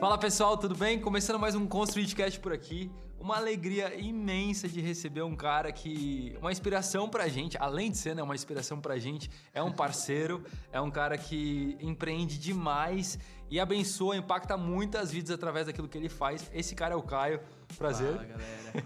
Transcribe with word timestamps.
Fala 0.00 0.16
pessoal, 0.16 0.56
tudo 0.56 0.76
bem? 0.76 1.00
Começando 1.00 1.40
mais 1.40 1.56
um 1.56 1.66
Construidcast 1.66 2.38
por 2.38 2.52
aqui. 2.52 2.88
Uma 3.18 3.36
alegria 3.36 3.96
imensa 3.98 4.68
de 4.68 4.80
receber 4.80 5.22
um 5.22 5.34
cara 5.34 5.72
que. 5.72 6.36
Uma 6.40 6.52
inspiração 6.52 7.08
pra 7.08 7.26
gente, 7.26 7.58
além 7.58 7.90
de 7.90 7.98
ser 7.98 8.14
né, 8.14 8.22
uma 8.22 8.36
inspiração 8.36 8.80
pra 8.80 8.96
gente, 8.96 9.28
é 9.52 9.60
um 9.60 9.72
parceiro, 9.72 10.44
é 10.70 10.80
um 10.80 10.88
cara 10.88 11.18
que 11.18 11.76
empreende 11.80 12.38
demais 12.38 13.18
e 13.50 13.58
abençoa, 13.58 14.16
impacta 14.16 14.56
muitas 14.56 15.10
vidas 15.10 15.32
através 15.32 15.66
daquilo 15.66 15.88
que 15.88 15.98
ele 15.98 16.08
faz. 16.08 16.48
Esse 16.54 16.76
cara 16.76 16.94
é 16.94 16.96
o 16.96 17.02
Caio. 17.02 17.40
Prazer. 17.76 18.12
Fala 18.12 18.24
galera. 18.24 18.84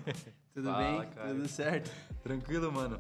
Tudo 0.55 0.65
Fala, 0.73 0.79
bem? 0.79 1.11
Caio. 1.11 1.35
Tudo 1.35 1.49
certo? 1.49 1.91
Tranquilo, 2.23 2.73
mano? 2.73 2.99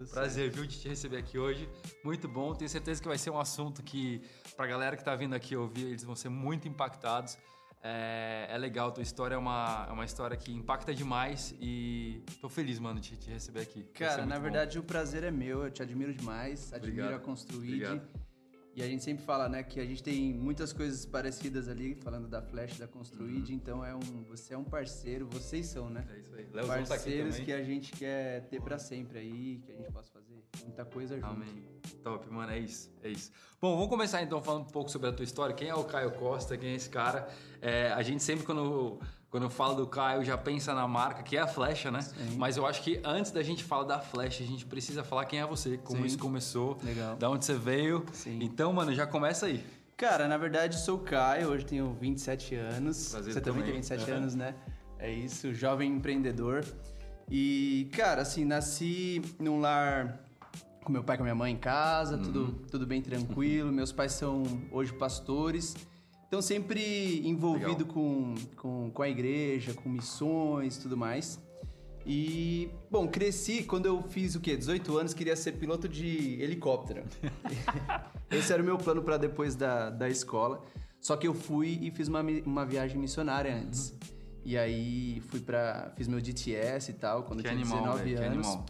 Tudo 0.00 0.12
Prazer, 0.12 0.50
viu, 0.50 0.64
de 0.64 0.80
te 0.80 0.88
receber 0.88 1.18
aqui 1.18 1.38
hoje. 1.38 1.68
Muito 2.02 2.26
bom. 2.26 2.54
Tenho 2.54 2.70
certeza 2.70 3.02
que 3.02 3.06
vai 3.06 3.18
ser 3.18 3.28
um 3.28 3.38
assunto 3.38 3.82
que, 3.82 4.22
pra 4.56 4.66
galera 4.66 4.96
que 4.96 5.04
tá 5.04 5.14
vindo 5.14 5.34
aqui 5.34 5.54
ouvir, 5.54 5.88
eles 5.88 6.02
vão 6.02 6.16
ser 6.16 6.30
muito 6.30 6.66
impactados. 6.66 7.36
É, 7.82 8.46
é 8.48 8.56
legal, 8.56 8.92
tua 8.92 9.02
história 9.02 9.34
é 9.34 9.38
uma, 9.38 9.84
é 9.90 9.92
uma 9.92 10.06
história 10.06 10.38
que 10.38 10.50
impacta 10.52 10.94
demais 10.94 11.54
e 11.60 12.22
tô 12.40 12.48
feliz, 12.48 12.78
mano, 12.78 12.98
de 12.98 13.14
te 13.14 13.28
receber 13.28 13.60
aqui. 13.60 13.82
Cara, 13.92 14.24
na 14.24 14.36
bom. 14.36 14.42
verdade 14.42 14.78
o 14.78 14.82
prazer 14.82 15.22
é 15.22 15.30
meu, 15.30 15.64
eu 15.64 15.70
te 15.70 15.82
admiro 15.82 16.14
demais, 16.14 16.72
admiro 16.72 17.02
Obrigado. 17.02 17.20
a 17.20 17.22
Construid. 17.22 17.84
Obrigado. 17.84 18.29
E 18.74 18.82
a 18.82 18.86
gente 18.86 19.02
sempre 19.02 19.24
fala, 19.24 19.48
né, 19.48 19.62
que 19.62 19.80
a 19.80 19.84
gente 19.84 20.02
tem 20.02 20.32
muitas 20.32 20.72
coisas 20.72 21.04
parecidas 21.04 21.68
ali, 21.68 21.94
falando 21.96 22.28
da 22.28 22.40
Flash, 22.40 22.78
da 22.78 22.86
Construid, 22.86 23.52
então 23.52 23.84
é 23.84 23.94
um, 23.94 24.24
você 24.28 24.54
é 24.54 24.58
um 24.58 24.64
parceiro, 24.64 25.26
vocês 25.26 25.66
são, 25.66 25.90
né? 25.90 26.06
Uhum. 26.08 26.14
É 26.14 26.20
isso 26.20 26.34
aí. 26.34 26.48
Leozão 26.52 26.82
tá 26.82 26.88
Parceiros 26.88 27.34
também. 27.34 27.46
que 27.46 27.52
a 27.52 27.62
gente 27.64 27.92
quer 27.92 28.42
ter 28.48 28.62
pra 28.62 28.78
sempre 28.78 29.18
aí, 29.18 29.60
que 29.64 29.72
a 29.72 29.74
gente 29.74 29.90
possa 29.90 30.12
fazer 30.12 30.44
muita 30.62 30.84
coisa 30.84 31.16
junto. 31.16 31.26
Amém. 31.26 31.64
Top, 32.04 32.30
mano, 32.30 32.52
é 32.52 32.58
isso, 32.60 32.92
é 33.02 33.08
isso. 33.08 33.32
Bom, 33.60 33.74
vamos 33.74 33.88
começar 33.90 34.22
então 34.22 34.40
falando 34.40 34.62
um 34.62 34.70
pouco 34.70 34.90
sobre 34.90 35.08
a 35.08 35.12
tua 35.12 35.24
história. 35.24 35.54
Quem 35.54 35.68
é 35.68 35.74
o 35.74 35.84
Caio 35.84 36.12
Costa? 36.12 36.56
Quem 36.56 36.70
é 36.70 36.74
esse 36.74 36.88
cara? 36.88 37.28
É, 37.60 37.90
a 37.92 38.02
gente 38.02 38.22
sempre, 38.22 38.46
quando, 38.46 39.00
quando 39.30 39.48
fala 39.48 39.74
do 39.76 39.86
Caio, 39.86 40.24
já 40.24 40.36
pensa 40.36 40.74
na 40.74 40.88
marca, 40.88 41.22
que 41.22 41.36
é 41.36 41.40
a 41.40 41.46
Flecha, 41.46 41.90
né? 41.90 42.02
Sim. 42.02 42.36
Mas 42.36 42.56
eu 42.56 42.66
acho 42.66 42.82
que 42.82 43.00
antes 43.04 43.30
da 43.30 43.42
gente 43.42 43.62
falar 43.62 43.84
da 43.84 44.00
Flecha, 44.00 44.42
a 44.42 44.46
gente 44.46 44.66
precisa 44.66 45.04
falar 45.04 45.24
quem 45.24 45.40
é 45.40 45.46
você, 45.46 45.76
como 45.78 46.00
Sim. 46.00 46.06
isso 46.06 46.18
começou, 46.18 46.76
Legal. 46.82 47.14
da 47.16 47.30
onde 47.30 47.44
você 47.44 47.54
veio. 47.54 48.04
Sim. 48.12 48.38
Então, 48.42 48.72
mano, 48.72 48.92
já 48.92 49.06
começa 49.06 49.46
aí. 49.46 49.64
Cara, 49.96 50.26
na 50.26 50.36
verdade 50.36 50.76
sou 50.80 50.96
o 50.96 51.00
Caio, 51.00 51.48
hoje 51.50 51.64
tenho 51.64 51.92
27 52.00 52.54
anos. 52.56 53.10
Prazer 53.10 53.32
Você 53.34 53.40
também 53.40 53.62
tem 53.62 53.74
27 53.74 54.02
Aham. 54.10 54.16
anos, 54.20 54.34
né? 54.34 54.54
É 54.98 55.10
isso, 55.12 55.54
jovem 55.54 55.92
empreendedor. 55.92 56.64
E, 57.30 57.88
cara, 57.92 58.22
assim, 58.22 58.44
nasci 58.44 59.22
num 59.38 59.60
lar 59.60 60.18
com 60.82 60.90
meu 60.90 61.04
pai 61.04 61.14
e 61.14 61.18
com 61.18 61.22
minha 61.22 61.34
mãe 61.36 61.52
em 61.52 61.56
casa, 61.56 62.16
Uhum. 62.16 62.22
tudo, 62.22 62.52
tudo 62.70 62.86
bem 62.86 63.00
tranquilo. 63.00 63.70
Meus 63.70 63.92
pais 63.92 64.12
são 64.12 64.42
hoje 64.72 64.92
pastores. 64.92 65.76
Então, 66.30 66.40
sempre 66.40 67.26
envolvido 67.26 67.84
com, 67.84 68.36
com, 68.56 68.88
com 68.92 69.02
a 69.02 69.08
igreja, 69.08 69.74
com 69.74 69.88
missões 69.88 70.76
e 70.76 70.80
tudo 70.82 70.96
mais. 70.96 71.40
E, 72.06 72.70
bom, 72.88 73.08
cresci 73.08 73.64
quando 73.64 73.86
eu 73.86 74.00
fiz 74.00 74.36
o 74.36 74.40
quê? 74.40 74.56
18 74.56 74.96
anos, 74.96 75.12
queria 75.12 75.34
ser 75.34 75.54
piloto 75.54 75.88
de 75.88 76.40
helicóptero. 76.40 77.02
Esse 78.30 78.52
era 78.52 78.62
o 78.62 78.64
meu 78.64 78.78
plano 78.78 79.02
para 79.02 79.16
depois 79.16 79.56
da, 79.56 79.90
da 79.90 80.08
escola. 80.08 80.62
Só 81.00 81.16
que 81.16 81.26
eu 81.26 81.34
fui 81.34 81.80
e 81.82 81.90
fiz 81.90 82.06
uma, 82.06 82.20
uma 82.46 82.64
viagem 82.64 82.96
missionária 82.96 83.52
antes. 83.52 83.92
E 84.44 84.56
aí 84.56 85.20
fui 85.30 85.40
para 85.40 85.92
fiz 85.96 86.06
meu 86.06 86.20
DTS 86.20 86.92
e 86.92 86.94
tal, 86.94 87.24
quando 87.24 87.42
Que 87.42 87.48
eu 87.48 87.50
tinha 87.50 87.60
animal, 87.60 87.98
19 87.98 88.04
velho, 88.04 88.16
que 88.16 88.24
anos. 88.24 88.46
animal. 88.46 88.66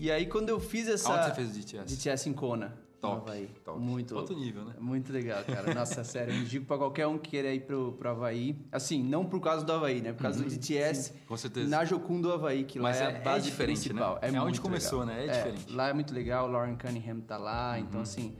E 0.00 0.10
aí 0.10 0.26
quando 0.26 0.48
eu 0.48 0.58
fiz 0.58 0.88
essa 0.88 1.12
Aonde 1.12 1.26
você 1.26 1.34
fez 1.34 1.50
o 1.50 1.52
DTS? 1.52 1.96
DTS 1.96 2.28
em 2.28 2.32
Kona, 2.32 2.76
Top, 3.00 3.30
Havaí. 3.30 3.48
top. 3.64 3.78
Muito 3.80 4.16
Outro 4.16 4.36
nível, 4.36 4.64
né? 4.64 4.74
muito 4.80 5.12
legal, 5.12 5.44
cara. 5.44 5.72
Nossa, 5.72 6.02
sério, 6.04 6.34
eu 6.34 6.38
indico 6.40 6.66
pra 6.66 6.76
qualquer 6.76 7.06
um 7.06 7.16
que 7.16 7.30
queira 7.30 7.52
ir 7.54 7.60
pro, 7.60 7.92
pro 7.92 8.08
Havaí. 8.10 8.56
Assim, 8.72 9.02
não 9.04 9.24
por 9.24 9.40
causa 9.40 9.64
do 9.64 9.72
Havaí, 9.72 10.00
né? 10.00 10.12
Por 10.12 10.22
causa 10.22 10.42
do 10.42 10.50
DTS. 10.50 11.12
Uhum. 11.12 11.16
com 11.28 11.36
certeza. 11.36 11.68
Na 11.70 11.84
Jocum 11.84 12.20
do 12.20 12.32
Havaí, 12.32 12.64
que 12.64 12.80
Mas 12.80 12.98
lá 12.98 13.02
é, 13.04 13.06
é- 13.06 13.14
a 13.14 13.18
é 13.18 13.22
base 13.22 13.44
diferente, 13.50 13.80
principal. 13.88 14.14
né? 14.14 14.20
É, 14.22 14.34
É 14.34 14.40
onde 14.42 14.60
começou, 14.60 15.00
legal. 15.04 15.14
né? 15.16 15.24
É 15.26 15.28
diferente. 15.30 15.70
Uhum. 15.70 15.76
Lá 15.76 15.88
é 15.88 15.92
muito 15.92 16.12
legal, 16.12 16.48
Lauren 16.50 16.76
Cunningham 16.76 17.20
tá 17.20 17.36
lá, 17.36 17.78
então 17.78 18.00
assim... 18.00 18.34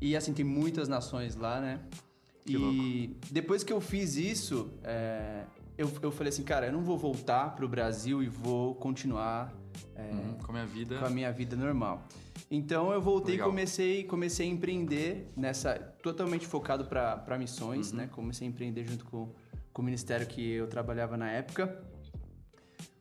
E 0.00 0.16
assim, 0.16 0.34
tem 0.34 0.44
muitas 0.44 0.88
nações 0.88 1.36
lá, 1.36 1.60
né? 1.60 1.80
Que 2.44 2.56
e 2.56 3.16
depois 3.30 3.62
que 3.62 3.72
eu 3.72 3.80
fiz 3.80 4.16
isso, 4.16 4.68
é, 4.82 5.44
eu, 5.78 5.90
eu 6.02 6.10
falei 6.10 6.28
assim, 6.30 6.42
cara, 6.42 6.66
eu 6.66 6.72
não 6.72 6.82
vou 6.82 6.96
voltar 6.98 7.54
pro 7.54 7.68
Brasil 7.68 8.22
e 8.22 8.28
vou 8.28 8.74
continuar 8.74 9.52
é, 9.96 10.02
Hum, 10.12 10.36
com 10.42 10.50
a 10.50 10.54
minha 10.54 10.66
vida. 10.66 10.98
com 10.98 11.04
a 11.06 11.10
minha 11.10 11.32
vida 11.32 11.56
normal. 11.56 12.02
Então 12.50 12.92
eu 12.92 13.00
voltei 13.00 13.34
e 13.34 13.36
Legal. 13.38 13.48
comecei, 13.50 14.04
comecei 14.04 14.46
a 14.46 14.50
empreender 14.50 15.30
nessa. 15.36 15.74
totalmente 16.02 16.46
focado 16.46 16.84
para 16.84 17.38
missões, 17.38 17.90
Uhum. 17.90 17.98
né? 17.98 18.08
Comecei 18.12 18.46
a 18.46 18.50
empreender 18.50 18.84
junto 18.84 19.04
com, 19.06 19.30
com 19.72 19.82
o 19.82 19.84
ministério 19.84 20.26
que 20.26 20.52
eu 20.52 20.66
trabalhava 20.66 21.16
na 21.16 21.30
época. 21.30 21.82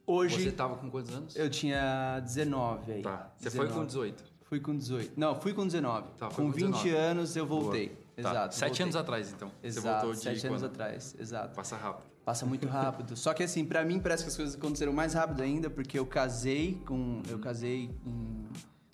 Hoje 0.05 0.43
Você 0.43 0.51
tava 0.51 0.75
com 0.75 0.89
quantos 0.89 1.13
anos? 1.13 1.35
eu 1.35 1.49
tinha 1.49 2.19
19 2.19 2.91
aí. 2.91 3.01
Tá. 3.01 3.31
Você 3.37 3.49
foi 3.51 3.67
com 3.69 3.85
18. 3.85 4.23
Fui 4.43 4.59
com 4.59 4.75
18. 4.75 5.13
Não, 5.17 5.39
fui 5.39 5.53
com 5.53 5.65
19. 5.65 6.07
Tá, 6.17 6.27
com 6.27 6.35
com 6.35 6.51
20 6.51 6.71
19. 6.83 6.89
anos 6.95 7.35
eu 7.35 7.45
voltei. 7.45 7.87
Boa. 7.87 7.97
Tá. 8.15 8.29
Exato. 8.31 8.55
Sete 8.55 8.67
voltei. 8.69 8.83
anos 8.83 8.95
atrás, 8.97 9.31
então. 9.33 9.51
Exato, 9.63 9.81
Você 9.85 9.91
voltou 9.93 10.11
de 10.13 10.19
sete 10.19 10.47
anos 10.47 10.61
quando? 10.61 10.71
atrás, 10.71 11.15
exato. 11.17 11.55
Passa 11.55 11.77
rápido. 11.77 12.10
Passa 12.25 12.45
muito 12.45 12.67
rápido. 12.67 13.15
Só 13.17 13.33
que 13.33 13.41
assim, 13.43 13.65
pra 13.65 13.83
mim 13.83 13.99
parece 13.99 14.23
que 14.23 14.29
as 14.29 14.35
coisas 14.35 14.55
aconteceram 14.55 14.93
mais 14.93 15.13
rápido 15.13 15.41
ainda, 15.41 15.69
porque 15.69 15.97
eu 15.97 16.05
casei 16.05 16.75
com. 16.85 17.21
Eu 17.27 17.39
casei 17.39 17.89
em 18.05 18.45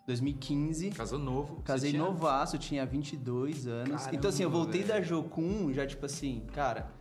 2015. 0.06 0.92
Casou 0.92 1.20
novo. 1.20 1.62
Casei 1.64 1.92
tinha- 1.92 2.02
novaço, 2.04 2.58
tinha 2.58 2.86
22 2.86 3.68
anos. 3.68 3.90
Caramba, 3.98 4.16
então 4.16 4.30
assim, 4.30 4.44
eu 4.44 4.50
voltei 4.50 4.82
velho. 4.84 4.94
da 4.94 5.02
Jocum 5.02 5.74
já 5.74 5.86
tipo 5.86 6.06
assim, 6.06 6.46
cara. 6.54 6.92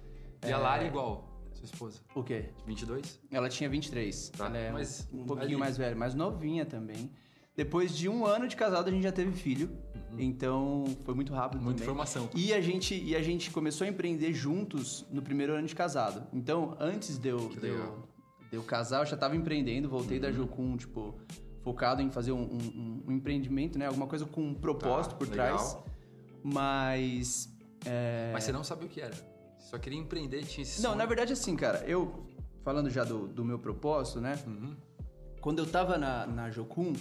E 0.44 0.52
a 0.52 0.58
Lara 0.58 0.84
igual, 0.84 1.28
sua 1.52 1.64
esposa. 1.64 2.00
O 2.14 2.22
quê? 2.22 2.50
22? 2.66 3.20
Ela 3.30 3.48
tinha 3.48 3.68
23. 3.70 4.30
Tá, 4.30 4.46
Ela 4.46 4.58
é 4.58 4.70
mas 4.72 5.08
um, 5.12 5.22
um 5.22 5.24
pouquinho 5.24 5.48
ali- 5.50 5.56
mais 5.56 5.76
velha, 5.76 5.94
mais 5.96 6.14
novinha 6.14 6.66
também. 6.66 7.10
Depois 7.56 7.96
de 7.96 8.08
um 8.08 8.26
ano 8.26 8.46
de 8.46 8.54
casado, 8.54 8.88
a 8.88 8.90
gente 8.90 9.02
já 9.02 9.12
teve 9.12 9.32
filho. 9.32 9.70
Então 10.18 10.84
foi 11.04 11.14
muito 11.14 11.32
rápido 11.34 11.58
Uhum. 11.58 11.64
Muita 11.66 11.78
também. 11.80 11.92
informação. 11.94 12.28
E 12.34 12.52
a, 12.52 12.60
gente, 12.60 12.94
e 12.94 13.14
a 13.16 13.22
gente 13.22 13.50
começou 13.50 13.86
a 13.86 13.90
empreender 13.90 14.32
juntos 14.32 15.06
no 15.10 15.20
primeiro 15.22 15.54
ano 15.54 15.66
de 15.66 15.74
casado. 15.74 16.26
Então, 16.32 16.76
antes 16.80 17.18
de 17.18 17.28
eu, 17.28 17.48
de 17.48 17.66
eu. 17.68 17.74
Uhum. 17.76 18.02
de 18.50 18.56
eu 18.56 18.62
casar, 18.62 19.00
eu 19.00 19.06
já 19.06 19.16
tava 19.16 19.34
empreendendo, 19.36 19.88
voltei 19.88 20.18
da 20.20 20.30
Jocum, 20.32 20.76
tipo, 20.76 21.14
focado 21.62 22.00
em 22.00 22.10
fazer 22.10 22.32
um, 22.32 22.42
um- 22.44 23.02
um 23.08 23.12
empreendimento, 23.12 23.78
né? 23.78 23.86
Alguma 23.86 24.06
coisa 24.06 24.24
com 24.24 24.40
um 24.40 24.54
propósito 24.54 25.12
Tá, 25.12 25.16
por 25.18 25.28
legal. 25.28 25.48
trás. 25.56 25.76
Mas. 26.44 27.48
é, 27.84 28.30
Mas 28.32 28.44
você 28.44 28.52
não 28.52 28.62
sabia 28.64 28.86
o 28.86 28.88
que 28.88 29.00
era. 29.00 29.14
Você 29.58 29.70
só 29.70 29.78
queria 29.78 29.98
empreender, 29.98 30.44
tinha 30.44 30.62
esse 30.62 30.80
Não, 30.80 30.90
sonho. 30.90 30.98
na 30.98 31.06
verdade, 31.06 31.32
assim, 31.32 31.56
cara, 31.56 31.84
eu. 31.86 32.24
Falando 32.62 32.90
já 32.90 33.04
do, 33.04 33.28
do 33.28 33.44
meu 33.44 33.58
propósito, 33.60 34.20
né? 34.20 34.36
Uhum. 34.46 34.74
Quando 35.40 35.60
eu 35.60 35.66
tava 35.66 35.96
na, 35.98 36.26
na 36.26 36.50
Jocum, 36.50 36.92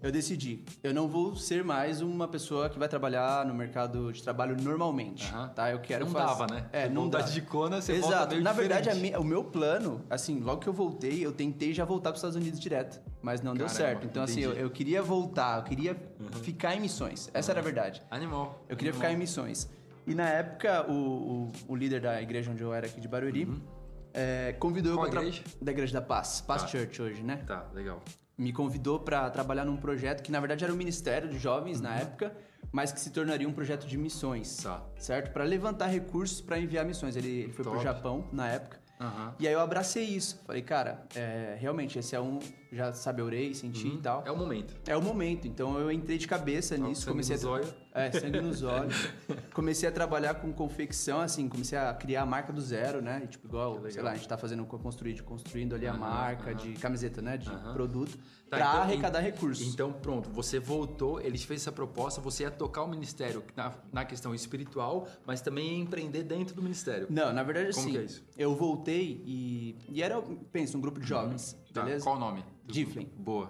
eu 0.00 0.12
decidi, 0.12 0.62
eu 0.82 0.94
não 0.94 1.08
vou 1.08 1.34
ser 1.34 1.64
mais 1.64 2.00
uma 2.00 2.28
pessoa 2.28 2.68
que 2.70 2.78
vai 2.78 2.88
trabalhar 2.88 3.44
no 3.44 3.52
mercado 3.54 4.12
de 4.12 4.22
trabalho 4.22 4.56
normalmente, 4.60 5.26
Aham. 5.32 5.48
tá? 5.48 5.70
Eu 5.70 5.80
quero 5.80 6.04
Não 6.04 6.12
fazer... 6.12 6.26
dava, 6.26 6.46
né? 6.54 6.68
É, 6.72 6.88
não 6.88 7.08
dá. 7.08 7.20
de 7.22 7.40
Kona, 7.42 7.80
você 7.80 7.92
Exato. 7.94 8.40
Na 8.40 8.52
verdade, 8.52 8.88
diferente. 8.90 9.12
mi- 9.12 9.16
o 9.18 9.24
meu 9.24 9.42
plano, 9.42 10.04
assim, 10.08 10.38
logo 10.40 10.60
que 10.60 10.68
eu 10.68 10.72
voltei, 10.72 11.24
eu 11.26 11.32
tentei 11.32 11.72
já 11.74 11.84
voltar 11.84 12.10
para 12.10 12.16
os 12.16 12.18
Estados 12.20 12.36
Unidos 12.36 12.60
direto, 12.60 13.00
mas 13.20 13.40
não 13.42 13.54
deu 13.54 13.66
Caramba, 13.66 13.76
certo. 13.90 14.06
Então, 14.06 14.22
assim, 14.22 14.40
eu, 14.40 14.50
entendi. 14.50 14.60
Uhum. 14.60 14.66
eu 14.66 14.70
queria 14.70 15.02
voltar, 15.02 15.58
eu 15.58 15.64
queria 15.64 15.96
ficar 16.42 16.74
em 16.76 16.80
missões. 16.80 17.28
Essa 17.34 17.52
era 17.52 17.60
a 17.60 17.62
verdade. 17.64 18.02
Animal. 18.10 18.64
Eu 18.68 18.76
queria 18.76 18.92
animal. 18.92 19.08
ficar 19.08 19.12
em 19.12 19.18
missões. 19.18 19.68
E 20.06 20.14
na 20.14 20.28
época, 20.28 20.90
o, 20.90 20.92
o, 20.92 21.52
o 21.68 21.76
líder 21.76 22.00
da 22.00 22.22
igreja 22.22 22.50
onde 22.50 22.62
eu 22.62 22.72
era 22.72 22.86
aqui 22.86 23.00
de 23.00 23.08
Barueri 23.08 23.46
é, 24.14 24.54
convidou 24.58 24.92
Uhum. 24.92 24.98
Qual 24.98 25.12
eu 25.12 25.18
igreja? 25.18 25.42
Da 25.60 25.70
igreja 25.72 25.92
da 25.92 26.00
Paz, 26.00 26.40
Paz 26.40 26.62
Tá. 26.62 26.68
Church 26.68 27.02
hoje, 27.02 27.22
né? 27.22 27.42
Tá, 27.46 27.66
legal. 27.74 28.00
Me 28.38 28.52
convidou 28.52 29.00
para 29.00 29.28
trabalhar 29.30 29.64
num 29.64 29.76
projeto 29.76 30.22
que 30.22 30.30
na 30.30 30.38
verdade 30.38 30.62
era 30.64 30.72
um 30.72 30.76
ministério 30.76 31.28
de 31.28 31.38
jovens 31.38 31.80
na 31.80 31.96
época, 31.96 32.32
mas 32.70 32.92
que 32.92 33.00
se 33.00 33.10
tornaria 33.10 33.48
um 33.48 33.52
projeto 33.52 33.84
de 33.86 33.98
missões, 33.98 34.58
Tá. 34.58 34.80
certo? 34.96 35.32
Para 35.32 35.42
levantar 35.42 35.86
recursos 35.88 36.40
para 36.40 36.58
enviar 36.58 36.84
missões. 36.84 37.16
Ele, 37.16 37.28
ele 37.28 37.52
foi 37.52 37.64
pro 37.64 37.72
Top. 37.72 37.82
Japão 37.84 38.28
na 38.32 38.48
época. 38.48 38.78
Aham. 39.00 39.34
E 39.38 39.46
aí 39.46 39.52
eu 39.54 39.60
abracei 39.60 40.04
isso. 40.04 40.40
Falei, 40.46 40.62
cara, 40.62 41.04
é, 41.14 41.56
realmente 41.58 41.98
esse 41.98 42.14
é 42.16 42.20
um, 42.20 42.38
já 42.70 42.92
sabe, 42.92 43.20
eu 43.22 43.26
orei, 43.26 43.54
senti 43.54 43.88
e 43.88 43.98
tal. 43.98 44.22
É 44.26 44.30
o 44.30 44.36
momento. 44.36 44.74
É 44.86 44.96
o 44.96 45.02
momento, 45.02 45.46
então 45.48 45.78
eu 45.78 45.90
entrei 45.90 46.18
de 46.18 46.26
cabeça 46.26 46.76
nisso, 46.76 47.06
comecei 47.06 47.36
nos 47.36 47.44
a 47.44 47.50
olhos. 47.50 47.74
É, 47.94 48.12
sangue 48.12 48.40
nos 48.40 48.62
olhos. 48.62 48.94
comecei 49.52 49.88
a 49.88 49.92
trabalhar 49.92 50.34
com 50.34 50.52
confecção, 50.52 51.20
assim, 51.20 51.48
comecei 51.48 51.76
a 51.76 51.92
criar 51.94 52.22
a 52.22 52.26
marca 52.26 52.52
do 52.52 52.60
zero, 52.60 53.00
né? 53.02 53.22
E, 53.24 53.26
tipo, 53.26 53.48
igual, 53.48 53.82
sei 53.90 54.02
lá, 54.02 54.12
a 54.12 54.14
gente 54.14 54.28
tá 54.28 54.36
fazendo 54.38 54.62
a 54.62 54.66
construir, 54.66 55.20
construindo 55.22 55.74
ali 55.74 55.86
a 55.86 55.90
Aham, 55.90 55.98
marca 55.98 56.50
aham. 56.50 56.56
de 56.58 56.72
camiseta, 56.74 57.20
né? 57.20 57.36
De 57.36 57.50
produto, 57.72 58.16
Tá, 58.48 58.56
pra 58.56 58.66
então- 58.68 58.82
arrecadar 58.82 59.20
recursos. 59.20 59.66
Então, 59.66 59.92
pronto, 59.92 60.30
você 60.30 60.58
voltou, 60.58 61.20
eles 61.20 61.42
fez 61.42 61.60
essa 61.62 61.72
proposta, 61.72 62.18
você 62.20 62.44
ia 62.44 62.50
tocar 62.50 62.82
o 62.82 62.88
ministério 62.88 63.42
na, 63.54 63.72
na 63.92 64.04
questão 64.06 64.34
espiritual, 64.34 65.06
mas 65.26 65.40
também 65.42 65.72
ia 65.72 65.78
empreender 65.82 66.22
dentro 66.22 66.54
do 66.54 66.62
ministério. 66.62 67.06
Não, 67.10 67.30
na 67.32 67.42
verdade, 67.42 67.70
Como 67.74 67.80
assim, 67.82 67.90
que 67.92 67.98
é 67.98 68.02
isso? 68.04 68.24
eu 68.38 68.54
voltei 68.56 69.22
e, 69.26 69.76
e 69.90 70.02
era, 70.02 70.22
pensa, 70.52 70.78
um 70.78 70.80
grupo 70.80 70.98
de 70.98 71.06
jovens, 71.06 71.56
Tá, 71.78 71.84
beleza? 71.84 72.04
Qual 72.04 72.16
o 72.16 72.18
nome? 72.18 72.44
grupo? 72.66 73.06
Boa. 73.16 73.46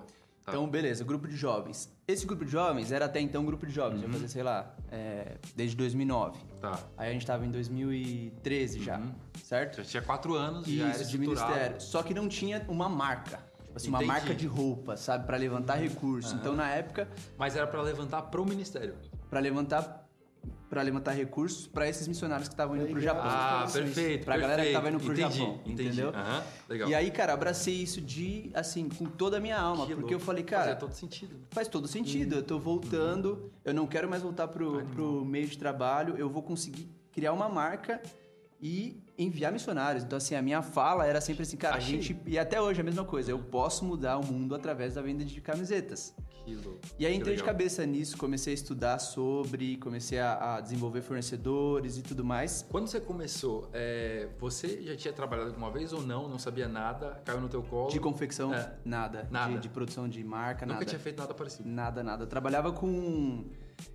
Tá. 0.48 0.52
Então, 0.52 0.69
beleza, 0.69 1.04
grupo 1.04 1.28
de 1.28 1.36
jovens. 1.36 1.92
Esse 2.06 2.26
grupo 2.26 2.44
de 2.44 2.50
jovens 2.50 2.90
era 2.90 3.04
até 3.04 3.20
então 3.20 3.42
um 3.42 3.44
grupo 3.44 3.66
de 3.66 3.72
jovens, 3.72 3.96
uhum. 3.98 4.06
já 4.06 4.12
fazia, 4.12 4.28
sei 4.28 4.42
lá, 4.42 4.75
é, 4.90 5.36
desde 5.54 5.76
2009. 5.76 6.38
Tá. 6.60 6.78
Aí 6.96 7.10
a 7.10 7.12
gente 7.12 7.26
tava 7.26 7.44
em 7.44 7.50
2013 7.50 8.82
já, 8.82 8.98
uhum. 8.98 9.12
certo? 9.44 9.76
Já 9.78 9.84
tinha 9.84 10.02
quatro 10.02 10.34
anos 10.34 10.66
Isso, 10.66 10.78
já 10.78 10.88
era 10.88 11.04
de 11.04 11.19
ministério. 11.19 11.80
Só 11.80 12.02
que 12.02 12.14
não 12.14 12.28
tinha 12.28 12.64
uma 12.66 12.88
marca. 12.88 13.46
Tipo 13.62 13.76
assim, 13.76 13.88
uma 13.88 14.00
marca 14.00 14.34
de 14.34 14.46
roupa, 14.46 14.96
sabe? 14.96 15.26
para 15.26 15.36
levantar 15.36 15.76
uhum. 15.76 15.82
recursos. 15.82 16.32
Então, 16.32 16.56
na 16.56 16.70
época... 16.70 17.06
Mas 17.36 17.54
era 17.54 17.66
para 17.66 17.82
levantar 17.82 18.22
pro 18.22 18.44
ministério. 18.46 18.94
para 19.28 19.40
levantar 19.40 20.07
para 20.68 20.82
levantar 20.82 21.12
recursos 21.12 21.66
para 21.66 21.88
esses 21.88 22.06
missionários 22.06 22.48
que 22.48 22.54
estavam 22.54 22.76
indo 22.76 22.86
pro 22.88 23.00
Japão. 23.00 23.24
Ah, 23.24 23.66
perfeito. 23.72 24.24
Pra 24.24 24.34
perfeito. 24.34 24.40
galera 24.40 24.64
que 24.64 24.72
tava 24.72 24.88
indo 24.90 25.00
pro 25.00 25.12
entendi, 25.12 25.38
Japão, 25.38 25.60
entendi. 25.64 25.82
entendeu? 25.82 26.08
Uhum, 26.08 26.42
legal. 26.68 26.88
E 26.88 26.94
aí, 26.94 27.10
cara, 27.10 27.32
abracei 27.32 27.74
isso 27.74 28.00
de, 28.00 28.50
assim, 28.54 28.88
com 28.88 29.06
toda 29.06 29.38
a 29.38 29.40
minha 29.40 29.58
alma, 29.58 29.86
que 29.86 29.94
porque 29.94 30.12
louco. 30.12 30.14
eu 30.14 30.20
falei, 30.20 30.44
cara... 30.44 30.66
Faz 30.66 30.78
todo 30.78 30.92
sentido. 30.92 31.36
Faz 31.50 31.68
todo 31.68 31.88
sentido, 31.88 32.34
hum. 32.34 32.38
eu 32.38 32.42
tô 32.42 32.58
voltando, 32.58 33.50
eu 33.64 33.72
não 33.72 33.86
quero 33.86 34.08
mais 34.08 34.22
voltar 34.22 34.48
pro, 34.48 34.84
pro 34.86 35.24
meio 35.24 35.46
de 35.46 35.56
trabalho, 35.56 36.16
eu 36.16 36.28
vou 36.28 36.42
conseguir 36.42 36.88
criar 37.12 37.32
uma 37.32 37.48
marca 37.48 38.02
e 38.60 39.02
enviar 39.18 39.52
missionários. 39.52 40.04
Então, 40.04 40.16
assim, 40.16 40.34
a 40.34 40.40
minha 40.40 40.62
fala 40.62 41.04
era 41.04 41.20
sempre 41.20 41.42
assim, 41.42 41.56
cara, 41.56 41.76
Achei. 41.76 41.98
a 41.98 42.02
gente. 42.02 42.20
E 42.24 42.38
até 42.38 42.60
hoje 42.60 42.78
é 42.78 42.82
a 42.82 42.84
mesma 42.84 43.04
coisa, 43.04 43.30
eu 43.30 43.38
posso 43.38 43.84
mudar 43.84 44.16
o 44.16 44.24
mundo 44.24 44.54
através 44.54 44.94
da 44.94 45.02
venda 45.02 45.24
de 45.24 45.40
camisetas. 45.40 46.14
Que 46.44 46.54
louco. 46.54 46.80
E 46.98 47.04
aí 47.04 47.14
entrei 47.14 47.36
de 47.36 47.42
cabeça 47.42 47.84
nisso, 47.84 48.16
comecei 48.16 48.52
a 48.52 48.54
estudar 48.54 48.98
sobre, 48.98 49.76
comecei 49.76 50.18
a, 50.18 50.56
a 50.56 50.60
desenvolver 50.60 51.02
fornecedores 51.02 51.98
e 51.98 52.02
tudo 52.02 52.24
mais. 52.24 52.64
Quando 52.70 52.86
você 52.86 53.00
começou, 53.00 53.68
é, 53.72 54.28
você 54.38 54.80
já 54.82 54.96
tinha 54.96 55.12
trabalhado 55.12 55.50
alguma 55.50 55.70
vez 55.70 55.92
ou 55.92 56.00
não? 56.00 56.26
Não 56.26 56.38
sabia 56.38 56.66
nada? 56.66 57.20
Caiu 57.24 57.40
no 57.40 57.48
teu 57.48 57.62
colo? 57.62 57.90
De 57.90 58.00
confecção, 58.00 58.54
é. 58.54 58.72
nada. 58.82 59.28
Nada. 59.30 59.54
De, 59.54 59.60
de, 59.60 59.68
produção 59.68 60.08
de 60.08 60.24
marca, 60.24 60.64
Nunca 60.64 60.66
nada. 60.66 60.80
Nunca 60.80 60.86
tinha 60.86 60.98
feito 60.98 61.18
nada 61.18 61.34
parecido? 61.34 61.68
Nada, 61.68 62.02
nada. 62.02 62.22
Eu 62.22 62.28
trabalhava 62.28 62.72
com. 62.72 63.44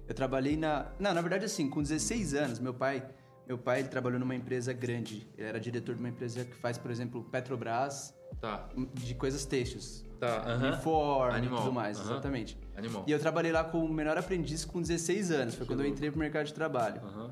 Eu 0.07 0.13
trabalhei 0.13 0.55
na. 0.55 0.91
Não, 0.99 1.11
na 1.11 1.21
verdade, 1.21 1.45
assim, 1.45 1.67
com 1.67 1.81
16 1.81 2.35
anos, 2.35 2.59
meu 2.59 2.73
pai 2.73 3.03
meu 3.48 3.57
pai 3.57 3.84
trabalhou 3.84 4.19
numa 4.19 4.36
empresa 4.36 4.72
grande. 4.74 5.28
Ele 5.38 5.48
era 5.48 5.60
diretor 5.60 5.95
de 5.95 6.00
uma 6.00 6.10
empresa 6.10 6.45
que 6.45 6.56
faz, 6.56 6.78
por 6.78 6.90
exemplo, 6.90 7.24
Petrobras. 7.31 8.13
Tá. 8.40 8.68
De 8.94 9.13
coisas 9.16 9.45
têxteis. 9.45 10.04
Tá. 10.19 10.57
Uhum. 10.57 10.68
Uniforme 10.69 11.45
e 11.45 11.50
tudo 11.50 11.74
mais, 11.74 12.00
uhum. 12.00 12.06
exatamente. 12.06 12.57
Animal. 12.75 13.04
E 13.06 13.12
eu 13.12 13.19
trabalhei 13.19 13.51
lá 13.51 13.63
como 13.63 13.94
menor 13.94 14.18
aprendiz 14.18 14.66
com 14.66 14.81
16 14.81 15.31
anos. 15.31 15.56
Foi 15.56 15.66
quando 15.66 15.81
eu 15.81 15.88
entrei 15.88 16.10
pro 16.10 16.19
mercado 16.19 16.45
de 16.45 16.54
trabalho. 16.54 17.01
Uhum. 17.04 17.30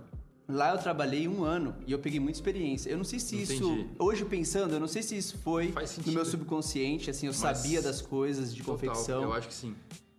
Lá 0.47 0.71
eu 0.71 0.77
trabalhei 0.77 1.27
um 1.27 1.43
ano 1.43 1.75
e 1.87 1.91
eu 1.91 1.99
peguei 1.99 2.19
muita 2.19 2.37
experiência. 2.37 2.89
Eu 2.89 2.97
não 2.97 3.05
sei 3.05 3.19
se 3.19 3.35
Entendi. 3.35 3.53
isso, 3.53 3.87
hoje 3.97 4.25
pensando, 4.25 4.73
eu 4.73 4.79
não 4.79 4.87
sei 4.87 5.01
se 5.01 5.15
isso 5.15 5.37
foi 5.37 5.73
no 6.05 6.11
meu 6.11 6.25
subconsciente, 6.25 7.09
assim, 7.09 7.27
eu 7.27 7.33
mas 7.33 7.57
sabia 7.57 7.81
das 7.81 8.01
coisas 8.01 8.53
de 8.53 8.61
total, 8.61 8.75
confecção. 8.75 9.23
Eu 9.23 9.33
acho 9.33 9.47
que 9.47 9.53
sim. 9.53 9.73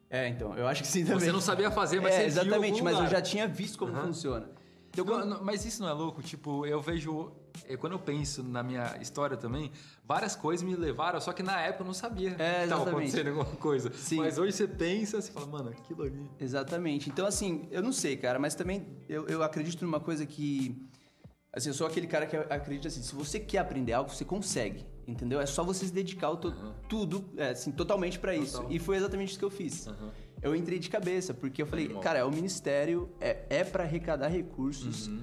É, 0.08 0.28
então, 0.28 0.56
eu 0.56 0.66
acho 0.66 0.82
que 0.82 0.88
sim 0.88 1.04
também. 1.04 1.20
Você 1.20 1.32
não 1.32 1.40
sabia 1.40 1.70
fazer, 1.70 2.00
mas 2.00 2.14
é, 2.14 2.20
você 2.20 2.24
exatamente, 2.24 2.82
mas 2.82 2.98
eu 2.98 3.06
já 3.08 3.20
tinha 3.20 3.46
visto 3.46 3.78
como 3.78 3.94
funciona. 3.94 4.48
Eu, 4.96 5.04
não, 5.04 5.42
mas 5.42 5.64
isso 5.64 5.82
não 5.82 5.88
é 5.88 5.92
louco? 5.92 6.22
Tipo, 6.22 6.66
eu 6.66 6.80
vejo. 6.80 7.32
Quando 7.78 7.92
eu 7.92 7.98
penso 7.98 8.42
na 8.42 8.62
minha 8.62 8.96
história 9.00 9.36
também, 9.36 9.70
várias 10.04 10.34
coisas 10.34 10.66
me 10.66 10.74
levaram, 10.74 11.20
só 11.20 11.32
que 11.32 11.42
na 11.42 11.60
época 11.60 11.82
eu 11.82 11.86
não 11.86 11.94
sabia 11.94 12.30
é, 12.38 12.58
que 12.58 12.64
estava 12.64 12.90
acontecendo 12.90 13.28
alguma 13.28 13.44
coisa. 13.56 13.92
Sim. 13.94 14.16
Mas 14.16 14.38
hoje 14.38 14.52
você 14.52 14.66
pensa, 14.66 15.20
você 15.20 15.30
fala, 15.30 15.46
mano, 15.46 15.70
aquilo 15.70 16.02
ali. 16.02 16.30
Exatamente. 16.40 17.08
Então, 17.08 17.26
assim, 17.26 17.68
eu 17.70 17.82
não 17.82 17.92
sei, 17.92 18.16
cara, 18.16 18.38
mas 18.38 18.54
também 18.54 18.86
eu, 19.08 19.26
eu 19.28 19.42
acredito 19.42 19.84
numa 19.84 20.00
coisa 20.00 20.26
que. 20.26 20.86
Assim, 21.52 21.68
eu 21.68 21.74
sou 21.74 21.86
aquele 21.86 22.06
cara 22.06 22.26
que 22.26 22.34
acredita 22.34 22.88
assim, 22.88 23.02
se 23.02 23.14
você 23.14 23.38
quer 23.38 23.58
aprender 23.58 23.92
algo, 23.92 24.08
você 24.08 24.24
consegue, 24.24 24.86
entendeu? 25.06 25.38
É 25.38 25.44
só 25.44 25.62
você 25.62 25.84
se 25.84 25.92
dedicar 25.92 26.34
to, 26.36 26.48
uhum. 26.48 26.72
tudo, 26.88 27.28
é, 27.36 27.50
assim, 27.50 27.70
totalmente 27.70 28.18
para 28.18 28.34
isso. 28.34 28.64
E 28.70 28.78
foi 28.78 28.96
exatamente 28.96 29.30
isso 29.30 29.38
que 29.38 29.44
eu 29.44 29.50
fiz. 29.50 29.86
Uhum 29.86 30.10
eu 30.42 30.56
entrei 30.56 30.78
de 30.78 30.90
cabeça, 30.90 31.32
porque 31.32 31.62
eu 31.62 31.66
falei, 31.66 31.88
cara, 32.00 32.18
é 32.18 32.24
o 32.24 32.30
ministério, 32.30 33.08
é, 33.20 33.44
é 33.48 33.64
para 33.64 33.84
arrecadar 33.84 34.28
recursos 34.28 35.06
uhum. 35.06 35.22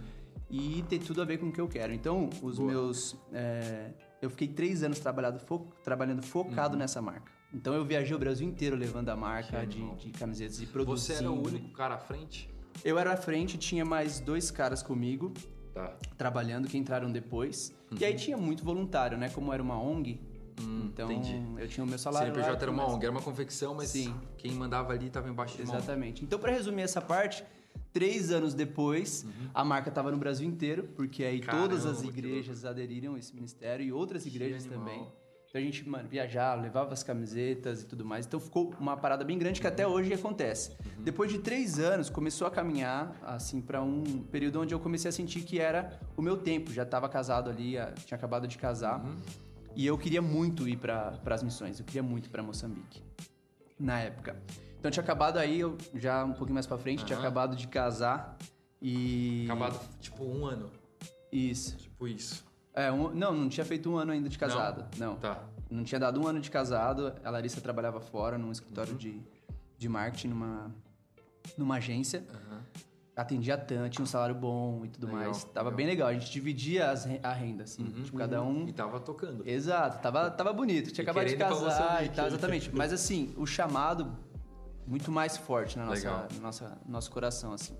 e 0.49 0.83
ter 0.87 0.99
tudo 0.99 1.21
a 1.21 1.25
ver 1.25 1.37
com 1.37 1.47
o 1.47 1.51
que 1.51 1.59
eu 1.59 1.67
quero. 1.67 1.93
Então, 1.93 2.29
os 2.41 2.57
Boa. 2.57 2.71
meus. 2.71 3.17
É, 3.33 3.91
eu 4.21 4.29
fiquei 4.29 4.47
três 4.47 4.81
anos 4.81 4.99
trabalhando, 4.99 5.39
fo 5.39 5.67
trabalhando 5.83 6.21
focado 6.21 6.73
uhum. 6.73 6.79
nessa 6.79 7.01
marca. 7.01 7.31
Então 7.53 7.73
eu 7.73 7.83
viajei 7.83 8.15
o 8.15 8.19
Brasil 8.19 8.47
inteiro 8.47 8.75
levando 8.75 9.09
a 9.09 9.15
marca 9.15 9.65
de, 9.65 9.83
de, 9.95 10.11
camisetas 10.11 10.61
e 10.61 10.65
produtos. 10.67 11.03
Você 11.03 11.13
era 11.13 11.31
o 11.31 11.47
único 11.47 11.69
cara 11.69 11.95
à 11.95 11.97
frente? 11.97 12.49
Eu 12.85 12.97
era 12.97 13.13
à 13.13 13.17
frente, 13.17 13.57
tinha 13.57 13.83
mais 13.83 14.19
dois 14.19 14.51
caras 14.51 14.83
comigo. 14.83 15.33
Tá. 15.73 15.97
Trabalhando, 16.17 16.67
que 16.67 16.77
entraram 16.77 17.11
depois. 17.11 17.75
Uhum. 17.91 17.97
E 17.99 18.05
aí 18.05 18.15
tinha 18.15 18.37
muito 18.37 18.63
voluntário, 18.63 19.17
né? 19.17 19.29
Como 19.29 19.51
era 19.51 19.61
uma 19.61 19.81
ONG, 19.81 20.19
Hum, 20.59 20.89
então, 20.91 21.11
entendi. 21.11 21.41
eu 21.57 21.67
tinha 21.67 21.83
o 21.83 21.87
meu 21.87 21.97
salário 21.97 22.33
CNPJ 22.33 22.51
lá, 22.51 22.61
era 22.61 22.71
uma 22.71 22.93
ONG, 22.93 23.03
era 23.05 23.11
uma 23.11 23.21
confecção, 23.21 23.73
mas 23.73 23.89
Sim. 23.89 24.13
quem 24.37 24.51
mandava 24.51 24.93
ali 24.93 25.07
estava 25.07 25.29
embaixo 25.29 25.55
de 25.55 25.63
Exatamente. 25.63 26.23
Então, 26.23 26.37
para 26.37 26.51
resumir 26.51 26.81
essa 26.81 27.01
parte, 27.01 27.43
três 27.93 28.31
anos 28.31 28.53
depois, 28.53 29.23
uhum. 29.23 29.49
a 29.53 29.63
marca 29.63 29.89
estava 29.89 30.11
no 30.11 30.17
Brasil 30.17 30.47
inteiro, 30.47 30.83
porque 30.95 31.23
aí 31.23 31.39
Caramba, 31.39 31.69
todas 31.69 31.85
as 31.85 32.03
igrejas 32.03 32.65
aderiram 32.65 33.15
a 33.15 33.19
esse 33.19 33.33
ministério 33.33 33.85
e 33.85 33.91
outras 33.91 34.25
igrejas 34.25 34.65
também. 34.65 35.07
Então 35.49 35.59
a 35.59 35.63
gente, 35.63 35.87
mano, 35.89 36.07
viajava, 36.07 36.61
levava 36.61 36.93
as 36.93 37.01
camisetas 37.01 37.81
e 37.81 37.85
tudo 37.87 38.05
mais. 38.05 38.27
Então 38.27 38.39
ficou 38.39 38.71
uma 38.79 38.95
parada 38.95 39.23
bem 39.23 39.35
grande 39.35 39.59
que 39.59 39.65
até 39.65 39.85
uhum. 39.85 39.93
hoje 39.93 40.13
acontece. 40.13 40.69
Uhum. 40.69 41.03
Depois 41.03 41.31
de 41.31 41.39
três 41.39 41.79
anos, 41.79 42.07
começou 42.07 42.45
a 42.45 42.51
caminhar, 42.51 43.15
assim, 43.23 43.59
para 43.59 43.81
um 43.81 44.03
período 44.31 44.61
onde 44.61 44.75
eu 44.75 44.79
comecei 44.79 45.09
a 45.09 45.11
sentir 45.11 45.41
que 45.41 45.59
era 45.59 45.99
o 46.15 46.21
meu 46.21 46.37
tempo. 46.37 46.71
Já 46.71 46.83
estava 46.83 47.09
casado 47.09 47.49
ali, 47.49 47.77
tinha 48.05 48.15
acabado 48.15 48.47
de 48.47 48.59
casar. 48.59 49.03
Uhum. 49.03 49.15
E 49.79 49.85
eu 49.85 49.97
queria 49.97 50.21
muito 50.21 50.67
ir 50.67 50.75
para 50.75 51.17
as 51.27 51.41
missões, 51.41 51.79
eu 51.79 51.85
queria 51.85 52.03
muito 52.03 52.29
para 52.29 52.43
Moçambique, 52.43 53.01
na 53.79 53.97
época. 54.01 54.35
Então 54.77 54.91
tinha 54.91 55.01
acabado 55.01 55.37
aí, 55.37 55.61
eu 55.61 55.77
já 55.95 56.25
um 56.25 56.33
pouquinho 56.33 56.55
mais 56.55 56.67
para 56.67 56.77
frente, 56.77 57.05
tinha 57.05 57.17
acabado 57.17 57.55
de 57.55 57.65
casar 57.65 58.37
e. 58.81 59.45
Acabado, 59.45 59.79
tipo, 60.01 60.25
um 60.25 60.45
ano. 60.45 60.69
Isso. 61.31 61.77
Tipo 61.77 62.09
isso. 62.09 62.45
É, 62.73 62.91
um, 62.91 63.15
não, 63.15 63.33
não 63.33 63.47
tinha 63.47 63.65
feito 63.65 63.89
um 63.89 63.95
ano 63.95 64.11
ainda 64.11 64.27
de 64.27 64.37
casado. 64.37 64.85
Não. 64.97 65.13
não. 65.13 65.15
Tá. 65.17 65.45
Não 65.71 65.85
tinha 65.85 65.97
dado 65.97 66.21
um 66.21 66.27
ano 66.27 66.41
de 66.41 66.51
casado. 66.51 67.13
A 67.23 67.29
Larissa 67.29 67.61
trabalhava 67.61 68.01
fora, 68.01 68.37
num 68.37 68.51
escritório 68.51 68.91
uhum. 68.91 68.97
de, 68.97 69.21
de 69.77 69.87
marketing, 69.87 70.27
numa, 70.27 70.75
numa 71.57 71.75
agência. 71.77 72.25
Uhum 72.29 72.88
atendia 73.21 73.57
tanto, 73.57 73.89
tinha 73.89 74.03
um 74.03 74.07
salário 74.07 74.35
bom 74.35 74.85
e 74.85 74.89
tudo 74.89 75.07
legal, 75.07 75.23
mais. 75.23 75.43
Tava 75.43 75.69
legal. 75.69 75.77
bem 75.77 75.85
legal. 75.85 76.07
A 76.07 76.13
gente 76.13 76.31
dividia 76.31 76.89
as, 76.89 77.07
a 77.21 77.33
renda, 77.33 77.63
assim. 77.63 77.83
Uhum, 77.83 78.03
tipo, 78.03 78.17
cada 78.17 78.41
um. 78.41 78.67
E 78.67 78.73
tava 78.73 78.99
tocando. 78.99 79.47
Exato, 79.47 80.01
tava, 80.01 80.31
tava 80.31 80.53
bonito. 80.53 80.91
Tinha 80.91 81.03
acabado 81.03 81.27
de 81.27 81.35
casar 81.35 82.05
e 82.05 82.09
tal, 82.09 82.27
exatamente. 82.27 82.73
Mas 82.73 82.93
assim, 82.93 83.33
o 83.37 83.45
chamado 83.45 84.17
muito 84.87 85.11
mais 85.11 85.37
forte 85.37 85.77
na 85.77 85.85
nossa, 85.85 86.27
no 86.33 86.41
nossa, 86.41 86.81
no 86.85 86.91
nosso 86.91 87.11
coração, 87.11 87.53
assim. 87.53 87.75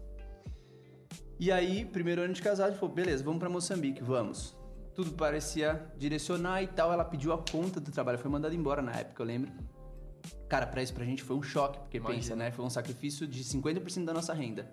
E 1.39 1.51
aí, 1.51 1.85
primeiro 1.85 2.21
ano 2.21 2.33
de 2.33 2.41
casado, 2.41 2.67
a 2.67 2.69
gente 2.71 2.79
falou, 2.79 2.93
beleza, 2.93 3.23
vamos 3.23 3.39
para 3.39 3.49
Moçambique, 3.49 4.03
vamos. 4.03 4.55
Tudo 4.93 5.13
parecia 5.13 5.89
direcionar 5.97 6.61
e 6.61 6.67
tal. 6.67 6.91
Ela 6.91 7.05
pediu 7.05 7.31
a 7.31 7.37
conta 7.37 7.79
do 7.79 7.89
trabalho, 7.91 8.17
foi 8.17 8.29
mandada 8.29 8.53
embora 8.53 8.81
na 8.81 8.91
época, 8.91 9.23
eu 9.23 9.25
lembro. 9.25 9.51
Cara, 10.49 10.67
pra 10.67 10.83
isso 10.83 10.93
pra 10.93 11.05
gente 11.05 11.23
foi 11.23 11.37
um 11.37 11.41
choque, 11.41 11.79
porque 11.79 11.97
Imagina. 11.97 12.21
pensa, 12.21 12.35
né? 12.35 12.51
Foi 12.51 12.65
um 12.65 12.69
sacrifício 12.69 13.25
de 13.25 13.43
50% 13.43 14.03
da 14.03 14.13
nossa 14.13 14.33
renda. 14.33 14.69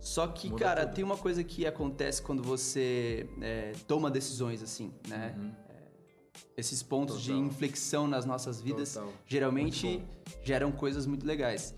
Só 0.00 0.26
que, 0.26 0.48
Muda 0.48 0.64
cara, 0.64 0.86
tudo. 0.86 0.94
tem 0.94 1.04
uma 1.04 1.16
coisa 1.16 1.42
que 1.42 1.66
acontece 1.66 2.22
quando 2.22 2.42
você 2.42 3.28
é, 3.40 3.72
toma 3.86 4.10
decisões 4.10 4.62
assim, 4.62 4.92
né? 5.08 5.34
Uhum. 5.36 5.52
É, 5.68 5.74
esses 6.56 6.82
pontos 6.82 7.22
Total. 7.22 7.40
de 7.40 7.46
inflexão 7.46 8.06
nas 8.06 8.24
nossas 8.24 8.60
vidas 8.60 8.94
Total. 8.94 9.12
geralmente 9.26 10.02
geram 10.42 10.70
coisas 10.72 11.06
muito 11.06 11.26
legais. 11.26 11.74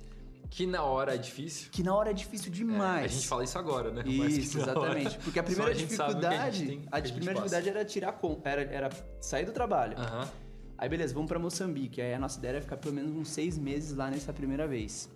Que 0.51 0.67
na 0.67 0.83
hora 0.83 1.15
é 1.15 1.19
difícil. 1.19 1.71
Que 1.71 1.83
na 1.83 1.95
hora 1.95 2.11
é 2.11 2.15
difícil 2.15 2.51
demais. 2.51 3.03
É, 3.03 3.05
a 3.05 3.09
gente 3.09 3.29
fala 3.29 3.45
isso 3.45 3.59
agora, 3.59 3.91
né? 3.91 4.03
Isso, 4.07 4.59
exatamente. 4.59 5.09
Hora, 5.09 5.19
Porque 5.23 5.39
a 5.39 5.43
primeira 5.45 5.73
a 5.73 5.75
dificuldade. 5.75 6.63
A, 6.63 6.67
tem, 6.67 6.83
a, 6.91 6.97
a 6.97 7.03
primeira 7.03 7.35
dificuldade 7.35 7.69
era 7.69 7.85
tirar 7.85 8.13
com, 8.13 8.41
era, 8.45 8.63
era 8.63 8.91
sair 9.21 9.45
do 9.45 9.53
trabalho. 9.53 9.97
Uhum. 9.99 10.29
Aí 10.79 10.89
beleza, 10.89 11.13
vamos 11.13 11.29
para 11.29 11.39
Moçambique. 11.39 12.01
Aí 12.01 12.15
a 12.15 12.19
nossa 12.19 12.39
ideia 12.39 12.53
era 12.53 12.61
ficar 12.61 12.77
pelo 12.77 12.95
menos 12.95 13.11
uns 13.11 13.29
seis 13.29 13.59
meses 13.59 13.95
lá 13.95 14.11
nessa 14.11 14.33
primeira 14.33 14.67
vez. 14.67 15.11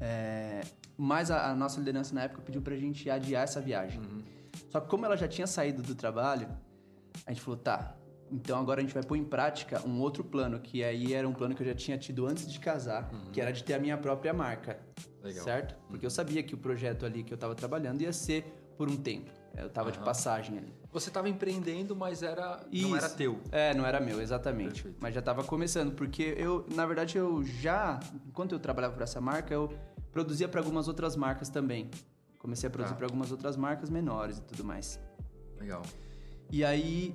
É, 0.00 0.60
mas 0.96 1.30
a, 1.30 1.50
a, 1.50 1.54
nossa 1.54 1.78
liderança 1.78 2.14
na 2.14 2.22
época 2.22 2.42
pediu 2.42 2.62
pra 2.62 2.76
gente 2.76 3.08
adiar 3.10 3.44
essa 3.44 3.60
viagem. 3.60 4.00
Uhum. 4.00 4.22
Só 4.70 4.80
que 4.80 4.88
como 4.88 5.04
ela 5.04 5.16
já 5.16 5.28
tinha 5.28 5.46
saído 5.46 5.82
do 5.82 5.94
trabalho, 5.94 6.48
a 7.26 7.32
gente 7.32 7.42
falou, 7.42 7.58
tá, 7.58 7.96
então 8.30 8.58
agora 8.58 8.80
a 8.80 8.82
gente 8.82 8.94
vai 8.94 9.02
pôr 9.02 9.16
em 9.16 9.24
prática 9.24 9.86
um 9.86 10.00
outro 10.00 10.24
plano, 10.24 10.58
que 10.58 10.82
aí 10.82 11.14
era 11.14 11.28
um 11.28 11.32
plano 11.32 11.54
que 11.54 11.62
eu 11.62 11.66
já 11.66 11.74
tinha 11.74 11.98
tido 11.98 12.26
antes 12.26 12.50
de 12.50 12.58
casar, 12.58 13.10
uhum. 13.12 13.30
que 13.30 13.40
era 13.40 13.52
de 13.52 13.62
ter 13.62 13.74
a 13.74 13.78
minha 13.78 13.96
própria 13.96 14.32
marca. 14.32 14.78
Legal. 15.22 15.44
Certo? 15.44 15.76
Porque 15.88 16.06
eu 16.06 16.10
sabia 16.10 16.42
que 16.42 16.54
o 16.54 16.58
projeto 16.58 17.04
ali 17.04 17.24
que 17.24 17.32
eu 17.32 17.36
estava 17.36 17.54
trabalhando 17.54 18.02
ia 18.02 18.12
ser 18.12 18.44
por 18.76 18.88
um 18.88 18.96
tempo. 18.96 19.30
Eu 19.56 19.68
estava 19.68 19.88
uhum. 19.88 19.92
de 19.92 19.98
passagem 20.00 20.58
ali. 20.58 20.74
Você 20.92 21.08
estava 21.08 21.28
empreendendo, 21.28 21.96
mas 21.96 22.22
era 22.22 22.60
Isso. 22.70 22.88
não 22.88 22.96
era 22.96 23.08
teu. 23.08 23.40
É, 23.50 23.74
não 23.74 23.86
era 23.86 24.00
meu, 24.00 24.20
exatamente. 24.20 24.82
Perfeito. 24.82 24.98
Mas 25.00 25.14
já 25.14 25.20
estava 25.20 25.42
começando, 25.42 25.94
porque 25.94 26.34
eu, 26.36 26.66
na 26.74 26.84
verdade, 26.84 27.16
eu 27.16 27.42
já, 27.42 27.98
enquanto 28.26 28.52
eu 28.52 28.58
trabalhava 28.58 28.94
por 28.94 29.02
essa 29.02 29.20
marca, 29.20 29.52
eu 29.54 29.72
produzia 30.16 30.48
para 30.48 30.60
algumas 30.60 30.88
outras 30.88 31.14
marcas 31.14 31.50
também. 31.50 31.90
Comecei 32.38 32.66
a 32.68 32.70
produzir 32.70 32.94
tá. 32.94 32.96
para 32.96 33.06
algumas 33.06 33.30
outras 33.30 33.54
marcas 33.54 33.90
menores 33.90 34.38
e 34.38 34.40
tudo 34.40 34.64
mais. 34.64 34.98
Legal. 35.60 35.82
E 36.50 36.64
aí 36.64 37.12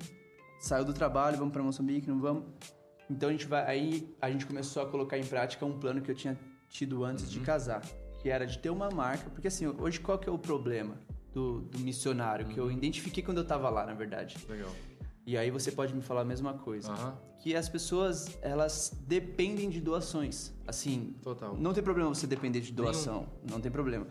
saiu 0.60 0.84
do 0.84 0.94
trabalho, 0.94 1.36
vamos 1.36 1.52
para 1.52 1.64
Moçambique, 1.64 2.08
não 2.08 2.20
vamos. 2.20 2.44
Então 3.10 3.28
a 3.28 3.32
gente 3.32 3.44
vai, 3.44 3.66
aí 3.66 4.16
a 4.20 4.30
gente 4.30 4.46
começou 4.46 4.84
a 4.84 4.86
colocar 4.86 5.18
em 5.18 5.24
prática 5.24 5.66
um 5.66 5.80
plano 5.80 6.00
que 6.00 6.12
eu 6.12 6.14
tinha 6.14 6.38
tido 6.68 7.02
antes 7.02 7.28
de 7.28 7.40
casar, 7.40 7.82
que 8.20 8.30
era 8.30 8.46
de 8.46 8.56
ter 8.60 8.70
uma 8.70 8.88
marca, 8.88 9.28
porque 9.30 9.48
assim, 9.48 9.66
hoje 9.66 9.98
qual 9.98 10.16
que 10.16 10.28
é 10.28 10.32
o 10.32 10.38
problema 10.38 10.96
do, 11.34 11.62
do 11.62 11.80
missionário, 11.80 12.46
que 12.46 12.58
eu 12.58 12.70
identifiquei 12.70 13.20
quando 13.20 13.38
eu 13.38 13.44
tava 13.44 13.68
lá, 13.68 13.84
na 13.84 13.94
verdade. 13.94 14.36
Legal. 14.48 14.70
E 15.26 15.36
aí 15.36 15.50
você 15.50 15.70
pode 15.70 15.94
me 15.94 16.02
falar 16.02 16.22
a 16.22 16.24
mesma 16.24 16.54
coisa. 16.54 16.92
Aham. 16.92 17.14
Que 17.38 17.54
as 17.56 17.68
pessoas, 17.68 18.38
elas 18.40 18.92
dependem 19.06 19.68
de 19.68 19.80
doações. 19.80 20.52
Assim, 20.66 21.14
Total. 21.22 21.56
não 21.56 21.72
tem 21.72 21.82
problema 21.82 22.08
você 22.14 22.26
depender 22.26 22.60
de 22.60 22.72
doação, 22.72 23.26
não 23.48 23.60
tem 23.60 23.70
problema. 23.70 24.06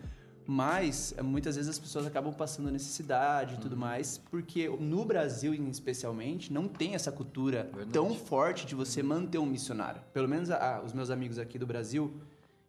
Mas 0.46 1.14
eh, 1.16 1.22
muitas 1.22 1.54
vezes 1.56 1.70
as 1.70 1.78
pessoas 1.78 2.04
acabam 2.06 2.32
passando 2.34 2.70
necessidade 2.70 3.52
e 3.52 3.54
Uhum. 3.56 3.60
tudo 3.62 3.76
mais, 3.76 4.18
porque 4.30 4.68
no 4.68 5.04
Brasil, 5.04 5.54
especialmente, 5.54 6.52
não 6.52 6.66
tem 6.66 6.94
essa 6.94 7.12
cultura 7.12 7.64
Verdade. 7.72 7.90
tão 7.92 8.14
forte 8.14 8.66
de 8.66 8.74
você 8.74 9.02
manter 9.02 9.38
um 9.38 9.46
missionário. 9.46 10.02
Pelo 10.12 10.28
menos 10.28 10.50
ah, 10.50 10.82
os 10.84 10.92
meus 10.92 11.10
amigos 11.10 11.38
aqui 11.38 11.58
do 11.58 11.66
Brasil, 11.66 12.12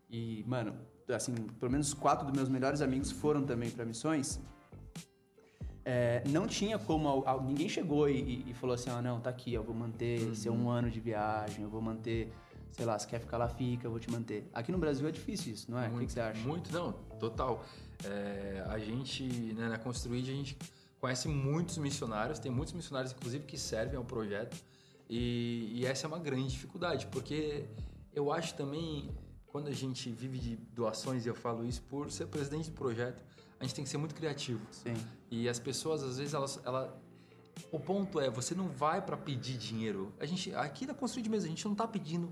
e, 0.10 0.46
mano, 0.48 0.76
assim, 1.10 1.34
pelo 1.60 1.72
menos 1.72 1.94
quatro 1.94 2.26
dos 2.28 2.36
meus 2.36 2.48
melhores 2.48 2.80
amigos 2.82 3.12
foram 3.12 3.44
também 3.44 3.70
para 3.72 3.84
missões. 3.86 4.40
É, 5.86 6.24
não 6.30 6.48
tinha 6.48 6.80
como 6.80 7.26
ninguém 7.46 7.68
chegou 7.68 8.10
e, 8.10 8.46
e- 8.48 8.54
falou 8.54 8.74
assim 8.74 8.90
ah 8.90 9.02
não 9.02 9.20
tá 9.20 9.30
aqui 9.30 9.54
eu 9.54 9.62
vou 9.62 9.76
manter 9.76 10.34
seu 10.34 10.54
um 10.54 10.70
ano 10.70 10.90
de 10.90 10.98
viagem 11.02 11.62
eu 11.62 11.70
vou 11.70 11.82
manter 11.82 12.32
sei 12.72 12.86
lá 12.86 12.98
se 12.98 13.06
quer 13.06 13.20
ficar 13.20 13.38
lá 13.38 13.50
fica 13.50 13.86
eu 13.88 13.92
vou 13.92 14.00
te 14.00 14.10
manter 14.10 14.50
aqui 14.54 14.72
no 14.72 14.78
Brasil 14.78 15.06
é 15.06 15.12
difícil 15.12 15.52
isso 15.52 15.70
não 15.70 15.78
é 15.78 15.90
o 15.90 15.98
que, 16.00 16.06
que 16.06 16.12
você 16.14 16.22
acha 16.22 16.40
Muito, 16.40 16.72
não, 16.72 16.94
total. 17.20 17.66
É, 18.06 18.64
a 18.68 18.78
gente, 18.80 19.24
né, 19.54 19.70
na 19.70 19.78
Construid, 19.78 20.30
a 20.30 20.34
gente 20.34 20.58
conhece 21.00 21.28
muitos 21.28 21.78
missionários, 21.78 22.40
tem 22.40 22.52
muitos 22.52 22.74
missionários, 22.74 23.14
inclusive, 23.14 23.46
que 23.46 23.58
servem 23.58 23.98
ao 23.98 24.04
projeto. 24.04 24.58
E, 25.10 25.72
e 25.76 25.86
essa 25.86 26.06
é 26.06 26.08
uma 26.08 26.20
grande 26.20 26.50
dificuldade, 26.50 27.08
porque 27.08 27.66
eu 28.14 28.32
acho 28.32 28.56
também, 28.56 29.10
quando 29.48 29.68
a 29.68 29.72
gente 29.72 30.10
vive 30.10 30.38
de 30.38 30.56
doações, 30.56 31.26
e 31.26 31.30
eu 31.30 31.36
falo 31.36 31.66
isso 31.66 31.82
por 31.84 32.12
ser 32.12 32.28
presidente 32.28 32.70
do 32.70 32.76
projeto, 32.76 33.24
a 33.60 33.64
gente 33.64 33.76
tem 33.76 33.84
que 33.84 33.90
ser 33.90 33.98
muito 33.98 34.16
criativo. 34.16 34.62
sim 34.72 34.94
E 35.32 35.48
as 35.48 35.60
pessoas, 35.60 36.04
às 36.04 36.18
vezes, 36.18 36.34
elas. 36.34 36.60
ela 36.66 37.00
o 37.72 37.80
ponto 37.80 38.20
é, 38.20 38.30
você 38.30 38.56
não 38.56 38.68
vai 38.68 39.02
para 39.02 39.16
pedir 39.16 39.58
dinheiro. 39.58 40.12
A 40.20 40.26
gente, 40.26 40.54
aqui 40.56 40.88
na 40.88 40.94
Construid 40.94 41.30
mesmo, 41.30 41.46
a 41.46 41.50
gente 41.50 41.66
não 41.68 41.76
tá 41.76 41.88
pedindo 41.88 42.32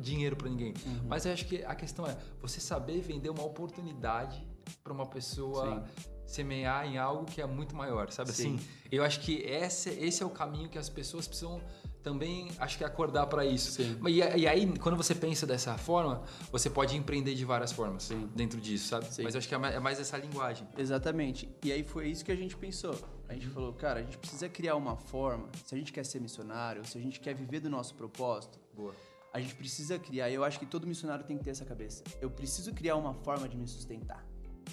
dinheiro 0.00 0.36
para 0.36 0.48
ninguém. 0.48 0.74
Uhum. 0.86 1.00
Mas 1.08 1.26
eu 1.26 1.32
acho 1.32 1.46
que 1.46 1.64
a 1.64 1.74
questão 1.74 2.06
é 2.06 2.16
você 2.40 2.60
saber 2.60 3.00
vender 3.00 3.30
uma 3.30 3.44
oportunidade 3.44 4.46
para 4.82 4.92
uma 4.92 5.06
pessoa 5.06 5.84
semear 6.24 6.86
em 6.86 6.96
algo 6.96 7.24
que 7.24 7.42
é 7.42 7.46
muito 7.46 7.74
maior, 7.76 8.10
sabe 8.10 8.32
Sim. 8.32 8.56
assim? 8.56 8.66
Eu 8.90 9.04
acho 9.04 9.20
que 9.20 9.34
esse, 9.42 9.90
esse 9.90 10.22
é 10.22 10.26
o 10.26 10.30
caminho 10.30 10.68
que 10.68 10.78
as 10.78 10.88
pessoas 10.88 11.26
precisam 11.26 11.60
também, 12.02 12.50
acho 12.58 12.76
que 12.76 12.84
acordar 12.84 13.26
para 13.26 13.44
isso. 13.44 13.72
Sim. 13.72 13.98
E, 14.06 14.18
e 14.18 14.46
aí, 14.46 14.78
quando 14.78 14.96
você 14.96 15.14
pensa 15.14 15.46
dessa 15.46 15.78
forma, 15.78 16.22
você 16.50 16.68
pode 16.68 16.96
empreender 16.96 17.34
de 17.34 17.44
várias 17.44 17.72
formas 17.72 18.04
Sim. 18.04 18.28
dentro 18.34 18.60
disso, 18.60 18.88
sabe? 18.88 19.06
Sim. 19.12 19.22
Mas 19.22 19.34
eu 19.34 19.38
acho 19.38 19.48
que 19.48 19.54
é 19.54 19.58
mais, 19.58 19.74
é 19.74 19.80
mais 19.80 20.00
essa 20.00 20.16
linguagem. 20.16 20.66
Exatamente. 20.76 21.48
E 21.62 21.72
aí 21.72 21.82
foi 21.82 22.08
isso 22.08 22.24
que 22.24 22.32
a 22.32 22.36
gente 22.36 22.56
pensou. 22.56 22.98
A 23.28 23.34
gente 23.34 23.46
falou, 23.48 23.72
cara, 23.72 24.00
a 24.00 24.02
gente 24.02 24.18
precisa 24.18 24.48
criar 24.48 24.76
uma 24.76 24.96
forma, 24.96 25.48
se 25.64 25.74
a 25.74 25.78
gente 25.78 25.92
quer 25.92 26.04
ser 26.04 26.20
missionário, 26.20 26.86
se 26.86 26.98
a 26.98 27.00
gente 27.00 27.18
quer 27.18 27.34
viver 27.34 27.60
do 27.60 27.70
nosso 27.70 27.94
propósito, 27.94 28.58
Boa. 28.74 28.94
a 29.32 29.40
gente 29.40 29.54
precisa 29.54 29.98
criar, 29.98 30.28
e 30.28 30.34
eu 30.34 30.44
acho 30.44 30.58
que 30.58 30.66
todo 30.66 30.86
missionário 30.86 31.24
tem 31.24 31.38
que 31.38 31.44
ter 31.44 31.50
essa 31.50 31.64
cabeça. 31.64 32.02
Eu 32.20 32.30
preciso 32.30 32.74
criar 32.74 32.96
uma 32.96 33.14
forma 33.14 33.48
de 33.48 33.56
me 33.56 33.66
sustentar. 33.66 34.26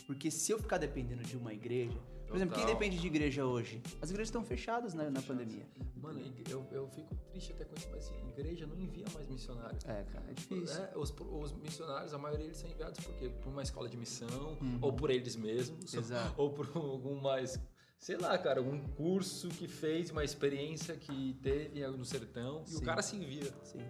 Porque 0.05 0.29
se 0.29 0.51
eu 0.51 0.59
ficar 0.59 0.77
dependendo 0.77 1.24
de 1.24 1.38
uma 1.38 1.53
igreja, 1.53 1.98
por 2.29 2.36
exemplo, 2.38 2.55
quem 2.55 2.65
depende 2.65 2.98
de 3.00 3.07
igreja 3.07 3.45
hoje? 3.45 3.81
As 4.01 4.09
igrejas 4.09 4.29
estão 4.29 4.43
fechadas 4.43 4.93
na, 4.93 5.09
na 5.09 5.21
pandemia. 5.21 5.65
Mano, 5.95 6.21
eu, 6.50 6.65
eu 6.71 6.88
fico 6.89 7.13
triste 7.31 7.51
até 7.51 7.65
com 7.65 7.75
isso, 7.75 7.88
mas 7.91 8.05
assim, 8.05 8.15
a 8.25 8.29
igreja 8.29 8.65
não 8.67 8.79
envia 8.79 9.05
mais 9.13 9.27
missionário. 9.27 9.77
É, 9.86 10.03
cara, 10.03 10.25
é 10.29 10.33
difícil. 10.33 10.83
É, 10.83 10.98
os, 10.98 11.13
os 11.19 11.51
missionários, 11.53 12.13
a 12.13 12.17
maioria 12.17 12.45
eles 12.45 12.57
são 12.57 12.69
enviados 12.69 13.00
por 13.03 13.13
quê? 13.15 13.29
Por 13.41 13.50
uma 13.50 13.63
escola 13.63 13.89
de 13.89 13.98
missão, 13.98 14.57
Uhum. 14.62 14.77
ou 14.81 14.93
por 14.93 15.09
eles 15.09 15.36
mesmos, 15.36 15.93
Exato. 15.93 16.33
ou 16.38 16.51
por 16.53 16.69
algum 16.75 17.15
mais, 17.19 17.59
sei 17.98 18.17
lá, 18.17 18.38
cara, 18.38 18.59
algum 18.59 18.79
curso 18.89 19.50
que 19.50 19.67
fez, 19.67 20.09
uma 20.12 20.24
experiência 20.24 20.95
que 20.95 21.33
teve 21.41 21.86
no 21.88 22.05
sertão, 22.05 22.63
e 22.67 22.71
Sim. 22.71 22.77
o 22.77 22.81
cara 22.81 23.01
se 23.01 23.15
envia. 23.15 23.51
Sim. 23.63 23.81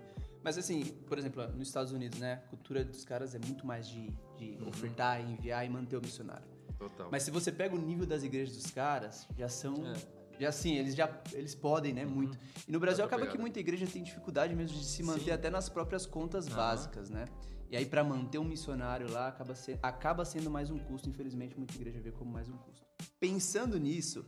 Mas 0.41 0.58
assim, 0.58 0.86
por 1.05 1.17
exemplo, 1.17 1.46
nos 1.50 1.67
Estados 1.67 1.91
Unidos, 1.91 2.17
né? 2.17 2.41
A 2.46 2.48
cultura 2.50 2.84
dos 2.86 3.03
caras 3.03 3.36
é 3.36 3.39
muito 3.39 3.67
mais 3.67 3.88
de, 3.88 4.10
de 4.38 4.58
Uhum. 4.62 4.69
ofertar, 4.69 5.19
enviar 5.22 5.65
e 5.65 5.69
manter 5.69 5.98
o 5.98 6.01
missionário. 6.01 6.48
Total. 6.79 7.09
Mas 7.12 7.24
se 7.24 7.29
você 7.29 7.51
pega 7.51 7.75
o 7.75 7.77
nível 7.77 8.07
das 8.07 8.24
igrejas 8.24 8.55
dos 8.55 8.71
caras, 8.71 9.27
já 9.38 9.50
são. 9.50 9.75
É. 9.86 10.19
Já 10.39 10.48
assim, 10.48 10.77
eles 10.77 10.95
já 10.95 11.21
eles 11.33 11.53
podem, 11.53 11.93
né? 11.93 12.05
Muito. 12.05 12.38
E 12.65 12.71
no 12.71 12.79
Brasil 12.79 13.05
pra 13.05 13.17
acaba 13.17 13.29
que 13.29 13.38
muita 13.38 13.59
igreja 13.59 13.86
tem 13.86 14.01
dificuldade 14.01 14.55
mesmo 14.55 14.77
de 14.77 14.86
se 14.86 15.03
manter 15.03 15.25
Sim. 15.25 15.31
até 15.31 15.50
nas 15.50 15.67
próprias 15.67 16.05
contas 16.05 16.48
Aham. 16.48 16.55
básicas, 16.55 17.09
né? 17.09 17.25
E 17.69 17.77
aí, 17.77 17.86
pra 17.86 18.03
manter 18.03 18.39
um 18.39 18.43
missionário 18.45 19.12
lá, 19.12 19.27
acaba, 19.27 19.53
ser, 19.53 19.77
acaba 19.83 20.25
sendo 20.25 20.50
mais 20.50 20.71
um 20.71 20.79
custo. 20.79 21.07
Infelizmente, 21.09 21.55
muita 21.55 21.75
igreja 21.75 22.00
vê 22.00 22.12
como 22.12 22.31
mais 22.31 22.48
um 22.50 22.57
custo. 22.57 22.83
Pensando 23.19 23.77
nisso, 23.77 24.25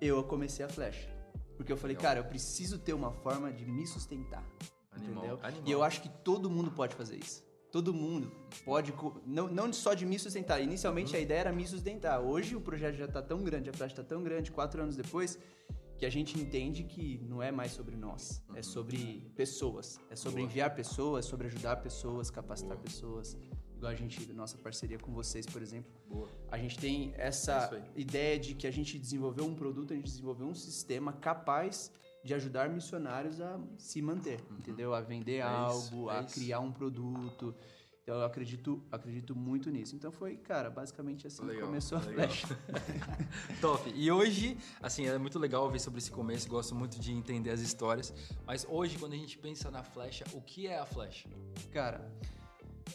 eu 0.00 0.22
comecei 0.22 0.64
a 0.64 0.68
flecha. 0.68 1.08
Porque 1.56 1.72
eu 1.72 1.76
falei, 1.76 1.96
Legal. 1.96 2.10
cara, 2.10 2.20
eu 2.20 2.24
preciso 2.24 2.78
ter 2.78 2.92
uma 2.92 3.10
forma 3.10 3.50
de 3.50 3.64
me 3.64 3.84
sustentar. 3.84 4.44
Animal, 4.92 5.24
Entendeu? 5.24 5.40
animal. 5.42 5.66
E 5.66 5.72
eu 5.72 5.82
acho 5.82 6.00
que 6.02 6.08
todo 6.08 6.48
mundo 6.48 6.70
pode 6.70 6.94
fazer 6.94 7.16
isso. 7.16 7.42
Todo 7.70 7.92
mundo 7.92 8.32
pode. 8.64 8.94
Não, 9.26 9.46
não 9.48 9.72
só 9.72 9.92
de 9.94 10.06
me 10.06 10.18
sustentar. 10.18 10.60
Inicialmente 10.62 11.12
Uhum. 11.12 11.18
a 11.18 11.22
ideia 11.22 11.40
era 11.40 11.52
me 11.52 11.66
sustentar. 11.66 12.20
Hoje 12.20 12.56
o 12.56 12.60
projeto 12.60 12.94
já 12.96 13.04
está 13.04 13.20
tão 13.22 13.42
grande, 13.42 13.68
a 13.68 13.72
flecha 13.72 13.92
está 13.92 14.02
tão 14.04 14.22
grande, 14.22 14.50
quatro 14.50 14.82
anos 14.82 14.96
depois, 14.96 15.38
que 15.98 16.06
a 16.06 16.10
gente 16.10 16.38
entende 16.40 16.84
que 16.84 17.18
não 17.28 17.42
é 17.42 17.50
mais 17.50 17.72
sobre 17.72 17.94
nós. 17.96 18.42
É 18.54 18.62
sobre 18.62 19.30
pessoas. 19.36 20.00
É 20.10 20.16
sobre 20.16 20.40
Uhum. 20.40 20.46
Boa. 20.46 20.50
enviar 20.50 20.74
pessoas, 20.74 21.26
sobre 21.26 21.46
ajudar 21.48 21.76
pessoas, 21.76 22.30
capacitar 22.30 22.76
Boa. 22.76 22.84
pessoas. 22.84 23.36
Igual 23.76 23.92
a 23.92 23.94
gente, 23.94 24.32
nossa 24.32 24.56
parceria 24.58 24.98
com 24.98 25.12
vocês, 25.12 25.44
por 25.46 25.60
exemplo. 25.62 25.90
Boa. 26.08 26.28
A 26.50 26.58
gente 26.58 26.78
tem 26.78 27.12
É 27.16 27.26
essa 27.28 27.70
aí. 27.74 27.82
ideia 27.96 28.38
de 28.38 28.54
que 28.54 28.66
a 28.66 28.70
gente 28.72 28.98
desenvolveu 28.98 29.44
um 29.44 29.54
produto, 29.54 29.92
a 29.92 29.96
gente 29.96 30.06
desenvolveu 30.06 30.46
um 30.48 30.54
sistema 30.54 31.12
capaz 31.12 31.92
de 32.24 32.34
ajudar 32.34 32.68
missionários 32.68 33.40
a 33.40 33.58
se 33.78 34.02
manter, 34.02 34.40
entendeu? 34.50 34.92
A 34.94 35.00
vender 35.00 35.42
Uhum. 35.44 35.48
É 35.50 35.68
isso, 35.70 35.94
algo, 35.94 36.10
é 36.10 36.18
a 36.18 36.20
isso. 36.22 36.34
criar 36.34 36.60
um 36.60 36.72
produto. 36.72 37.54
Então 38.02 38.16
eu 38.20 38.24
acredito, 38.24 38.82
acredito 38.90 39.36
muito 39.36 39.70
nisso. 39.70 39.94
Então 39.94 40.10
foi, 40.10 40.36
cara, 40.36 40.70
basicamente 40.70 41.26
assim 41.26 41.42
que 41.42 41.48
Legal, 41.48 41.66
começou 41.66 41.98
a 41.98 42.00
legal. 42.00 42.26
flecha. 42.28 42.58
Top. 43.60 43.92
E 43.94 44.10
hoje, 44.10 44.56
assim, 44.82 45.06
é 45.06 45.18
muito 45.18 45.38
legal 45.38 45.70
ver 45.70 45.78
sobre 45.78 45.98
esse 45.98 46.10
começo, 46.10 46.48
gosto 46.48 46.74
muito 46.74 46.98
de 46.98 47.12
entender 47.12 47.50
as 47.50 47.60
histórias. 47.60 48.12
Mas 48.46 48.66
hoje, 48.68 48.98
quando 48.98 49.12
a 49.12 49.16
gente 49.16 49.36
pensa 49.38 49.70
na 49.70 49.82
flecha, 49.82 50.24
o 50.32 50.40
que 50.40 50.66
é 50.66 50.78
a 50.78 50.86
flecha? 50.86 51.28
Cara, 51.70 52.10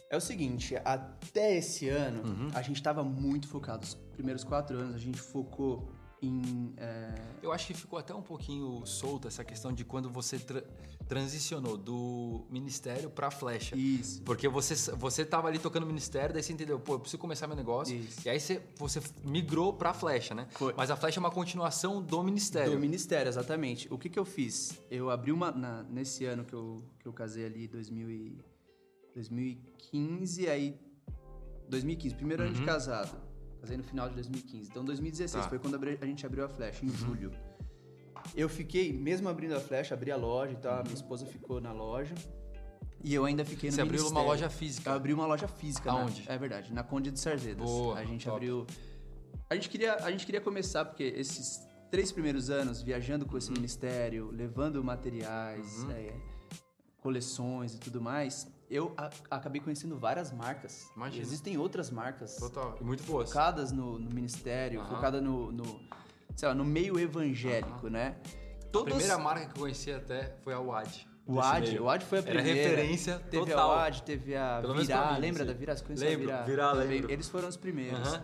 é 0.09 0.17
o 0.17 0.21
seguinte, 0.21 0.75
até 0.83 1.57
esse 1.57 1.87
ano 1.89 2.23
Uhum. 2.27 2.47
a 2.53 2.61
gente 2.63 2.77
estava 2.77 3.03
muito 3.03 3.47
focado. 3.47 3.83
Os 3.85 3.93
primeiros 3.93 4.43
quatro 4.43 4.77
anos 4.79 4.95
a 4.95 4.99
gente 4.99 5.19
focou 5.19 5.91
em 6.25 6.73
é, 6.77 7.13
Eu 7.41 7.51
acho 7.51 7.67
que 7.67 7.73
ficou 7.73 7.99
até 7.99 8.13
um 8.13 8.21
pouquinho 8.21 8.85
solta 8.85 9.27
essa 9.27 9.43
questão 9.43 9.71
de 9.73 9.83
quando 9.83 10.09
você 10.09 10.39
tra- 10.39 10.63
transicionou 11.07 11.77
do 11.77 12.45
ministério 12.49 13.09
pra 13.09 13.29
flecha. 13.29 13.75
isso. 13.75 14.21
Porque 14.23 14.47
você, 14.47 14.73
você 14.93 15.25
tava 15.25 15.47
ali 15.49 15.59
tocando 15.59 15.85
ministério, 15.85 16.33
daí 16.33 16.41
você 16.41 16.53
entendeu, 16.53 16.79
pô, 16.79 16.93
eu 16.93 16.99
preciso 17.01 17.19
começar 17.19 17.45
meu 17.47 17.55
negócio. 17.57 17.95
Isso. 17.95 18.21
E 18.25 18.29
aí 18.29 18.39
você, 18.39 18.61
você 18.77 19.01
migrou 19.23 19.73
pra 19.73 19.93
flecha, 19.93 20.33
né? 20.33 20.47
Foi. 20.51 20.73
Mas 20.77 20.89
a 20.89 20.95
flecha 20.95 21.19
é 21.19 21.21
uma 21.21 21.31
continuação 21.31 22.01
do 22.01 22.23
ministério. 22.23 22.71
Do 22.71 22.79
ministério, 22.79 23.27
exatamente. 23.29 23.87
O 23.93 23.97
que, 23.97 24.09
que 24.09 24.17
eu 24.17 24.25
fiz? 24.25 24.79
Eu 24.89 25.09
abri 25.09 25.31
uma. 25.31 25.51
na- 25.51 25.83
nesse 25.83 26.25
ano 26.25 26.45
que 26.45 26.53
eu, 26.53 26.81
que 26.99 27.07
eu 27.07 27.13
casei 27.13 27.45
ali, 27.45 27.67
2000 27.67 28.09
e, 28.09 28.37
2015, 29.13 30.47
aí. 30.49 30.79
2015, 31.69 32.15
primeiro 32.15 32.43
ano 32.43 32.53
de 32.53 32.59
Uhum. 32.59 32.65
casado. 32.65 33.15
Casei 33.63 33.77
no 33.77 33.83
final 33.83 34.09
de 34.09 34.15
2015. 34.15 34.69
Então, 34.69 34.83
2016 34.83 35.45
Tá. 35.45 35.49
foi 35.49 35.57
quando 35.57 35.75
a 36.01 36.05
gente 36.05 36.25
abriu 36.25 36.43
a 36.43 36.49
flecha, 36.49 36.85
em 36.85 36.89
Uhum. 36.89 36.95
julho. 36.95 37.31
Eu 38.35 38.49
fiquei, 38.49 38.91
mesmo 38.91 39.29
abrindo 39.29 39.55
a 39.55 39.59
flecha, 39.61 39.93
abri 39.93 40.11
a 40.11 40.17
loja 40.17 40.51
e 40.51 40.57
tal, 40.57 40.79
a 40.81 40.83
minha 40.83 40.93
esposa 40.93 41.25
ficou 41.25 41.61
na 41.61 41.71
loja. 41.71 42.13
E 43.01 43.13
eu 43.13 43.23
ainda 43.23 43.45
fiquei 43.45 43.69
no 43.69 43.75
Você 43.77 43.81
abriu 43.81 44.05
uma 44.09 44.21
loja 44.21 44.49
física. 44.49 44.89
Eu 44.89 44.95
abri 44.95 45.13
uma 45.13 45.25
loja 45.25 45.47
física. 45.47 45.89
na- 45.93 46.01
Aonde? 46.01 46.25
é 46.27 46.37
verdade, 46.37 46.73
na 46.73 46.83
Conde 46.83 47.09
de 47.09 47.19
Sarzedas. 47.21 47.63
Boa, 47.65 47.97
A 47.97 48.03
gente 48.03 48.25
top. 48.25 48.35
abriu. 48.35 48.67
A 49.49 49.55
gente, 49.55 49.69
queria, 49.69 49.95
a 49.95 50.11
gente 50.11 50.25
queria 50.25 50.41
começar, 50.41 50.83
porque 50.83 51.03
esses 51.03 51.61
três 51.89 52.11
primeiros 52.11 52.49
anos, 52.49 52.81
viajando 52.81 53.25
com 53.25 53.37
esse 53.37 53.47
Uhum. 53.47 53.53
ministério, 53.55 54.29
levando 54.29 54.83
materiais, 54.83 55.85
é, 55.89 56.13
coleções 57.01 57.75
e 57.75 57.79
tudo 57.79 58.01
mais, 58.01 58.45
eu 58.75 58.93
acabei 59.29 59.61
conhecendo 59.61 59.97
várias 59.97 60.31
marcas. 60.31 60.89
Imagina. 60.95 61.21
Existem 61.23 61.57
outras 61.57 61.89
marcas 61.91 62.35
Total. 62.37 62.75
E 62.79 62.83
muito 62.83 63.03
boas. 63.03 63.29
focadas 63.29 63.71
no, 63.71 63.99
no 63.99 64.09
ministério, 64.09 64.79
Aham. 64.81 64.89
focadas 64.95 65.21
no, 65.21 65.51
no, 65.51 65.79
sei 66.35 66.47
lá, 66.47 66.55
no 66.55 66.65
meio 66.65 66.99
evangélico, 66.99 67.87
né? 67.89 68.15
A 68.75 68.83
primeira 68.83 69.17
marca 69.19 69.45
que 69.45 69.57
eu 69.57 69.61
conheci 69.61 69.91
até 69.91 70.35
foi 70.43 70.53
a 70.53 70.59
WAD. 70.59 71.07
O 71.25 71.39
AD, 71.39 71.79
o 71.79 71.89
AD 71.89 72.03
foi 72.05 72.17
a 72.17 72.21
Era 72.21 72.31
primeira. 72.33 72.69
referência 72.69 73.17
Teve 73.31 73.45
total. 73.45 73.71
a 73.71 73.75
WAD, 73.75 74.03
teve 74.03 74.35
a 74.35 74.57
Pelo 74.59 74.73
Virá, 74.75 75.13
mim, 75.13 75.19
lembra 75.21 75.43
sim. 75.43 75.47
da 75.47 75.53
Virá? 75.53 75.75
Você 75.77 75.83
conheceu 75.85 76.09
Lembro, 76.09 76.25
Virá? 76.25 76.41
Virá, 76.41 76.71
lembro. 76.73 77.11
Eles 77.11 77.29
foram 77.29 77.47
os 77.47 77.55
primeiros. 77.55 77.99
Aham. 78.13 78.23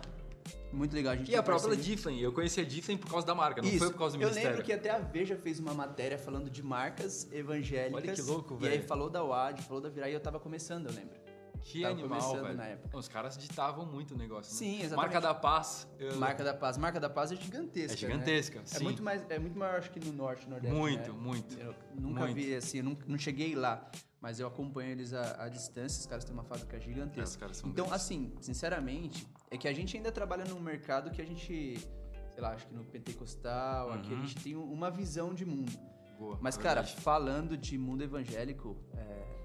Muito 0.72 0.94
legal, 0.94 1.12
a 1.12 1.16
gente 1.16 1.30
E 1.30 1.36
a 1.36 1.42
própria. 1.42 1.76
Difflin. 1.76 2.18
Eu 2.20 2.32
conheci 2.32 2.60
a 2.60 2.64
Difflin 2.64 2.96
por 2.96 3.10
causa 3.10 3.26
da 3.26 3.34
marca, 3.34 3.60
não 3.60 3.68
Isso. 3.68 3.78
foi 3.78 3.90
por 3.90 3.98
causa 3.98 4.16
do 4.16 4.22
eu 4.22 4.28
ministério. 4.28 4.50
lembro 4.58 4.64
que 4.66 4.72
até 4.72 4.90
a 4.90 4.98
Veja 4.98 5.36
fez 5.36 5.58
uma 5.58 5.74
matéria 5.74 6.16
falando 6.18 6.48
de 6.48 6.62
marcas 6.62 7.30
evangélicas. 7.32 8.02
Olha 8.02 8.12
que 8.14 8.22
louco, 8.22 8.58
E 8.60 8.64
aí 8.66 8.76
velho. 8.78 8.88
falou 8.88 9.10
da 9.10 9.22
WAD, 9.22 9.62
falou 9.62 9.80
da 9.82 9.88
Virá 9.88 10.08
e 10.08 10.12
eu 10.14 10.20
tava 10.20 10.38
começando, 10.40 10.86
eu 10.86 10.92
lembro. 10.92 11.19
Que 11.62 11.82
Tava 11.82 11.94
animal, 11.94 12.32
velho. 12.42 12.54
na 12.56 12.64
época. 12.66 12.98
Os 12.98 13.06
caras 13.08 13.36
ditavam 13.38 13.84
muito 13.86 14.14
o 14.14 14.18
negócio, 14.18 14.52
né? 14.52 14.58
Sim, 14.58 14.82
exatamente. 14.82 14.96
Marca 15.12 15.20
da 15.20 15.34
Paz. 15.34 15.86
eu- 15.98 16.16
Marca 16.16 16.42
da 16.42 16.54
Paz. 16.54 16.76
Marca 16.78 16.98
da 17.00 17.10
Paz 17.10 17.30
é 17.32 17.36
gigantesca. 17.36 17.92
É 17.92 17.96
gigantesca, 17.96 18.58
Né? 18.60 18.64
sim. 18.66 18.76
É 18.76 18.80
muito 18.80 19.02
mais, 19.02 19.24
é 19.30 19.38
muito 19.38 19.58
maior, 19.58 19.76
acho 19.78 19.90
que 19.90 20.00
no 20.00 20.12
norte, 20.12 20.44
no 20.46 20.52
nordeste. 20.52 20.76
Muito, 20.76 21.12
né? 21.12 21.18
muito, 21.20 21.58
Eu 21.60 21.74
nunca 21.94 22.20
muito. 22.20 22.34
vi 22.34 22.54
assim, 22.54 22.78
eu 22.78 22.84
não, 22.84 22.96
não 23.06 23.18
cheguei 23.18 23.54
lá, 23.54 23.88
mas 24.20 24.40
eu 24.40 24.46
acompanho 24.46 24.90
eles 24.90 25.12
à, 25.12 25.44
à 25.44 25.48
distância. 25.48 26.00
Os 26.00 26.06
caras 26.06 26.24
têm 26.24 26.32
uma 26.34 26.44
fábrica 26.44 26.76
É, 26.76 26.80
gigantesca. 26.80 27.52
são 27.54 27.68
então, 27.70 27.86
grandes. 27.86 28.04
assim, 28.04 28.32
sinceramente, 28.40 29.26
é 29.50 29.56
que 29.56 29.68
a 29.68 29.72
gente 29.72 29.96
ainda 29.96 30.10
trabalha 30.10 30.44
num 30.46 30.58
mercado 30.60 31.10
que 31.10 31.20
a 31.22 31.24
gente, 31.26 31.78
sei 32.30 32.42
lá, 32.42 32.52
acho 32.54 32.66
que 32.66 32.74
no 32.74 32.84
pentecostal, 32.84 33.92
aqui 33.92 34.12
a 34.12 34.16
Uhum. 34.16 34.26
gente 34.26 34.42
tem 34.42 34.56
uma 34.56 34.90
visão 34.90 35.34
de 35.34 35.44
mundo. 35.44 35.72
Boa, 36.18 36.38
Mas, 36.40 36.56
cara, 36.56 36.82
verdade. 36.82 37.00
falando 37.02 37.56
de 37.56 37.78
mundo 37.78 38.02
evangélico, 38.04 38.76
é, 38.94 39.39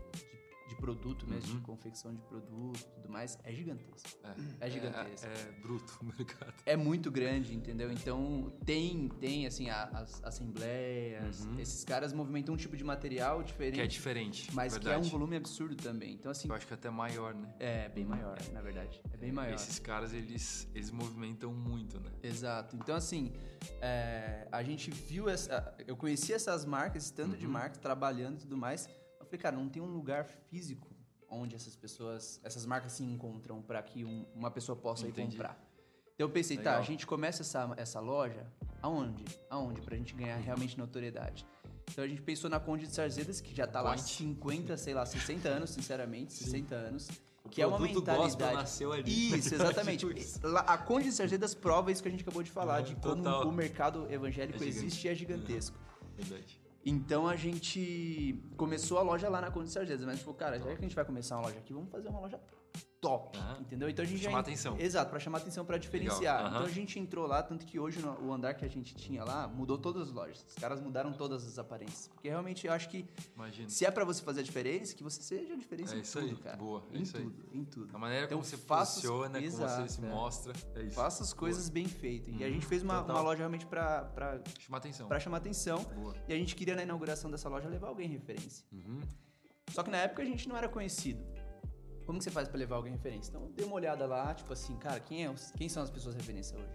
de, 0.76 0.82
de 0.82 0.82
produto 0.82 1.28
mesmo, 1.28 1.52
Uhum. 1.54 1.60
de 1.60 1.66
confecção 1.66 2.14
de 2.14 2.22
produto 2.24 2.80
e 2.80 2.96
tudo 3.02 3.10
mais, 3.10 3.38
é 3.44 3.52
gigantesco. 3.54 4.10
é, 4.60 4.68
é 4.68 4.70
gigantesco. 4.70 5.28
É, 5.28 5.32
é 5.32 5.52
bruto 5.62 5.98
o 6.02 6.06
mercado. 6.06 6.54
É 6.66 6.76
muito 6.76 7.10
grande, 7.12 7.56
entendeu? 7.56 7.92
Então 7.92 8.52
tem, 8.66 9.08
tem 9.20 9.46
assim, 9.48 9.70
a- 9.70 9.90
as 9.94 10.24
assembleias, 10.24 11.42
Uhum. 11.46 11.60
esses 11.60 11.84
caras 11.84 12.14
movimentam 12.14 12.54
um 12.54 12.58
tipo 12.58 12.76
de 12.76 12.84
material 12.84 13.44
diferente, 13.44 13.76
Que 13.76 13.82
é 13.82 13.88
diferente. 13.88 14.50
mas 14.54 14.74
que 14.78 14.80
é 14.80 14.90
verdade. 14.92 15.08
um 15.08 15.10
volume 15.12 15.36
absurdo 15.36 15.76
também. 15.76 16.14
Então, 16.14 16.32
assim, 16.32 16.48
Eu 16.50 16.56
acho 16.56 16.68
que 16.68 16.74
até 16.74 16.90
maior, 16.90 17.34
né? 17.34 17.54
é 17.60 17.90
bem 17.90 18.06
maior, 18.06 18.38
na 18.54 18.62
verdade. 18.62 19.02
É 19.14 19.18
bem 19.18 19.32
maior. 19.32 19.54
Esses 19.56 19.80
caras, 19.80 20.14
eles, 20.14 20.68
eles 20.74 20.92
movimentam 20.92 21.54
muito, 21.54 22.00
né? 22.00 22.12
Exato. 22.24 22.76
Então, 22.76 22.96
assim, 22.96 23.34
é, 23.82 24.48
a 24.52 24.64
gente 24.64 24.92
viu 24.92 25.30
essa. 25.30 25.76
Eu 25.88 25.96
conheci 25.96 26.34
essas 26.34 26.66
marcas, 26.66 27.04
esse 27.04 27.14
tanto 27.14 27.38
de 27.38 27.46
Uhum. 27.46 27.52
marcas, 27.52 27.78
trabalhando 27.78 28.36
e 28.36 28.40
tudo 28.42 28.58
mais. 28.58 28.90
Eu 29.26 29.30
falei, 29.30 29.40
cara, 29.42 29.56
não 29.56 29.68
tem 29.68 29.82
um 29.82 29.88
lugar 29.88 30.26
físico 30.50 30.88
onde 31.30 31.56
essas 31.56 31.76
pessoas, 31.76 32.40
essas 32.44 32.66
marcas 32.66 32.92
se 32.92 33.04
encontram 33.04 33.60
para 33.62 33.82
que 33.82 34.06
um- 34.06 34.26
uma 34.36 34.52
pessoa 34.52 34.76
possa 34.76 35.06
ir 35.06 35.10
Entendi. 35.10 35.32
comprar. 35.36 35.60
Então 36.14 36.28
eu 36.28 36.30
pensei, 36.30 36.56
tá, 36.58 36.62
Legal. 36.72 36.80
a 36.80 36.82
gente 36.86 37.06
começa 37.08 37.42
essa, 37.42 37.74
essa 37.76 38.00
loja 38.00 38.46
aonde? 38.82 39.26
Aonde? 39.50 39.82
Pra 39.82 39.98
gente 39.98 40.14
ganhar 40.14 40.38
realmente 40.38 40.78
notoriedade. 40.78 41.46
Então 41.92 42.04
a 42.04 42.08
gente 42.08 42.22
pensou 42.22 42.50
na 42.50 42.60
Conde 42.60 42.88
de 42.88 42.94
Sarzedas, 42.94 43.42
que 43.42 43.54
já 43.56 43.66
tá 43.68 43.82
lá 43.82 43.96
Point. 43.96 44.10
50, 44.14 44.78
sei 44.78 44.94
lá, 44.94 45.06
60 45.06 45.50
anos, 45.50 45.72
sinceramente, 45.72 46.32
Sim. 46.34 46.46
60 46.46 46.76
anos. 46.76 47.10
O 47.44 47.50
Que 47.50 47.62
é 47.62 47.68
uma 47.68 47.80
mentalidade. 47.80 48.56
nasceu 48.56 48.92
ali. 48.92 49.12
Isso, 49.38 49.54
exatamente. 49.56 50.06
Tipo. 50.08 50.48
Lá, 50.48 50.62
a 50.62 50.78
Conde 50.78 51.06
de 51.10 51.12
Sarzedas 51.12 51.54
prova 51.54 51.92
isso 51.92 52.02
que 52.02 52.08
a 52.08 52.12
gente 52.12 52.22
acabou 52.22 52.42
de 52.44 52.50
falar, 52.52 52.80
É, 52.80 52.84
de 52.84 52.96
como 52.96 53.18
total. 53.24 53.48
o 53.48 53.52
mercado 53.52 54.08
evangélico 54.12 54.64
É 54.64 54.68
existe 54.68 55.08
e 55.08 55.10
é 55.10 55.16
gigantesco. 55.16 55.78
Verdade. 56.16 56.60
Então 56.86 57.28
a 57.28 57.36
gente 57.36 58.40
começou 58.56 59.00
a 59.00 59.02
loja 59.02 59.28
lá 59.28 59.42
na 59.42 59.50
Conde 59.50 59.66
de 59.66 59.72
Sarzedas, 59.72 60.06
mas 60.06 60.10
a 60.10 60.16
gente 60.16 60.24
falou, 60.24 60.38
cara, 60.38 60.60
já 60.60 60.66
que 60.66 60.72
a 60.72 60.82
gente 60.82 60.96
vai 60.96 61.04
começar 61.04 61.36
uma 61.38 61.48
loja 61.48 61.58
aqui, 61.58 61.74
vamos 61.74 61.90
fazer 61.90 62.10
uma 62.10 62.20
loja 62.20 62.40
top, 63.02 63.38
entendeu? 63.60 63.88
Então 63.90 64.04
a 64.04 64.08
gente 64.08 64.18
Pra 64.18 64.24
já 64.24 64.30
chamar 64.32 64.40
atenção. 64.40 64.76
Exato, 64.80 65.10
pra 65.12 65.20
chamar 65.20 65.38
atenção, 65.38 65.64
pra 65.66 65.78
diferenciar. 65.78 66.40
Aham. 66.42 66.48
Então 66.50 66.62
a 66.66 66.70
gente 66.70 66.98
entrou 67.00 67.28
lá, 67.28 67.44
tanto 67.44 67.66
que 67.66 67.80
hoje 67.80 68.00
no- 68.00 68.20
o 68.26 68.34
andar 68.34 68.54
que 68.56 68.66
a 68.66 68.68
gente 68.68 68.96
tinha 68.96 69.24
lá 69.24 69.48
mudou 69.48 69.78
todas 69.78 70.08
as 70.10 70.12
lojas. 70.14 70.44
Os 70.48 70.56
caras 70.56 70.82
mudaram 70.82 71.14
todas 71.14 71.46
as 71.46 71.60
aparências, 71.60 72.08
porque 72.08 72.28
realmente 72.30 72.66
eu 72.66 72.74
acho 72.74 72.90
que 72.90 73.06
Imagina. 73.36 73.70
se 73.70 73.86
é 73.86 73.92
pra 73.92 74.04
você 74.04 74.24
fazer 74.24 74.40
a 74.40 74.44
diferença, 74.44 74.96
que 74.96 75.04
você 75.04 75.22
seja 75.22 75.54
a 75.54 75.58
diferença 75.58 75.94
É 75.94 75.98
em 76.00 76.02
isso 76.02 76.20
tudo, 76.20 76.30
aí, 76.32 76.36
cara. 76.38 76.58
boa, 76.58 76.84
é 76.92 76.98
em 76.98 77.02
isso 77.04 77.18
aí. 77.18 77.24
tudo, 77.24 77.46
em 77.54 77.64
tudo. 77.66 77.96
A 77.96 78.00
maneira 78.00 78.26
Então, 78.26 78.38
como 78.40 78.46
você 78.50 78.56
os- 78.56 78.62
posiciona, 78.64 79.40
como 79.40 79.52
você 79.52 79.88
se 79.88 80.04
é. 80.04 80.10
mostra, 80.10 80.54
é 80.76 80.82
isso. 80.84 80.96
Faça 80.96 81.22
as 81.24 81.34
coisas 81.34 81.70
bem 81.70 81.86
feitas. 81.88 82.34
E 82.40 82.44
a 82.44 82.48
Uhum, 82.48 82.54
gente 82.54 82.66
fez 82.66 82.82
uma, 82.82 83.02
uma 83.04 83.22
loja 83.22 83.40
realmente 83.40 83.66
pra, 83.68 84.06
pra, 84.06 84.42
Chama 84.60 84.78
atenção. 84.78 85.08
pra 85.08 85.20
chamar 85.20 85.38
atenção. 85.38 85.84
Boa. 85.84 86.16
E 86.28 86.34
a 86.34 86.38
gente 86.38 86.56
queria, 86.56 86.76
na 86.76 86.84
inauguração 86.84 87.30
dessa 87.30 87.48
loja, 87.50 87.70
levar 87.70 87.88
alguém 87.90 88.08
referência. 88.10 88.66
Uhum. 88.72 89.02
Só 89.70 89.84
que 89.84 89.90
na 89.92 89.98
época 89.98 90.22
a 90.22 90.26
gente 90.26 90.48
não 90.50 90.56
era 90.56 90.70
conhecido. 90.70 91.24
Como 92.06 92.20
que 92.20 92.24
você 92.24 92.32
faz 92.32 92.48
pra 92.48 92.58
levar 92.58 92.76
alguém 92.76 92.94
referência? 92.94 93.30
Então 93.30 93.44
eu 93.44 93.50
dei 93.50 93.66
uma 93.66 93.76
olhada 93.76 94.06
lá, 94.06 94.34
tipo 94.34 94.54
assim, 94.54 94.78
cara, 94.78 95.00
quem, 95.00 95.26
é, 95.26 95.34
quem 95.58 95.68
são 95.68 95.82
as 95.82 95.90
pessoas 95.90 96.16
referência 96.16 96.58
hoje? 96.58 96.70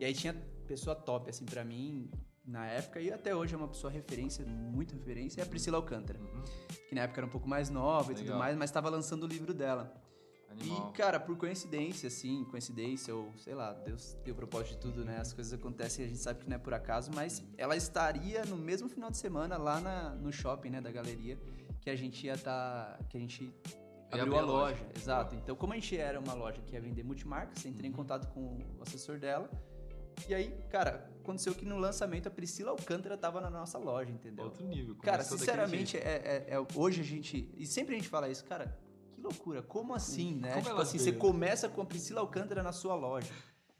E 0.00 0.04
aí 0.04 0.14
tinha 0.14 0.34
pessoa 0.66 0.96
top, 0.96 1.28
assim, 1.28 1.44
pra 1.44 1.64
mim, 1.64 2.10
na 2.44 2.66
época, 2.66 3.00
e 3.00 3.12
até 3.12 3.34
hoje 3.34 3.54
é 3.54 3.56
uma 3.56 3.68
pessoa 3.68 3.92
referência, 3.92 4.44
muita 4.44 4.94
referência, 4.94 5.40
é 5.40 5.44
a 5.44 5.46
Priscila 5.46 5.76
Alcântara. 5.76 6.18
Uhum. 6.18 6.42
Que 6.88 6.94
na 6.94 7.02
época 7.02 7.20
era 7.20 7.26
um 7.26 7.30
pouco 7.30 7.48
mais 7.48 7.70
nova 7.70 8.12
e 8.12 8.14
tudo 8.14 8.24
Legal. 8.24 8.38
mais, 8.38 8.56
mas 8.56 8.70
tava 8.70 8.88
lançando 8.88 9.24
o 9.24 9.26
livro 9.26 9.54
dela. 9.54 9.94
Animal. 10.50 10.90
E, 10.90 10.96
cara, 10.96 11.18
por 11.18 11.36
coincidência, 11.36 12.08
assim, 12.08 12.44
coincidência, 12.44 13.14
ou 13.14 13.32
sei 13.38 13.54
lá, 13.54 13.72
Deus 13.72 14.16
o 14.26 14.34
propósito 14.34 14.74
de 14.74 14.78
tudo, 14.78 15.04
né? 15.04 15.18
As 15.18 15.32
coisas 15.32 15.52
acontecem 15.52 16.04
e 16.04 16.06
a 16.06 16.08
gente 16.08 16.20
sabe 16.20 16.40
que 16.40 16.48
não 16.48 16.56
é 16.56 16.58
por 16.58 16.74
acaso, 16.74 17.10
mas 17.14 17.42
ela 17.56 17.76
estaria 17.76 18.44
no 18.44 18.56
mesmo 18.56 18.88
final 18.88 19.10
de 19.10 19.16
semana 19.16 19.56
lá 19.56 19.80
na, 19.80 20.10
no 20.10 20.32
shopping, 20.32 20.70
né, 20.70 20.80
da 20.80 20.90
galeria, 20.90 21.38
que 21.80 21.88
a 21.88 21.96
gente 21.96 22.26
ia 22.26 22.36
tá. 22.36 22.98
que 23.08 23.16
a 23.16 23.20
gente 23.20 23.52
abriu 24.20 24.36
a 24.36 24.38
a 24.40 24.44
loja. 24.44 24.74
loja. 24.76 24.86
Exato. 24.96 25.34
Então, 25.36 25.56
como 25.56 25.72
a 25.72 25.76
gente 25.76 25.96
era 25.96 26.18
uma 26.20 26.34
loja 26.34 26.60
que 26.62 26.74
ia 26.74 26.80
vender 26.80 27.02
multimarcas, 27.02 27.64
entrei 27.64 27.88
em 27.88 27.90
Uhum. 27.92 27.96
contato 27.96 28.28
com 28.32 28.40
o 28.78 28.82
assessor 28.82 29.18
dela. 29.18 29.48
E 30.28 30.34
aí, 30.34 30.54
cara, 30.70 31.10
aconteceu 31.20 31.54
que 31.54 31.64
no 31.64 31.78
lançamento 31.78 32.26
a 32.28 32.30
Priscila 32.30 32.70
Alcântara 32.70 33.16
tava 33.16 33.40
na 33.40 33.48
nossa 33.48 33.78
loja, 33.78 34.10
entendeu? 34.10 34.44
Outro 34.44 34.64
nível. 34.66 34.94
Cara, 34.96 35.24
sinceramente, 35.24 35.96
é, 35.96 36.00
é- 36.00 36.54
é- 36.54 36.66
hoje 36.76 37.00
a 37.00 37.04
gente. 37.04 37.50
E 37.56 37.66
sempre 37.66 37.94
a 37.94 37.98
gente 37.98 38.08
fala 38.08 38.28
isso, 38.28 38.44
cara, 38.44 38.78
que 39.14 39.20
loucura, 39.20 39.62
como 39.62 39.94
assim, 39.94 40.34
né? 40.34 40.50
Como 40.54 40.66
tipo 40.66 40.80
assim, 40.80 40.98
veio, 40.98 41.12
você 41.12 41.18
começa 41.18 41.68
com 41.68 41.80
a 41.80 41.86
Priscila 41.86 42.20
Alcântara 42.20 42.62
na 42.62 42.72
sua 42.72 42.94
loja. 42.94 43.32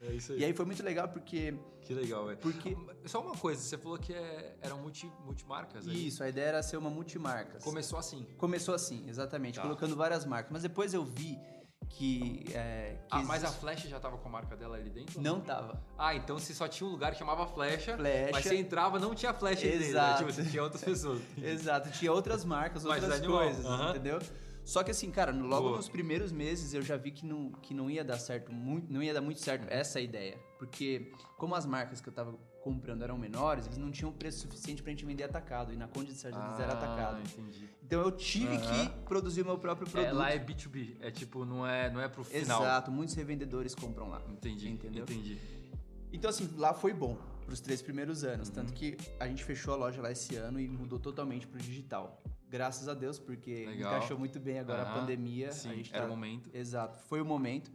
É 0.05 0.13
isso 0.13 0.33
aí. 0.33 0.39
E 0.39 0.45
aí 0.45 0.53
foi 0.53 0.65
muito 0.65 0.83
legal 0.83 1.07
porque. 1.09 1.53
Que 1.81 1.93
legal, 1.93 2.25
velho. 2.25 2.37
porque 2.37 2.77
Só 3.05 3.21
uma 3.21 3.35
coisa, 3.35 3.61
você 3.61 3.77
falou 3.77 3.97
que 3.97 4.13
é, 4.13 4.55
eram 4.61 4.77
multi, 4.79 5.11
multimarcas 5.25 5.87
aí. 5.87 6.07
isso, 6.07 6.23
a 6.23 6.29
ideia 6.29 6.45
era 6.47 6.63
ser 6.63 6.77
uma 6.77 6.89
multimarca. 6.89 7.59
Começou 7.59 7.99
assim. 7.99 8.25
Começou 8.37 8.73
assim, 8.75 9.03
exatamente, 9.09 9.55
Tá. 9.55 9.61
colocando 9.63 9.95
várias 9.95 10.25
marcas. 10.25 10.51
Mas 10.51 10.61
depois 10.63 10.93
eu 10.93 11.03
vi 11.03 11.37
que. 11.89 12.45
é, 12.53 12.97
que 13.07 13.15
Ah, 13.17 13.21
mas 13.23 13.43
a 13.43 13.47
existe- 13.47 13.59
Flash 13.61 13.81
já 13.83 13.99
tava 13.99 14.17
com 14.17 14.27
a 14.27 14.31
marca 14.31 14.55
dela 14.55 14.77
ali 14.77 14.89
dentro? 14.89 15.21
Não 15.21 15.39
tava. 15.41 15.81
Ah, 15.97 16.15
então 16.15 16.39
você 16.39 16.53
só 16.53 16.67
tinha 16.67 16.87
um 16.87 16.91
lugar 16.91 17.11
que 17.11 17.17
chamava 17.19 17.45
Flecha, 17.47 17.97
Flecha. 17.97 18.31
mas 18.31 18.45
você 18.45 18.55
entrava 18.55 18.97
não 18.99 19.13
tinha 19.13 19.33
Flash 19.33 19.59
ali 19.59 19.71
dentro, 19.71 19.79
né? 19.83 19.89
Exato. 19.89 20.17
Tipo, 20.19 20.31
você 20.33 20.43
tinha 20.49 20.63
outras 20.63 20.83
pessoas. 20.83 21.21
Exato, 21.37 21.91
tinha 21.91 22.11
outras 22.11 22.45
marcas, 22.45 22.83
Mas 22.85 23.03
outras 23.03 23.19
animal, 23.19 23.39
coisas, 23.43 23.65
aham. 23.65 23.89
entendeu? 23.91 24.19
Só 24.65 24.83
que 24.83 24.91
assim, 24.91 25.11
cara, 25.11 25.31
logo 25.31 25.67
Boa. 25.67 25.77
nos 25.77 25.89
primeiros 25.89 26.31
meses 26.31 26.73
eu 26.73 26.81
já 26.81 26.95
vi 26.95 27.11
que 27.11 27.25
não, 27.25 27.51
que 27.51 27.73
não 27.73 27.89
ia 27.89 28.03
dar 28.03 28.17
certo, 28.17 28.51
muito, 28.51 28.91
não 28.91 29.03
ia 29.03 29.13
dar 29.13 29.21
muito 29.21 29.41
certo 29.41 29.67
essa 29.69 29.99
ideia. 29.99 30.37
Porque 30.57 31.11
como 31.37 31.53
as 31.55 31.65
marcas 31.65 31.99
que 31.99 32.07
eu 32.07 32.13
tava 32.13 32.33
comprando 32.63 33.03
eram 33.03 33.17
menores, 33.17 33.65
eles 33.65 33.77
não 33.77 33.91
tinham 33.91 34.11
preço 34.11 34.39
suficiente 34.39 34.81
pra 34.81 34.91
gente 34.91 35.05
vender 35.05 35.23
atacado. 35.23 35.73
E 35.73 35.75
na 35.75 35.87
Conde 35.87 36.13
de 36.13 36.17
Sargentos 36.17 36.59
era 36.59 36.71
atacado. 36.73 37.17
Ah, 37.17 37.21
entendi. 37.21 37.69
Então 37.83 38.01
eu 38.01 38.11
tive 38.11 38.55
Aham. 38.55 38.85
que 38.87 38.89
produzir 39.03 39.41
o 39.41 39.45
meu 39.45 39.57
próprio 39.57 39.89
produto. 39.89 40.09
É, 40.09 40.13
lá 40.13 40.31
é 40.31 40.39
B2B, 40.39 40.95
é 41.01 41.11
tipo, 41.11 41.43
não 41.43 41.67
é, 41.67 41.91
não 41.91 41.99
é 41.99 42.07
pro 42.07 42.23
final. 42.23 42.61
Exato, 42.61 42.89
muitos 42.89 43.13
revendedores 43.15 43.75
compram 43.75 44.09
lá. 44.09 44.21
Entendi, 44.29 44.69
Entendeu? 44.69 45.03
entendi. 45.03 45.37
Então, 46.13 46.29
assim, 46.29 46.49
lá 46.55 46.73
foi 46.73 46.93
bom 46.93 47.17
pros 47.45 47.59
três 47.59 47.81
primeiros 47.81 48.23
anos. 48.23 48.47
Uhum. 48.47 48.53
Tanto 48.55 48.73
que 48.73 48.97
a 49.19 49.27
gente 49.27 49.43
fechou 49.43 49.73
a 49.73 49.77
loja 49.77 50.01
lá 50.01 50.11
esse 50.11 50.35
ano 50.35 50.59
e 50.59 50.67
mudou 50.67 50.99
totalmente 50.99 51.45
pro 51.45 51.59
digital. 51.59 52.21
Graças 52.53 52.87
a 52.87 52.93
Deus, 52.93 53.17
porque 53.17 53.65
Legal. 53.65 53.95
encaixou 53.95 54.15
muito 54.15 54.39
bem 54.39 54.59
agora 54.59 54.83
a 54.83 54.85
Aham, 54.85 54.99
pandemia. 54.99 55.51
Sim, 55.51 55.71
a 55.71 55.73
gente 55.73 55.89
era 55.91 56.01
tá- 56.03 56.05
o 56.05 56.09
momento. 56.11 56.51
Exato, 56.53 56.99
foi 56.99 57.19
o 57.19 57.25
momento. 57.25 57.71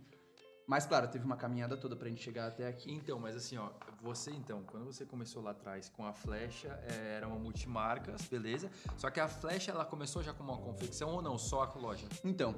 Mas, 0.68 0.86
claro, 0.86 1.08
teve 1.08 1.24
uma 1.24 1.36
caminhada 1.36 1.76
toda 1.76 1.96
pra 1.96 2.08
gente 2.08 2.22
chegar 2.22 2.46
até 2.46 2.68
aqui. 2.68 2.92
Então, 2.92 3.18
mas 3.18 3.34
assim, 3.34 3.56
ó, 3.56 3.70
você 4.00 4.30
então, 4.30 4.62
quando 4.62 4.84
você 4.84 5.04
começou 5.04 5.42
lá 5.42 5.50
atrás 5.50 5.88
com 5.88 6.06
a 6.06 6.12
flecha, 6.12 6.68
é, 6.84 7.16
era 7.16 7.26
uma 7.26 7.38
multimarcas, 7.40 8.22
beleza? 8.28 8.70
Só 8.96 9.10
que 9.10 9.18
a 9.18 9.26
flecha, 9.26 9.72
ela 9.72 9.84
começou 9.84 10.22
já 10.22 10.32
com 10.32 10.44
uma 10.44 10.58
confecção 10.58 11.10
ou 11.10 11.20
não? 11.22 11.36
Só 11.38 11.62
a 11.64 11.74
loja? 11.76 12.06
Então, 12.24 12.54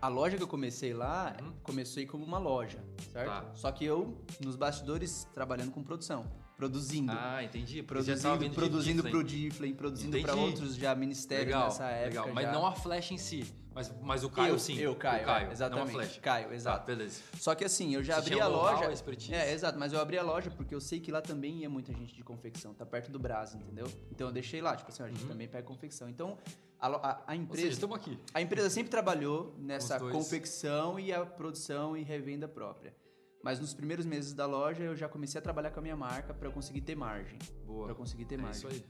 a 0.00 0.06
loja 0.06 0.36
que 0.36 0.42
eu 0.44 0.46
comecei 0.46 0.94
lá, 0.94 1.34
Uhum. 1.42 1.54
comecei 1.64 2.06
como 2.06 2.24
uma 2.24 2.38
loja, 2.38 2.84
certo? 3.10 3.46
Tá. 3.46 3.54
Só 3.56 3.72
que 3.72 3.84
eu, 3.84 4.22
nos 4.44 4.54
bastidores, 4.54 5.24
trabalhando 5.34 5.72
com 5.72 5.82
produção. 5.82 6.24
Produzindo. 6.56 7.10
Ah, 7.12 7.42
entendi. 7.42 7.82
produzindo 7.82 8.54
produzindo 8.54 9.02
Difflin. 9.02 9.10
pro 9.10 9.24
Difflin, 9.24 9.74
produzindo 9.74 10.16
Entendi. 10.18 10.38
outros 10.38 10.76
já 10.76 10.94
ministérios 10.94 11.46
Legal, 11.48 11.64
nessa 11.64 11.84
época. 11.86 12.08
legal. 12.20 12.28
Mas 12.34 12.44
já. 12.46 12.52
não 12.52 12.64
a 12.66 12.72
flecha 12.72 13.12
em 13.12 13.18
si, 13.18 13.44
mas, 13.74 13.92
mas 14.00 14.22
o 14.22 14.30
Caio 14.30 14.54
eu, 14.54 14.58
sim. 14.60 14.78
Eu, 14.78 14.94
Caio, 14.94 15.22
o 15.24 15.26
Caio 15.26 15.48
é, 15.48 15.52
exatamente. 15.52 15.86
Não 15.92 16.00
a 16.00 16.02
flecha. 16.04 16.20
Caio, 16.20 16.48
Tá, 16.48 16.54
exato. 16.54 16.86
beleza. 16.86 17.20
Só 17.40 17.54
que 17.56 17.64
assim, 17.64 17.92
eu 17.94 18.04
já 18.04 18.14
Você 18.14 18.20
abri 18.32 18.40
a 18.40 18.48
o 18.48 18.52
loja. 18.52 18.92
expertise? 18.92 19.34
É, 19.34 19.52
exato, 19.52 19.76
mas 19.78 19.92
eu 19.92 20.00
abri 20.00 20.16
a 20.16 20.22
loja 20.22 20.48
porque 20.52 20.72
eu 20.72 20.80
sei 20.80 21.00
que 21.00 21.10
lá 21.10 21.20
também 21.20 21.58
ia 21.58 21.68
muita 21.68 21.92
gente 21.92 22.14
de 22.14 22.22
confecção, 22.22 22.72
tá 22.72 22.86
perto 22.86 23.10
do 23.10 23.18
Brás, 23.18 23.52
entendeu? 23.54 23.86
Então 24.12 24.28
eu 24.28 24.32
deixei 24.32 24.62
lá, 24.62 24.76
tipo 24.76 24.90
assim, 24.92 25.02
a 25.02 25.08
gente 25.08 25.22
Uhum. 25.22 25.28
também 25.28 25.48
pega 25.48 25.66
confecção. 25.66 26.08
Então 26.08 26.38
a, 26.80 26.86
a- 26.86 26.90
a 26.92 27.14
Ou 27.16 27.26
seja, 27.30 27.42
empresa, 27.42 27.68
estamos 27.68 27.96
aqui. 27.96 28.16
a 28.32 28.40
empresa 28.40 28.70
sempre 28.70 28.90
trabalhou 28.90 29.56
nessa 29.58 29.98
confecção 29.98 31.00
e 31.00 31.12
a 31.12 31.26
produção 31.26 31.96
e 31.96 32.02
revenda 32.04 32.46
própria. 32.46 32.94
Mas 33.44 33.60
nos 33.60 33.74
primeiros 33.74 34.06
meses 34.06 34.32
da 34.32 34.46
loja 34.46 34.82
eu 34.82 34.96
já 34.96 35.06
comecei 35.06 35.38
a 35.38 35.42
trabalhar 35.42 35.70
com 35.70 35.78
a 35.78 35.82
minha 35.82 35.94
marca 35.96 36.32
para 36.32 36.48
eu 36.48 36.52
conseguir 36.52 36.80
ter 36.80 36.94
margem, 36.96 37.38
Boa. 37.66 37.84
para 37.86 37.94
conseguir 37.94 38.24
ter 38.24 38.36
é 38.38 38.42
margem. 38.42 38.58
isso 38.58 38.66
aí. 38.68 38.84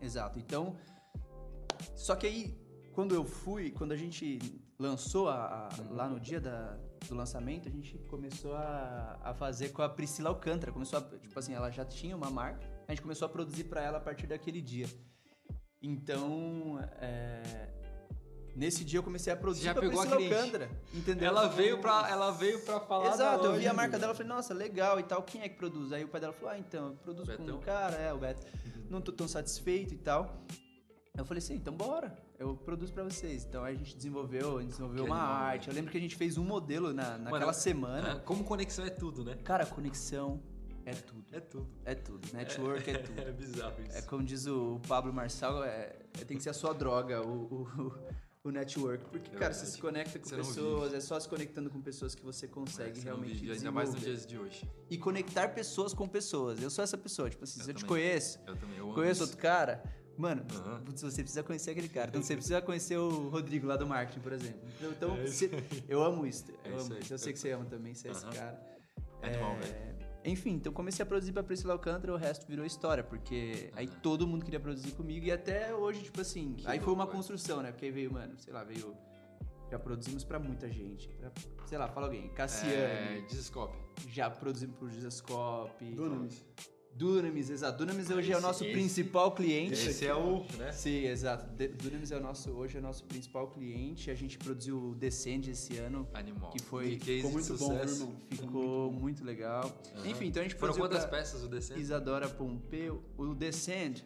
Exato. 0.00 0.38
Então, 0.38 0.74
só 1.94 2.16
que 2.16 2.26
aí, 2.26 2.58
quando 2.94 3.14
eu 3.14 3.22
fui, 3.22 3.70
quando 3.70 3.92
a 3.92 3.96
gente 3.96 4.38
lançou 4.78 5.28
a, 5.28 5.68
a- 5.68 5.80
Uhum. 5.82 5.94
lá 5.94 6.08
no 6.08 6.18
dia 6.18 6.40
da- 6.40 6.78
do 7.06 7.14
lançamento, 7.14 7.68
a 7.68 7.70
gente 7.70 7.98
começou 8.08 8.54
a, 8.54 9.18
a 9.22 9.34
fazer 9.34 9.68
com 9.70 9.82
a 9.82 9.88
Priscila 9.90 10.30
Alcântara. 10.30 10.72
Começou 10.72 10.98
a, 10.98 11.02
tipo 11.18 11.38
assim, 11.38 11.52
ela 11.52 11.70
já 11.70 11.84
tinha 11.84 12.16
uma 12.16 12.30
marca, 12.30 12.66
a 12.88 12.92
gente 12.92 13.02
começou 13.02 13.26
a 13.26 13.28
produzir 13.28 13.64
para 13.64 13.82
ela 13.82 13.98
a 13.98 14.00
partir 14.00 14.26
daquele 14.26 14.62
dia. 14.62 14.86
Então, 15.82 16.78
é, 16.98 17.68
Nesse 18.54 18.84
dia 18.84 18.98
eu 18.98 19.02
comecei 19.02 19.32
a 19.32 19.36
produzir 19.36 19.64
já 19.64 19.72
pra 19.72 19.80
pegou 19.80 19.98
a 19.98 20.02
Priscila 20.02 20.16
cliente. 20.20 20.34
Alcântara, 20.34 20.70
entendeu? 20.92 21.26
Ela 21.28 21.48
veio 21.48 21.78
pra, 21.78 22.06
ela 22.10 22.30
veio 22.32 22.60
pra 22.60 22.80
falar 22.80 23.08
da 23.08 23.14
Exato, 23.14 23.46
eu 23.46 23.54
vi 23.54 23.66
a 23.66 23.72
marca 23.72 23.98
dela 23.98 24.12
e 24.12 24.16
falei, 24.16 24.28
nossa, 24.32 24.52
legal 24.52 25.00
e 25.00 25.02
tal, 25.02 25.22
quem 25.22 25.40
é 25.40 25.48
que 25.48 25.56
produz? 25.56 25.90
Aí 25.92 26.04
o 26.04 26.08
pai 26.08 26.20
dela 26.20 26.32
falou, 26.34 26.50
ah, 26.50 26.58
então, 26.58 26.88
eu 26.88 26.92
produzo 26.96 27.32
com 27.34 27.42
Betão? 27.44 27.56
um 27.56 27.60
cara, 27.60 27.96
é, 27.96 28.12
o 28.12 28.18
Beto, 28.18 28.46
não 28.90 29.00
tô 29.00 29.10
tão 29.10 29.26
satisfeito 29.26 29.94
e 29.94 29.96
tal. 29.98 30.44
Eu 31.16 31.24
falei 31.24 31.38
assim, 31.42 31.54
então 31.54 31.74
bora, 31.74 32.16
eu 32.38 32.54
produzo 32.56 32.92
pra 32.92 33.04
vocês. 33.04 33.44
Então 33.44 33.64
aí 33.64 33.74
a 33.74 33.78
gente 33.78 33.96
desenvolveu, 33.96 34.58
a 34.58 34.60
gente 34.60 34.70
desenvolveu 34.70 35.04
Que 35.04 35.10
uma 35.10 35.18
animal, 35.18 35.42
arte. 35.44 35.68
Eu 35.68 35.74
lembro 35.74 35.90
que 35.90 35.98
a 35.98 36.00
gente 36.00 36.16
fez 36.16 36.36
um 36.38 36.44
modelo 36.44 36.92
na, 36.92 37.18
naquela 37.18 37.40
Mano, 37.40 37.54
semana. 37.54 38.12
Ah, 38.12 38.20
Como 38.20 38.44
conexão 38.44 38.84
é 38.84 38.90
tudo, 38.90 39.22
né? 39.24 39.36
Cara, 39.44 39.66
conexão 39.66 40.42
é 40.86 40.92
tudo. 40.92 41.24
É 41.32 41.40
tudo. 41.40 41.68
É 41.84 41.94
tudo. 41.94 42.28
Network 42.32 42.90
é, 42.90 42.96
tudo. 42.98 43.20
É 43.20 43.30
bizarro 43.32 43.74
isso. 43.86 43.96
É 43.98 44.02
como 44.02 44.22
diz 44.24 44.46
o 44.46 44.80
Pablo 44.88 45.12
Marçal, 45.12 45.62
é, 45.64 45.92
é- 46.18 46.24
tem 46.24 46.36
que 46.36 46.42
ser 46.42 46.50
a 46.50 46.54
sua 46.54 46.72
droga, 46.72 47.20
o, 47.20 47.62
o, 47.78 47.92
o 48.44 48.50
network. 48.50 49.04
Porque, 49.10 49.34
É 49.34 49.38
cara, 49.38 49.54
você 49.54 49.66
se 49.66 49.78
conecta 49.80 50.18
com 50.18 50.28
Você 50.28 50.36
pessoas, 50.36 50.92
é 50.94 51.00
só 51.00 51.18
se 51.18 51.28
conectando 51.28 51.70
com 51.70 51.80
pessoas 51.80 52.14
que 52.14 52.24
você 52.24 52.46
É, 52.46 52.48
consegue 52.48 52.98
não 52.98 53.04
realmente 53.04 53.34
vive, 53.40 53.52
ainda 53.52 53.70
mais 53.70 53.92
nos 53.94 54.00
dias 54.02 54.26
de 54.26 54.36
hoje. 54.38 54.68
E 54.90 54.98
conectar 54.98 55.48
pessoas 55.50 55.94
com 55.94 56.08
pessoas. 56.08 56.60
Eu 56.60 56.70
sou 56.70 56.82
essa 56.82 56.98
pessoa, 56.98 57.30
tipo 57.30 57.44
assim, 57.44 57.60
Eu 57.60 57.64
se 57.64 57.70
eu 57.70 57.74
te 57.74 57.84
conheço, 57.84 58.40
Eu 58.46 58.56
também, 58.56 58.78
eu 58.78 58.84
amo 58.86 58.94
conheço 58.94 59.22
outro 59.22 59.36
cara, 59.38 59.82
mano, 60.16 60.44
putz, 60.84 61.02
você 61.02 61.22
precisa 61.22 61.42
conhecer 61.44 61.70
aquele 61.70 61.88
cara. 61.88 62.08
Então 62.08 62.22
você 62.22 62.34
precisa 62.34 62.60
conhecer 62.60 62.96
o 62.96 63.28
Rodrigo 63.28 63.66
lá 63.66 63.76
do 63.76 63.86
marketing, 63.86 64.20
por 64.20 64.32
exemplo. 64.32 64.60
Então, 64.80 65.16
É 65.16 65.26
você- 65.26 65.50
eu 65.88 66.02
amo 66.02 66.26
isso. 66.26 66.44
É 66.64 66.68
Eu 66.70 66.76
isso 66.76 66.86
amo 66.86 66.94
aí. 66.94 67.00
isso. 67.00 67.14
Eu 67.14 67.18
sei 67.18 67.32
que 67.32 67.38
você 67.38 67.50
ama 67.52 67.64
também, 67.66 67.94
você 67.94 68.08
é 68.08 68.10
esse 68.10 68.26
cara. 68.26 68.60
Animal, 69.22 69.52
É, 69.52 69.60
velho. 69.60 69.91
Enfim, 70.24 70.52
então 70.52 70.72
comecei 70.72 71.02
a 71.02 71.06
produzir 71.06 71.32
pra 71.32 71.42
Priscila 71.42 71.72
Alcântara, 71.72 72.12
o 72.12 72.16
resto 72.16 72.46
virou 72.46 72.64
história, 72.64 73.02
porque 73.02 73.70
aí 73.74 73.86
Aham. 73.86 73.96
todo 74.02 74.26
mundo 74.26 74.44
queria 74.44 74.60
produzir 74.60 74.92
comigo 74.92 75.26
e 75.26 75.32
até 75.32 75.74
hoje, 75.74 76.02
tipo 76.04 76.20
assim, 76.20 76.54
Que 76.54 76.68
aí 76.68 76.78
foi 76.78 76.92
uma 76.92 77.06
construção, 77.06 77.60
né? 77.62 77.72
Porque 77.72 77.86
aí 77.86 77.90
veio, 77.90 78.12
mano, 78.12 78.34
sei 78.38 78.52
lá, 78.52 78.62
veio. 78.62 78.96
Já 79.70 79.78
produzimos 79.78 80.22
pra 80.22 80.38
muita 80.38 80.68
gente. 80.70 81.08
Pra, 81.08 81.32
sei 81.66 81.78
lá, 81.78 81.88
fala 81.88 82.06
alguém. 82.06 82.28
Cassiane. 82.28 82.74
É, 82.74 83.24
Desescope. 83.26 83.76
Já 84.08 84.28
produzimos 84.28 84.76
pro 84.76 84.90
Gisascope. 84.90 85.84
Dunamis. 85.94 86.44
Dunamis, 86.94 87.48
exato. 87.50 87.78
Dunamis 87.78 88.10
hoje 88.10 88.30
é 88.30 88.34
o 88.34 88.38
Esse- 88.38 88.46
nosso 88.46 88.64
esse- 88.64 88.72
principal 88.72 89.32
cliente. 89.32 89.72
Esse 89.72 90.06
é 90.06 90.14
o, 90.14 90.44
né? 90.58 90.72
Sim, 90.72 91.04
exato. 91.06 91.50
De- 91.56 91.68
Dunamis 91.68 92.10
é 92.12 92.16
o 92.16 92.20
nosso, 92.20 92.50
hoje 92.50 92.76
é 92.76 92.80
o 92.80 92.82
nosso 92.82 93.04
principal 93.04 93.48
cliente. 93.50 94.10
A 94.10 94.14
gente 94.14 94.36
produziu 94.38 94.90
o 94.90 94.94
Descend 94.94 95.50
esse 95.50 95.76
ano, 95.78 96.06
Animal. 96.12 96.50
que 96.50 96.60
foi- 96.60 96.96
Que 96.96 97.16
ficou 97.16 97.30
muito 97.32 97.56
bom, 97.56 97.72
irmão? 97.74 98.16
ficou 98.30 98.92
muito 98.92 99.24
legal. 99.24 99.64
Aham. 99.96 100.06
Enfim, 100.08 100.26
então 100.26 100.40
a 100.40 100.44
gente 100.44 100.54
Foram 100.56 100.74
produziu 100.74 100.82
quantas 100.98 101.08
pra 101.08 101.18
peças 101.18 101.42
o 101.42 101.48
Descent? 101.48 101.78
Isadora 101.78 102.28
Pompeu. 102.28 103.02
O 103.16 103.34
Descend, 103.34 104.04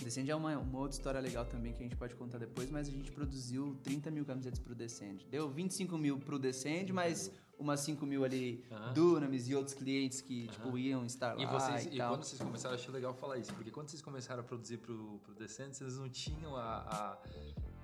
o 0.00 0.04
Descend 0.04 0.30
é 0.30 0.34
uma, 0.36 0.58
uma 0.58 0.78
outra 0.80 0.96
história 0.96 1.20
legal 1.20 1.46
também 1.46 1.72
que 1.72 1.80
a 1.80 1.82
gente 1.84 1.96
pode 1.96 2.14
contar 2.14 2.38
depois, 2.38 2.70
mas 2.70 2.86
a 2.86 2.90
gente 2.90 3.10
produziu 3.10 3.76
30 3.82 4.10
mil 4.10 4.24
camisetas 4.24 4.58
pro 4.58 4.74
Descend. 4.74 5.26
Deu 5.30 5.48
25 5.48 5.96
mil 5.96 6.18
pro 6.18 6.38
Descend, 6.38 6.92
mas 6.92 7.30
umas 7.58 7.80
5 7.80 8.04
mil 8.06 8.24
ali 8.24 8.64
Aham. 8.70 8.92
Dunamis 8.92 9.48
e 9.48 9.54
outros 9.54 9.74
clientes 9.74 10.20
que, 10.20 10.48
tipo, 10.48 10.76
iam 10.76 11.04
estar 11.04 11.34
lá 11.34 11.42
E, 11.42 11.46
vocês, 11.46 11.86
e, 11.86 11.96
e 11.96 11.98
quando 11.98 12.24
vocês 12.24 12.40
começaram, 12.40 12.74
achei 12.74 12.92
legal 12.92 13.14
falar 13.14 13.38
isso, 13.38 13.52
porque 13.54 13.70
quando 13.70 13.88
vocês 13.88 14.02
começaram 14.02 14.40
a 14.40 14.44
produzir 14.44 14.78
pro, 14.78 15.18
pro 15.24 15.34
Descent, 15.34 15.72
vocês 15.74 15.96
não 15.96 16.08
tinham 16.08 16.56
a. 16.56 16.62
a- 16.62 17.18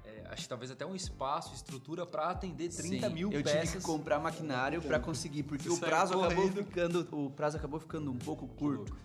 é, 0.04 0.26
acho 0.30 0.42
que 0.42 0.48
talvez 0.48 0.70
até 0.70 0.84
um 0.84 0.94
espaço, 0.94 1.54
estrutura 1.54 2.04
pra 2.04 2.30
atender 2.30 2.68
30 2.70 3.08
Sim, 3.08 3.14
mil 3.14 3.30
eu 3.32 3.42
peças. 3.44 3.60
tive 3.70 3.78
que 3.78 3.84
comprar 3.84 4.18
maquinário 4.18 4.82
pra 4.82 4.98
conseguir, 4.98 5.42
porque 5.44 5.68
o 5.68 5.76
saiu 5.76 5.88
prazo 5.88 6.14
acabou 6.20 6.48
ficando, 6.50 7.08
o 7.12 7.30
prazo 7.30 7.56
acabou 7.56 7.78
ficando 7.78 8.10
um 8.10 8.18
pouco 8.18 8.48
curto. 8.48 8.96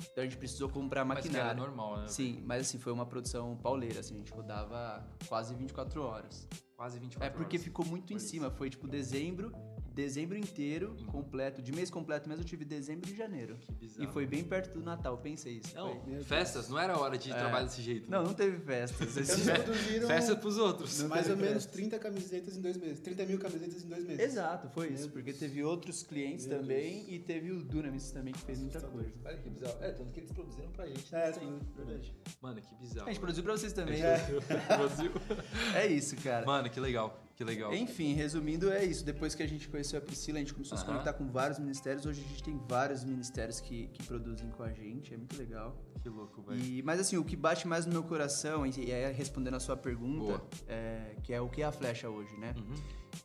Então 0.00 0.22
a 0.22 0.26
gente 0.26 0.36
precisou 0.36 0.68
comprar 0.68 1.04
Mas 1.04 1.20
que 1.20 1.28
era 1.28 1.44
maquinário. 1.48 1.60
normal, 1.76 1.98
né? 2.00 2.08
Sim, 2.08 2.42
mas 2.46 2.62
assim, 2.62 2.78
foi 2.78 2.92
uma 2.92 3.04
produção 3.06 3.56
pauleira, 3.56 4.00
assim, 4.00 4.14
a 4.14 4.18
gente 4.18 4.32
rodava 4.32 5.06
quase 5.28 5.54
24 5.54 6.02
horas. 6.02 6.46
Quase 6.76 6.98
24 6.98 7.26
É 7.26 7.30
porque 7.36 7.56
horas. 7.56 7.64
ficou 7.64 7.84
muito 7.84 8.12
em 8.12 8.18
Foi 8.18 8.26
cima, 8.28 8.50
foi 8.50 8.70
tipo 8.70 8.86
dezembro, 8.88 9.52
dezembro 10.02 10.38
inteiro, 10.38 10.94
Uhum. 11.00 11.06
completo, 11.06 11.60
de 11.60 11.72
mês 11.72 11.90
completo 11.90 12.28
mesmo 12.28 12.42
eu 12.42 12.46
tive 12.46 12.64
dezembro 12.64 13.10
e 13.10 13.16
janeiro. 13.16 13.56
Que 13.66 13.72
bizarro. 13.72 14.04
E 14.08 14.12
foi 14.12 14.26
bem 14.26 14.44
perto 14.44 14.72
do 14.78 14.80
Natal, 14.84 15.18
pensa 15.18 15.48
isso. 15.50 15.74
Não, 15.74 16.00
foi. 16.00 16.20
festas, 16.22 16.68
não 16.68 16.78
era 16.78 16.96
hora 16.96 17.18
de 17.18 17.32
É. 17.32 17.34
trabalhar 17.34 17.64
desse 17.64 17.82
jeito. 17.82 18.08
Não, 18.08 18.22
não 18.22 18.32
teve 18.32 18.58
festas. 18.60 19.16
Eles 19.18 19.28
esse- 19.30 19.50
produziram 19.50 20.06
Festa 20.06 20.36
pros 20.36 20.56
outros. 20.56 21.02
mais 21.02 21.28
ou 21.28 21.36
menos 21.36 21.64
festa. 21.64 21.72
30 21.72 21.98
camisetas 21.98 22.56
em 22.56 22.60
dois 22.60 22.76
meses. 22.76 23.00
30 23.00 23.24
mil 23.26 23.38
camisetas 23.40 23.82
em 23.82 23.88
dois 23.88 24.04
meses. 24.06 24.20
Exato, 24.24 24.68
foi 24.70 24.88
isso, 24.92 25.04
Meu 25.04 25.10
porque 25.14 25.32
Deus. 25.32 25.38
teve 25.40 25.64
outros 25.64 26.04
clientes 26.04 26.46
Meu 26.46 26.60
também 26.60 27.04
e 27.12 27.18
teve 27.18 27.50
o 27.50 27.60
Dunamis 27.64 28.12
também 28.12 28.32
que 28.32 28.40
fez 28.42 28.60
muita 28.60 28.80
coisa. 28.80 29.10
Olha 29.24 29.36
que 29.36 29.50
bizarro. 29.50 29.78
É, 29.82 29.90
tanto 29.90 30.12
que 30.12 30.20
eles 30.20 30.30
produziram 30.30 30.70
pra 30.70 30.86
gente. 30.86 31.12
É, 31.12 31.32
sim, 31.32 31.58
verdade. 31.76 32.14
Mano, 32.40 32.60
que 32.62 32.74
bizarro. 32.76 33.06
A 33.08 33.10
gente 33.10 33.18
produziu 33.20 33.42
pra 33.42 33.52
vocês 33.56 33.72
também. 33.72 34.00
Brasil. 34.00 35.10
É 35.74 35.86
isso, 35.88 36.14
cara. 36.18 36.46
Mano, 36.46 36.70
que 36.70 36.78
legal. 36.78 37.24
Que 37.38 37.44
legal. 37.44 37.72
Enfim, 37.72 38.14
resumindo, 38.14 38.68
é 38.68 38.84
isso. 38.84 39.04
Depois 39.04 39.32
que 39.32 39.44
a 39.44 39.46
gente 39.46 39.68
conheceu 39.68 40.00
a 40.00 40.02
Priscila, 40.02 40.38
a 40.38 40.40
gente 40.40 40.52
começou 40.52 40.74
a 40.74 40.78
se 40.80 40.84
Aham. 40.84 40.94
conectar 40.94 41.12
com 41.12 41.28
vários 41.28 41.56
ministérios. 41.60 42.04
Hoje 42.04 42.20
a 42.20 42.28
gente 42.28 42.42
tem 42.42 42.60
vários 42.66 43.04
ministérios 43.04 43.60
que, 43.60 43.86
que 43.92 44.02
produzem 44.02 44.50
com 44.50 44.64
a 44.64 44.72
gente, 44.72 45.14
é 45.14 45.16
muito 45.16 45.38
legal. 45.38 45.80
Que 46.02 46.08
louco, 46.08 46.42
velho. 46.42 46.60
E, 46.60 46.82
mas 46.82 46.98
assim, 46.98 47.16
o 47.16 47.24
que 47.24 47.36
bate 47.36 47.68
mais 47.68 47.86
no 47.86 47.92
meu 47.92 48.02
coração, 48.02 48.66
e 48.66 48.90
é 48.90 49.12
respondendo 49.12 49.54
a 49.54 49.60
sua 49.60 49.76
pergunta, 49.76 50.24
Boa. 50.24 50.48
é, 50.66 51.14
que 51.22 51.32
é 51.32 51.40
o 51.40 51.48
que 51.48 51.62
é 51.62 51.66
a 51.66 51.70
flecha 51.70 52.10
hoje, 52.10 52.36
né? 52.36 52.52
Uhum. 52.56 52.74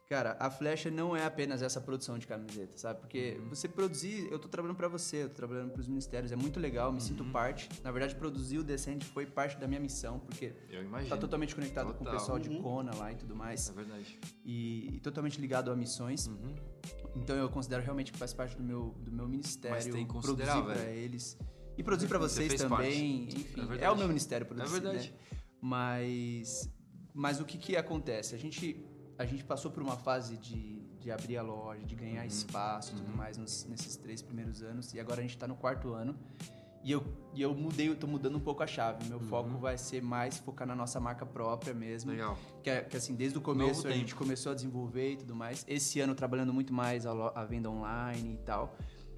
Cara, 0.10 0.36
a 0.40 0.50
flecha 0.50 0.90
não 0.92 1.16
é 1.16 1.26
apenas 1.26 1.62
essa 1.62 1.80
produção 1.82 2.18
de 2.18 2.28
camiseta, 2.28 2.78
sabe? 2.78 3.00
Porque 3.02 3.38
Uhum. 3.40 3.50
você 3.50 3.68
produzir, 3.68 4.28
eu 4.32 4.38
tô 4.40 4.48
trabalhando 4.48 4.78
pra 4.78 4.88
você, 4.88 5.24
eu 5.24 5.30
tô 5.30 5.36
trabalhando 5.36 5.72
pros 5.72 5.88
ministérios, 5.88 6.32
é 6.32 6.36
muito 6.36 6.60
legal, 6.60 6.92
me 6.92 7.00
Uhum. 7.00 7.04
sinto 7.06 7.24
parte. 7.26 7.70
Na 7.84 7.92
verdade, 7.92 8.16
produzir 8.16 8.58
o 8.60 8.64
Descende 8.64 9.06
foi 9.06 9.26
parte 9.26 9.58
da 9.58 9.68
minha 9.68 9.80
missão, 9.80 10.20
porque 10.20 10.54
Eu 10.70 10.84
imagino. 10.84 11.10
tá 11.10 11.18
totalmente 11.18 11.56
conectado 11.56 11.88
com 11.94 12.04
o 12.04 12.06
Total. 12.06 12.14
pessoal 12.14 12.40
de 12.40 12.50
Uhum. 12.50 12.62
Kona 12.62 12.96
lá 12.96 13.12
e 13.12 13.16
tudo 13.16 13.36
mais. 13.36 13.70
É 13.70 13.74
verdade. 13.74 14.20
E, 14.46 14.96
e 14.96 15.00
totalmente 15.00 15.40
ligado 15.42 15.72
a 15.72 15.76
missões. 15.76 16.28
Uhum. 16.28 16.56
Então 17.16 17.36
eu 17.36 17.50
considero 17.50 17.84
realmente 17.84 18.12
que 18.12 18.18
faz 18.18 18.34
parte 18.34 18.56
do 18.58 18.64
meu, 18.64 18.96
do 19.00 19.12
meu 19.12 19.28
ministério. 19.28 19.76
Mas 19.76 19.86
tem 19.86 20.06
que 20.06 20.20
produzir 20.22 20.62
velho. 20.66 20.90
eles. 20.98 21.38
E 21.78 21.84
produzir 21.84 22.08
pra 22.08 22.20
Você 22.20 22.36
vocês 22.36 22.48
fez 22.50 22.62
também. 22.62 23.26
parte. 23.28 23.40
Enfim, 23.42 23.62
É 23.80 23.86
é, 23.86 23.90
o 23.92 23.96
meu 23.96 24.08
ministério 24.08 24.46
produzir, 24.46 24.68
É 24.76 24.80
verdade. 24.80 25.12
né? 25.12 25.18
Mas, 25.62 26.70
mas 27.14 27.40
o 27.40 27.46
que 27.46 27.58
que 27.58 27.76
acontece? 27.76 28.36
A 28.36 28.38
gente, 28.38 28.86
a 29.18 29.26
gente 29.26 29.44
passou 29.44 29.72
por 29.72 29.82
uma 29.84 29.96
fase 29.96 30.38
de, 30.38 30.82
de 31.00 31.12
abrir 31.12 31.38
a 31.38 31.42
loja, 31.42 31.84
de 31.86 31.96
ganhar 31.96 32.22
Uhum. 32.22 32.28
espaço 32.28 32.94
e 32.94 32.96
tudo 32.96 33.10
Uhum. 33.12 33.18
mais 33.18 33.38
nos- 33.38 33.66
nesses 33.66 33.96
três 33.96 34.22
primeiros 34.22 34.62
anos. 34.64 34.94
E 34.94 35.00
agora 35.00 35.20
a 35.20 35.22
gente 35.24 35.38
tá 35.38 35.48
no 35.48 35.56
quarto 35.56 35.94
ano. 35.94 36.16
E 36.86 36.92
eu, 36.92 37.02
e 37.34 37.42
eu 37.42 37.56
mudei, 37.56 37.88
eu 37.88 37.96
tô 37.96 38.06
mudando 38.08 38.36
um 38.36 38.42
pouco 38.42 38.62
a 38.62 38.68
chave. 38.68 39.08
Meu 39.08 39.20
foco 39.22 39.50
Uhum. 39.50 39.58
vai 39.60 39.78
ser 39.78 40.02
mais 40.02 40.38
focar 40.38 40.68
na 40.68 40.76
nossa 40.76 41.00
marca 41.00 41.26
própria 41.26 41.74
mesmo. 41.74 42.12
Legal. 42.12 42.38
Que, 42.62 42.70
é- 42.70 42.82
que, 42.82 42.98
assim, 42.98 43.16
desde 43.16 43.38
o 43.38 43.42
começo 43.42 43.84
Novo 43.84 43.88
a 43.88 43.92
gente 43.92 44.08
tempo. 44.08 44.18
começou 44.20 44.52
a 44.52 44.56
desenvolver 44.56 45.14
e 45.14 45.18
tudo 45.18 45.34
mais. 45.34 45.64
Esse 45.68 46.02
ano 46.02 46.14
trabalhando 46.14 46.54
muito 46.54 46.74
mais 46.74 47.06
a, 47.06 47.12
a 47.34 47.46
venda 47.46 47.70
online 47.70 48.34
e 48.34 48.38
tal. 48.46 48.76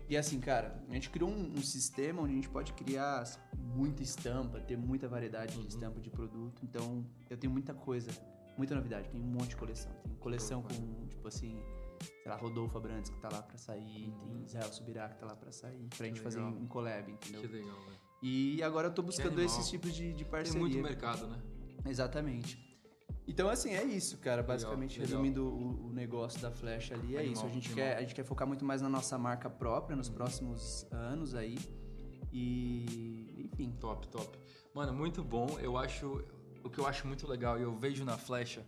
E 0.07 0.15
assim, 0.15 0.39
cara, 0.39 0.79
a 0.87 0.93
gente 0.93 1.09
criou 1.09 1.27
um, 1.27 1.53
um 1.57 1.63
sistema 1.63 2.21
onde 2.21 2.33
a 2.33 2.35
gente 2.35 2.49
pode 2.49 2.71
criar 2.73 3.23
muita 3.57 4.03
estampa, 4.03 4.59
ter 4.59 4.77
muita 4.77 5.07
variedade 5.07 5.55
Uhum. 5.57 5.63
de 5.63 5.69
estampa 5.69 5.99
de 5.99 6.11
produto. 6.11 6.61
Então, 6.63 7.03
eu 7.27 7.35
tenho 7.35 7.51
muita 7.51 7.73
coisa, 7.73 8.11
muita 8.57 8.75
novidade. 8.75 9.09
Tem 9.09 9.21
um 9.21 9.25
monte 9.25 9.49
de 9.49 9.55
coleção. 9.55 9.91
Tem 10.03 10.13
coleção 10.15 10.59
louco, 10.61 10.75
com, 10.75 11.07
tipo 11.07 11.27
assim, 11.27 11.61
sei 12.01 12.31
lá, 12.31 12.35
Rodolfo 12.37 12.77
Abrantes 12.77 13.11
que 13.11 13.17
tá 13.19 13.29
lá 13.31 13.41
pra 13.41 13.57
sair. 13.57 14.13
Tem 14.19 14.43
Israel 14.43 14.71
Subirá 14.71 15.09
que 15.09 15.17
tá 15.17 15.25
lá 15.25 15.35
pra 15.35 15.51
sair. 15.51 15.87
Pra 15.97 16.07
gente 16.07 16.19
fazer 16.19 16.39
legal. 16.39 16.53
um 16.53 16.67
collab, 16.67 17.11
entendeu? 17.11 17.41
Que 17.41 17.47
legal, 17.47 17.75
velho. 17.81 18.05
E 18.21 18.63
agora 18.63 18.87
eu 18.87 18.93
tô 18.93 19.01
buscando 19.03 19.39
esses 19.41 19.69
tipos 19.69 19.93
de, 19.93 20.11
de 20.13 20.23
Tem 20.23 20.31
parceria. 20.31 20.59
muito 20.59 20.77
mercado, 20.79 21.27
né? 21.27 21.39
Exatamente. 21.85 22.63
Então, 23.27 23.49
assim, 23.49 23.73
é 23.73 23.83
isso, 23.83 24.17
cara. 24.19 24.43
Basicamente, 24.43 24.99
legal. 24.99 25.09
resumindo 25.17 25.45
o, 25.47 25.87
o 25.87 25.93
negócio 25.93 26.39
da 26.39 26.51
Flecha 26.51 26.93
ali, 26.93 27.15
é 27.15 27.19
Animal, 27.19 27.33
isso. 27.33 27.45
A 27.45 27.49
gente, 27.49 27.67
animal. 27.71 27.75
quer, 27.87 27.97
a 27.97 28.01
gente 28.01 28.15
quer 28.15 28.23
focar 28.23 28.47
muito 28.47 28.63
mais 28.63 28.81
na 28.81 28.89
nossa 28.89 29.17
marca 29.17 29.49
própria 29.49 29.95
nos 29.95 30.09
próximos 30.09 30.87
anos 30.91 31.33
aí. 31.35 31.57
E, 32.31 33.47
enfim. 33.51 33.71
Top, 33.79 34.07
top. 34.09 34.37
Mano, 34.73 34.93
muito 34.93 35.23
bom. 35.23 35.57
Eu 35.59 35.77
acho. 35.77 36.23
O 36.65 36.69
que 36.69 36.79
eu 36.79 36.87
acho 36.87 37.05
muito 37.05 37.27
legal 37.27 37.59
e 37.59 37.61
eu 37.61 37.75
vejo 37.75 38.03
na 38.03 38.17
Flecha. 38.17 38.65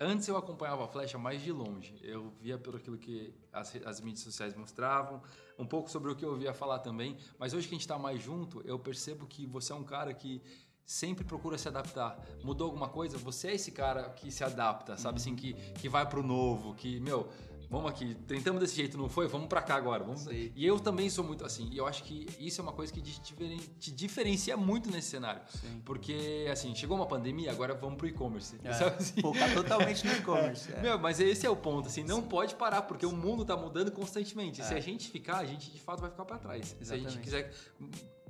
Antes 0.00 0.26
eu 0.26 0.38
acompanhava 0.38 0.86
a 0.86 0.88
Flecha 0.88 1.18
mais 1.18 1.42
de 1.42 1.52
longe. 1.52 1.94
Eu 2.02 2.32
via 2.40 2.56
pelo 2.56 2.78
aquilo 2.78 2.96
que 2.96 3.34
as, 3.52 3.76
as 3.84 4.00
mídias 4.00 4.24
sociais 4.24 4.56
mostravam, 4.56 5.20
um 5.58 5.66
pouco 5.66 5.90
sobre 5.90 6.10
o 6.10 6.16
que 6.16 6.24
eu 6.24 6.30
ouvia 6.30 6.54
falar 6.54 6.78
também. 6.78 7.14
Mas 7.38 7.52
hoje 7.52 7.68
que 7.68 7.74
a 7.74 7.78
gente 7.78 7.86
tá 7.86 7.98
mais 7.98 8.22
junto, 8.22 8.62
eu 8.64 8.78
percebo 8.78 9.26
que 9.26 9.44
você 9.44 9.70
é 9.70 9.76
um 9.76 9.84
cara 9.84 10.14
que 10.14 10.40
sempre 10.82 11.26
procura 11.26 11.58
se 11.58 11.68
adaptar. 11.68 12.18
Mudou 12.42 12.68
alguma 12.68 12.88
coisa? 12.88 13.18
Você 13.18 13.48
é 13.48 13.54
esse 13.54 13.70
cara 13.70 14.08
que 14.08 14.30
se 14.30 14.42
adapta, 14.42 14.96
sabe? 14.96 15.18
Assim, 15.18 15.36
que, 15.36 15.52
que 15.74 15.90
vai 15.90 16.08
pro 16.08 16.22
novo, 16.22 16.74
que, 16.74 16.98
meu, 17.00 17.28
vamos 17.70 17.90
aqui, 17.90 18.14
tentamos 18.26 18.60
desse 18.60 18.76
jeito, 18.76 18.96
não 18.96 19.08
foi? 19.08 19.26
Vamos 19.28 19.48
pra 19.48 19.60
cá 19.62 19.74
agora. 19.76 20.04
Vamos... 20.04 20.22
Sei. 20.22 20.52
E 20.54 20.64
eu 20.66 20.78
também 20.80 21.08
sou 21.10 21.24
muito 21.24 21.44
assim. 21.44 21.68
E 21.72 21.78
eu 21.78 21.86
acho 21.86 22.02
que 22.04 22.26
isso 22.38 22.60
é 22.60 22.62
uma 22.62 22.72
coisa 22.72 22.92
que 22.92 23.00
te 23.00 23.20
diferen- 23.20 23.60
te 23.78 23.90
diferencia 23.90 24.56
muito 24.56 24.90
nesse 24.90 25.08
cenário. 25.10 25.42
Sim. 25.60 25.80
Porque, 25.84 26.46
assim, 26.50 26.74
chegou 26.74 26.96
uma 26.96 27.06
pandemia, 27.06 27.50
agora 27.50 27.74
vamos 27.74 27.96
pro 27.96 28.06
e-commerce. 28.06 28.56
É, 28.64 28.72
Sabe 28.72 28.96
assim? 28.96 29.20
Focar 29.20 29.52
totalmente 29.54 30.06
no 30.06 30.12
e-commerce. 30.12 30.70
é. 30.74 30.80
Meu, 30.80 30.98
mas 30.98 31.18
esse 31.20 31.46
é 31.46 31.50
o 31.50 31.56
ponto, 31.56 31.88
assim, 31.88 32.04
não 32.04 32.22
pode 32.22 32.54
parar, 32.54 32.82
porque 32.82 33.04
o 33.06 33.12
mundo 33.12 33.44
tá 33.44 33.56
mudando 33.56 33.90
constantemente. 33.90 34.60
E 34.60 34.64
Se 34.64 34.74
É. 34.74 34.76
a 34.76 34.80
gente 34.80 35.08
ficar, 35.10 35.38
a 35.38 35.44
gente 35.44 35.70
de 35.70 35.80
fato 35.80 36.00
vai 36.00 36.10
ficar 36.10 36.24
pra 36.24 36.38
trás. 36.38 36.76
Se 36.80 36.92
a 36.92 36.96
gente 36.96 37.06
Exatamente. 37.18 37.18
quiser 37.20 37.52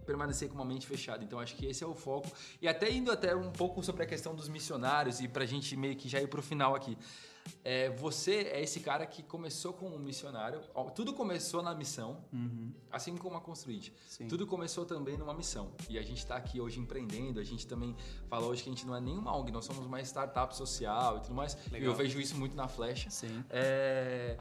permanecer 0.07 0.49
com 0.49 0.55
uma 0.55 0.65
mente 0.65 0.87
fechada. 0.87 1.25
Então 1.25 1.39
acho 1.41 1.57
que 1.57 1.67
esse 1.67 1.83
é 1.83 1.87
o 1.87 1.95
foco. 1.95 2.31
E 2.63 2.69
até 2.69 2.91
indo 2.93 3.11
até 3.11 3.35
um 3.35 3.51
pouco 3.51 3.83
sobre 3.83 4.05
a 4.05 4.07
questão 4.07 4.35
dos 4.37 4.49
missionários 4.49 5.21
e 5.21 5.27
pra 5.27 5.45
gente 5.45 5.77
meio 5.77 5.97
que 5.97 6.09
já 6.09 6.21
ir 6.21 6.29
pro 6.29 6.41
final 6.41 6.77
aqui. 6.77 6.97
É, 7.65 7.91
você 7.91 8.35
é 8.53 8.63
esse 8.63 8.81
cara 8.81 9.05
que 9.07 9.23
começou 9.23 9.73
como 9.73 9.97
um 9.97 9.99
missionário. 9.99 10.61
Tudo 10.95 11.13
começou 11.13 11.63
na 11.63 11.75
missão, 11.75 12.25
assim 12.91 13.17
como 13.17 13.37
a 13.37 13.41
Construid. 13.41 13.93
Sim. 14.09 14.29
Tudo 14.29 14.47
começou 14.47 14.85
também 14.85 15.17
numa 15.17 15.35
missão. 15.35 15.73
E 15.89 15.99
a 15.99 16.03
gente 16.03 16.19
está 16.19 16.37
aqui 16.37 16.61
hoje 16.61 16.79
empreendendo. 16.81 17.41
A 17.41 17.45
gente 17.45 17.67
também 17.67 17.95
fala 18.29 18.47
hoje 18.47 18.63
que 18.63 18.69
a 18.69 18.73
gente 18.73 18.87
não 18.87 18.95
é 18.97 19.01
nenhuma 19.01 19.37
ONG, 19.37 19.51
nós 19.53 19.65
somos 19.65 19.85
uma 19.85 20.01
startup 20.03 20.57
social 20.57 21.19
e 21.19 21.21
tudo 21.21 21.35
mais. 21.35 21.57
Legal. 21.71 21.91
Eu 21.91 21.95
vejo 21.97 22.21
isso 22.21 22.37
muito 22.37 22.57
na 22.57 22.69
Flecha. 22.69 23.11
Sim. 23.11 23.45
É, 23.51 24.37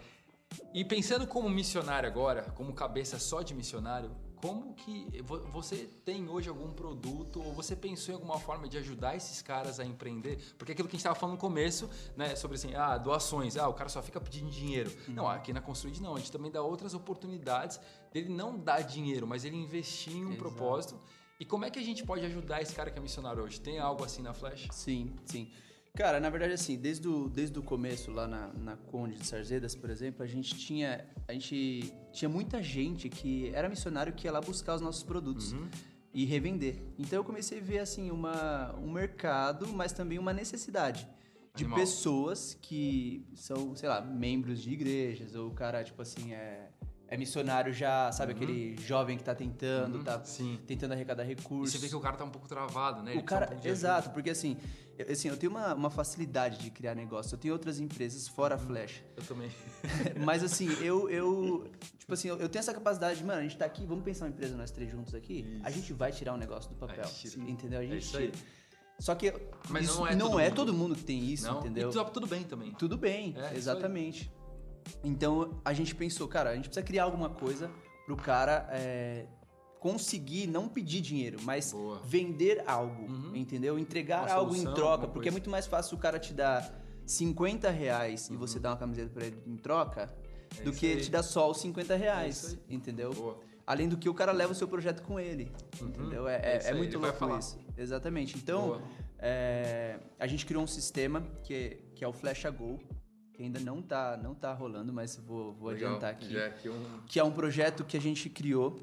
E 0.73 0.85
pensando 0.85 1.25
como 1.27 1.49
missionário 1.49 2.07
agora, 2.07 2.43
como 2.55 2.73
cabeça 2.73 3.17
só 3.19 3.41
de 3.41 3.53
missionário, 3.53 4.11
como 4.41 4.73
que 4.73 5.21
vo- 5.23 5.39
você 5.51 5.87
tem 6.05 6.29
hoje 6.29 6.49
algum 6.49 6.71
produto 6.71 7.41
ou 7.41 7.53
você 7.53 7.75
pensou 7.75 8.11
em 8.13 8.15
alguma 8.15 8.39
forma 8.39 8.67
de 8.67 8.77
ajudar 8.77 9.15
esses 9.15 9.41
caras 9.41 9.79
a 9.79 9.85
empreender? 9.85 10.37
Porque 10.57 10.71
aquilo 10.73 10.87
que 10.87 10.95
a 10.95 10.97
gente 10.97 11.01
estava 11.01 11.15
falando 11.15 11.35
no 11.35 11.39
começo, 11.41 11.89
né, 12.15 12.35
sobre 12.35 12.55
assim, 12.55 12.73
ah, 12.75 12.97
doações, 12.97 13.57
ah, 13.57 13.67
o 13.67 13.73
cara 13.73 13.89
só 13.89 14.01
fica 14.01 14.19
pedindo 14.21 14.49
dinheiro. 14.49 14.91
Não, 15.07 15.27
aqui 15.27 15.51
na 15.53 15.61
Construid 15.61 16.01
não, 16.01 16.15
a 16.15 16.19
gente 16.19 16.31
também 16.31 16.51
dá 16.51 16.61
outras 16.61 16.93
oportunidades 16.93 17.79
dele 18.13 18.29
não 18.29 18.57
dar 18.57 18.81
dinheiro, 18.81 19.25
mas 19.27 19.43
ele 19.45 19.55
investir 19.57 20.13
em 20.13 20.23
um 20.25 20.29
Exato. 20.33 20.37
propósito. 20.37 20.99
E 21.39 21.43
como 21.45 21.65
é 21.65 21.69
que 21.69 21.77
a 21.79 21.83
gente 21.83 22.03
pode 22.05 22.25
ajudar 22.25 22.61
esse 22.61 22.73
cara 22.73 22.89
que 22.89 22.97
é 22.97 23.01
missionário 23.01 23.43
hoje? 23.43 23.59
Tem 23.59 23.77
algo 23.79 24.03
assim 24.03 24.21
na 24.21 24.33
Flash? 24.33 24.67
Sim, 24.71 25.13
sim. 25.25 25.51
Cara, 25.95 26.19
na 26.19 26.29
verdade, 26.29 26.53
assim, 26.53 26.77
desde 26.77 27.07
o, 27.07 27.29
desde 27.29 27.57
o 27.57 27.63
começo, 27.63 28.11
lá 28.11 28.27
na, 28.27 28.47
na 28.53 28.75
Conde 28.75 29.15
de 29.15 29.25
Sarzedas, 29.25 29.75
por 29.75 29.89
exemplo, 29.89 30.23
a 30.23 30.27
gente 30.27 30.53
tinha. 30.55 31.05
A 31.27 31.33
gente 31.33 31.93
tinha 32.11 32.27
muita 32.27 32.61
gente 32.61 33.07
que 33.09 33.49
era 33.53 33.69
missionário 33.69 34.11
que 34.13 34.27
ia 34.27 34.31
lá 34.31 34.41
buscar 34.41 34.75
os 34.75 34.81
nossos 34.81 35.03
produtos 35.03 35.53
Uhum. 35.53 35.67
e 36.13 36.25
revender. 36.25 36.81
Então 36.99 37.19
eu 37.19 37.23
comecei 37.23 37.59
a 37.59 37.61
ver 37.61 37.79
assim 37.79 38.11
uma, 38.11 38.75
um 38.77 38.91
mercado, 38.91 39.67
mas 39.69 39.91
também 39.93 40.19
uma 40.19 40.33
necessidade. 40.33 41.07
De 41.55 41.63
Animal. 41.63 41.79
pessoas 41.79 42.53
que 42.61 43.25
são, 43.33 43.73
sei 43.77 43.87
lá, 43.87 44.01
membros 44.01 44.61
de 44.61 44.71
igrejas, 44.73 45.35
ou 45.35 45.47
o 45.47 45.53
cara, 45.53 45.81
tipo 45.85 46.01
assim, 46.01 46.33
é, 46.33 46.69
é 47.07 47.17
missionário 47.17 47.71
já, 47.73 48.11
sabe, 48.11 48.31
aquele 48.33 48.75
jovem 48.77 49.17
que 49.17 49.23
tá 49.23 49.35
tentando, 49.35 49.97
Uhum, 49.99 50.03
tá 50.03 50.23
sim. 50.23 50.59
tentando 50.65 50.93
arrecadar 50.93 51.23
E 51.23 51.27
recursos. 51.27 51.71
você 51.73 51.77
vê 51.77 51.89
que 51.89 51.95
o 51.95 51.99
cara 51.99 52.17
tá 52.17 52.23
um 52.25 52.29
pouco 52.29 52.47
travado, 52.47 53.03
né? 53.03 53.11
Ele 53.11 53.19
O 53.21 53.23
cara, 53.23 53.55
um 53.63 53.67
exato, 53.67 54.09
porque 54.11 54.29
assim 54.29 54.57
eu, 54.97 55.11
assim, 55.11 55.27
eu 55.27 55.35
tenho 55.35 55.51
uma, 55.51 55.73
uma 55.73 55.89
facilidade 55.89 56.57
de 56.57 56.69
criar 56.71 56.95
negócio. 56.95 57.35
Eu 57.35 57.37
tenho 57.37 57.53
outras 57.53 57.81
empresas 57.81 58.29
fora 58.29 58.55
a 58.55 58.57
Flash. 58.57 59.03
Eu 59.17 59.23
também. 59.23 59.51
Mas 60.23 60.41
assim, 60.41 60.69
eu, 60.81 61.09
eu. 61.09 61.69
Tipo 61.99 62.13
assim, 62.13 62.29
eu, 62.29 62.37
eu 62.37 62.47
tenho 62.47 62.61
essa 62.61 62.73
capacidade 62.73 63.19
de, 63.19 63.25
mano, 63.25 63.39
a 63.39 63.43
gente 63.43 63.57
tá 63.57 63.65
aqui, 63.65 63.85
vamos 63.85 64.05
pensar 64.05 64.23
uma 64.23 64.29
empresa 64.31 64.55
nós 64.55 64.71
três 64.71 64.89
juntos 64.89 65.13
aqui. 65.13 65.59
A 65.63 65.69
Isso. 65.69 65.79
gente 65.79 65.91
vai 65.91 66.13
tirar 66.13 66.33
um 66.33 66.37
negócio 66.37 66.69
do 66.69 66.77
papel. 66.77 67.03
A. 67.03 67.39
Entendeu? 67.49 67.81
A 67.81 67.83
É 67.83 67.87
gente 67.87 68.15
aí. 68.15 68.27
tira. 68.31 68.43
Só 68.97 69.13
que 69.15 69.33
Mas 69.69 69.83
isso 69.89 69.97
não 69.99 70.07
é 70.07 70.15
não 70.15 70.27
todo 70.29 70.39
é 70.39 70.43
mundo. 70.45 70.55
todo 70.55 70.73
mundo 70.73 70.95
que 70.95 71.03
tem 71.03 71.25
isso, 71.25 71.45
não? 71.45 71.59
entendeu? 71.59 71.89
E 71.89 71.93
tá 71.93 72.05
tudo 72.05 72.25
bem 72.25 72.43
também. 72.43 72.71
Tudo 72.71 72.97
bem, 72.97 73.35
É, 73.37 73.53
exatamente. 73.57 74.31
Então 75.03 75.59
a 75.63 75.73
gente 75.73 75.93
pensou, 75.95 76.27
cara, 76.27 76.49
a 76.51 76.55
gente 76.55 76.69
precisa 76.69 76.85
criar 76.85 77.03
alguma 77.03 77.29
coisa 77.29 77.69
pro 78.05 78.15
cara 78.15 78.67
é, 78.71 79.25
conseguir 79.79 80.47
não 80.47 80.67
pedir 80.67 81.01
dinheiro, 81.01 81.39
mas 81.43 81.71
Boa. 81.71 81.99
vender 82.03 82.63
algo, 82.65 83.03
Uhum. 83.11 83.35
entendeu? 83.35 83.77
Entregar 83.77 84.23
Uma 84.25 84.33
algo 84.33 84.51
solução, 84.51 84.71
em 84.71 84.75
troca, 84.75 85.07
porque 85.07 85.27
é 85.29 85.31
muito 85.31 85.49
mais 85.49 85.67
fácil 85.67 85.97
o 85.97 85.99
cara 85.99 86.17
te 86.19 86.33
dar 86.33 86.81
50 87.05 87.69
reais 87.69 88.27
e 88.29 88.33
Uhum. 88.33 88.39
você 88.39 88.59
dar 88.59 88.71
uma 88.71 88.77
camiseta 88.77 89.09
pra 89.13 89.25
ele 89.25 89.37
em 89.45 89.55
troca 89.57 90.11
É 90.59 90.63
do 90.63 90.71
que 90.71 90.87
aí. 90.93 91.01
te 91.01 91.11
dar 91.11 91.21
só 91.23 91.49
os 91.51 91.57
50 91.59 91.93
É 91.93 91.97
reais, 91.97 92.43
isso 92.43 92.59
entendeu? 92.69 93.13
Boa. 93.13 93.39
Além 93.67 93.89
do 93.89 93.97
que 93.97 94.07
o 94.07 94.13
cara 94.13 94.31
leva 94.31 94.51
o 94.51 94.55
seu 94.55 94.67
projeto 94.67 95.01
com 95.01 95.19
ele, 95.19 95.51
entendeu? 95.81 96.27
É, 96.27 96.35
É 96.35 96.57
é- 96.63 96.69
é 96.69 96.73
muito 96.73 96.97
louco 96.99 97.37
isso. 97.37 97.57
Exatamente. 97.75 98.37
Então, 98.37 98.79
é, 99.17 99.99
a 100.19 100.27
gente 100.27 100.45
criou 100.45 100.63
um 100.63 100.67
sistema 100.67 101.21
que 101.43 101.53
é, 101.53 101.77
que 101.95 102.03
é 102.03 102.07
o 102.07 102.13
Flecha 102.13 102.49
Go, 102.51 102.79
que 103.35 103.43
ainda 103.43 103.59
não 103.59 103.81
tá, 103.81 104.17
não 104.17 104.33
tá 104.33 104.53
rolando, 104.53 104.91
mas 104.93 105.15
vou, 105.17 105.53
vou 105.53 105.69
Legal. 105.71 105.89
adiantar 105.91 106.11
aqui. 106.11 106.37
É 106.37 106.45
aqui 106.47 106.69
um... 106.69 106.83
Que 107.07 107.19
é 107.19 107.23
um 107.23 107.31
projeto 107.31 107.83
que 107.83 107.97
a 107.97 108.01
gente 108.01 108.29
criou 108.29 108.79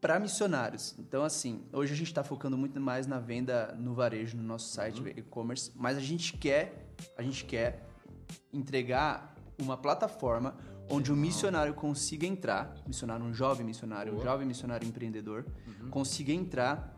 para 0.00 0.18
missionários. 0.20 0.94
Então, 0.98 1.24
assim, 1.24 1.62
hoje 1.72 1.92
a 1.92 1.96
gente 1.96 2.08
está 2.08 2.22
focando 2.22 2.56
muito 2.58 2.78
mais 2.80 3.06
na 3.06 3.18
venda 3.18 3.74
no 3.78 3.94
varejo, 3.94 4.36
no 4.36 4.42
nosso 4.42 4.68
site, 4.72 5.00
Uhum. 5.00 5.08
e-commerce, 5.08 5.72
mas 5.74 5.96
a 5.96 6.00
gente 6.00 6.36
quer, 6.36 6.94
a 7.16 7.22
gente 7.22 7.44
quer 7.44 7.86
entregar 8.52 9.34
uma 9.58 9.76
plataforma 9.76 10.56
onde 10.90 11.10
o 11.10 11.16
missionário 11.16 11.72
consiga 11.74 12.26
entrar, 12.26 12.74
missionário, 12.86 13.24
um 13.24 13.32
jovem 13.32 13.64
missionário, 13.64 14.12
um 14.12 14.16
Boa. 14.16 14.26
jovem 14.26 14.46
missionário 14.46 14.86
empreendedor, 14.86 15.46
Uhum. 15.66 15.88
consiga 15.90 16.32
entrar 16.32 16.92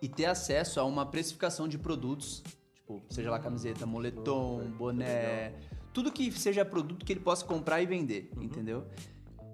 e 0.00 0.08
ter 0.08 0.26
acesso 0.26 0.78
a 0.78 0.84
uma 0.84 1.04
precificação 1.06 1.66
de 1.66 1.76
produtos, 1.78 2.42
tipo, 2.74 3.02
seja 3.10 3.30
lá 3.30 3.38
camiseta, 3.40 3.84
moletom, 3.86 4.70
boné, 4.78 5.54
tudo 5.96 6.12
que 6.12 6.30
seja 6.30 6.62
produto 6.62 7.06
que 7.06 7.10
ele 7.14 7.20
possa 7.20 7.42
comprar 7.42 7.80
e 7.80 7.86
vender, 7.86 8.30
entendeu? 8.38 8.84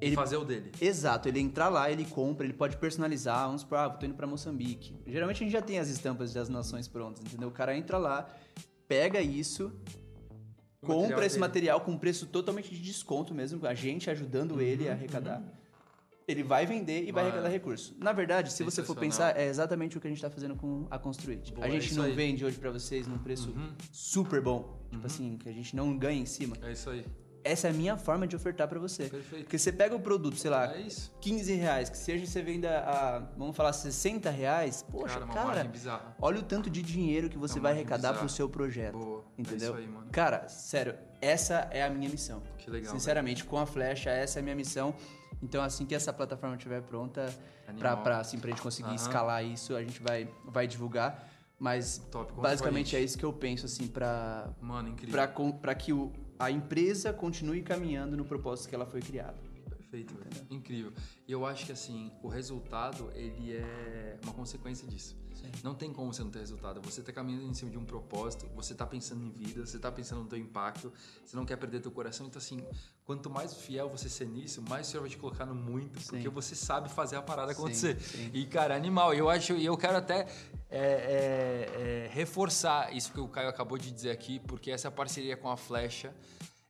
Ele... 0.00 0.16
Fazer 0.16 0.37
o 0.37 0.44
dele. 0.44 0.72
Exato, 0.81 1.28
ele 1.28 1.38
entrar 1.38 1.68
lá, 1.68 1.88
ele 1.88 2.05
compra, 2.05 2.44
ele 2.44 2.52
pode 2.52 2.78
personalizar, 2.78 3.46
vamos 3.46 3.61
supor, 3.61 3.78
ah, 3.78 3.88
tô 3.88 4.05
indo 4.05 4.16
pra 4.16 4.26
Moçambique. 4.26 4.92
Geralmente 5.07 5.37
a 5.37 5.38
gente 5.44 5.52
já 5.52 5.62
tem 5.62 5.78
as 5.78 5.88
estampas 5.88 6.33
das 6.33 6.48
nações 6.48 6.88
prontas, 6.88 7.24
entendeu? 7.24 7.48
O 7.48 7.52
cara 7.52 7.76
entra 7.76 7.96
lá, 7.96 8.28
pega 8.88 9.20
isso, 9.22 9.72
O 10.83 10.87
compra 10.88 11.00
material 11.02 11.22
esse 11.26 11.35
dele. 11.37 11.40
material 11.46 11.81
com 11.83 11.96
preço 11.96 12.26
totalmente 12.26 12.74
de 12.74 12.83
desconto 12.83 13.33
mesmo, 13.33 13.64
a 13.64 13.74
gente 13.74 14.11
ajudando 14.11 14.61
ele 14.61 14.87
Uhum, 14.87 14.90
a 14.90 14.92
arrecadar. 14.94 15.44
Ele 16.33 16.42
vai 16.42 16.66
vender 16.66 17.05
e 17.07 17.12
vai 17.12 17.25
arrecadar 17.25 17.49
recurso. 17.49 17.95
Na 17.99 18.12
verdade, 18.12 18.53
se 18.53 18.62
você 18.64 18.83
for 18.83 18.97
pensar, 18.97 19.37
é 19.38 19.47
exatamente 19.47 19.97
o 19.97 20.01
que 20.01 20.07
a 20.07 20.11
gente 20.11 20.21
tá 20.21 20.31
fazendo 20.31 20.57
com 20.57 20.87
a 20.90 20.99
Construit. 20.99 21.53
Boa, 21.53 21.64
a 21.66 21.68
é 21.68 21.73
gente 21.73 21.87
isso 21.87 21.97
não 21.99 22.05
aí. 22.07 22.12
vende 22.12 22.45
hoje 22.45 22.59
pra 22.59 22.71
vocês 22.71 23.07
num 23.07 23.18
preço 23.18 23.51
Uhum. 23.51 23.73
super 23.92 24.40
bom. 24.40 24.81
Tipo 24.90 25.07
assim, 25.07 25.37
que 25.38 25.49
a 25.49 25.53
gente 25.53 25.75
não 25.77 25.97
ganha 25.97 26.21
em 26.21 26.27
cima. 26.27 26.57
É 26.62 26.73
isso 26.73 26.90
aí. 26.90 27.05
Essa 27.45 27.66
é 27.66 27.71
a 27.71 27.75
minha 27.75 27.97
forma 27.97 28.25
de 28.25 28.37
ofertar 28.37 28.68
pra 28.68 28.79
você. 28.79 29.09
Perfeito. 29.09 29.42
Porque 29.45 29.59
você 29.59 29.73
pega 29.73 29.97
o 29.97 29.99
produto, 30.01 30.37
sei 30.37 30.49
lá, 30.49 30.77
É 30.77 30.81
isso. 30.83 31.12
15 31.21 31.53
reais, 31.55 31.90
que 31.90 31.99
seja 31.99 32.25
você 32.25 32.40
venda 32.40 32.79
a, 32.87 33.18
vamos 33.37 33.57
falar, 33.57 33.73
60 33.73 34.31
reais, 34.31 34.85
poxa, 34.88 35.18
cara, 35.27 35.64
cara, 35.64 36.14
olha 36.21 36.38
o 36.38 36.42
tanto 36.45 36.71
de 36.71 36.81
dinheiro 36.81 37.29
que 37.29 37.37
você 37.37 37.55
É 37.55 37.57
uma 37.57 37.62
vai 37.64 37.73
arrecadar 37.73 38.11
bizarra. 38.11 38.18
pro 38.21 38.29
seu 38.29 38.49
projeto. 38.49 38.92
Boa. 38.97 39.25
Entendeu? 39.37 39.75
É 39.75 39.81
isso 39.81 39.88
aí, 39.88 39.92
mano. 39.92 40.07
Cara, 40.12 40.47
sério, 40.49 40.95
essa 41.22 41.68
é 41.70 41.82
a 41.85 41.88
minha 41.88 42.11
missão. 42.11 42.42
Que 42.58 42.68
legal. 42.68 42.92
Sinceramente, 42.92 43.44
com 43.44 43.56
a 43.56 43.64
flecha, 43.64 44.11
essa 44.11 44.38
é 44.38 44.40
a 44.40 44.42
minha 44.42 44.56
missão. 44.56 44.94
Então, 45.40 45.62
assim 45.62 45.87
que 45.87 45.94
essa 45.94 46.12
plataforma 46.12 46.56
estiver 46.56 46.82
pronta, 46.82 47.35
pra, 47.78 48.18
assim, 48.18 48.38
pra 48.38 48.50
gente 48.50 48.61
conseguir 48.61 48.88
Aham. 48.88 48.96
escalar 48.96 49.44
isso, 49.44 49.74
a 49.74 49.82
gente 49.82 50.02
vai, 50.02 50.28
vai 50.44 50.66
divulgar. 50.66 51.28
Mas 51.58 51.98
Top, 52.11 52.32
basicamente 52.35 52.96
é 52.96 53.00
isso 53.00 53.16
que 53.16 53.24
eu 53.24 53.32
penso, 53.32 53.66
assim, 53.66 53.87
pra, 53.87 54.50
Mano, 54.61 54.88
incrível. 54.88 55.12
pra, 55.12 55.52
pra 55.52 55.74
que 55.76 55.92
o, 55.92 56.12
a 56.37 56.50
empresa 56.50 57.12
continue 57.12 57.62
caminhando 57.62 58.16
no 58.16 58.24
propósito 58.24 58.68
que 58.68 58.74
ela 58.74 58.85
foi 58.85 59.00
criada. 59.00 59.37
Perfeito, 59.92 60.14
velho. 60.14 60.46
Incrível. 60.48 60.92
E 61.28 61.33
eu 61.33 61.44
acho 61.44 61.66
que 61.66 61.72
assim, 61.72 62.11
o 62.22 62.28
resultado, 62.28 63.12
ele 63.14 63.52
é 63.55 64.18
uma 64.24 64.33
consequência 64.33 64.88
disso. 64.88 65.20
Não 65.62 65.74
tem 65.74 65.92
como 65.92 66.12
você 66.14 66.22
não 66.22 66.31
ter 66.31 66.38
resultado. 66.38 66.81
Você 66.83 67.02
tá 67.02 67.12
caminhando 67.12 67.44
em 67.44 67.52
cima 67.52 67.70
de 67.70 67.76
um 67.76 67.85
propósito, 67.85 68.48
você 68.55 68.74
tá 68.74 68.87
pensando 68.87 69.22
em 69.24 69.31
vida, 69.31 69.66
você 69.66 69.78
tá 69.78 69.90
pensando 69.90 70.22
no 70.22 70.28
teu 70.28 70.38
impacto, 70.38 70.92
você 71.24 71.37
não 71.37 71.44
quer 71.44 71.57
perder 71.57 71.81
teu 71.81 71.90
coração. 71.90 72.26
Então, 72.26 72.38
assim, 72.38 72.64
quanto 73.05 73.28
mais 73.28 73.52
fiel 73.52 73.88
você 73.90 74.09
ser 74.09 74.26
nisso, 74.26 74.62
mais 74.62 74.87
o 74.87 74.90
Senhor 74.90 75.02
vai 75.02 75.11
te 75.11 75.18
colocar 75.18 75.44
no 75.44 75.55
muito, 75.55 76.00
Sim. 76.00 76.11
porque 76.11 76.28
você 76.28 76.55
sabe 76.55 76.88
fazer 76.88 77.16
a 77.16 77.22
parada 77.22 77.52
Sim, 77.52 77.61
acontecer. 77.61 78.00
sim. 78.00 78.31
E, 78.33 78.46
cara, 78.46 78.74
animal. 78.74 79.12
Eu 79.12 79.28
acho, 79.28 79.55
e 79.55 79.66
eu 79.66 79.76
quero 79.76 79.96
até 79.96 80.28
é, 80.70 80.78
é, 80.78 82.07
é, 82.07 82.11
reforçar 82.12 82.94
isso 82.94 83.12
que 83.12 83.20
o 83.20 83.28
Caio 83.28 83.48
acabou 83.48 83.76
de 83.76 83.90
dizer 83.90 84.11
aqui, 84.11 84.38
porque 84.38 84.70
essa 84.70 84.90
parceria 84.90 85.37
com 85.37 85.50
a 85.50 85.57
Flecha 85.57 86.14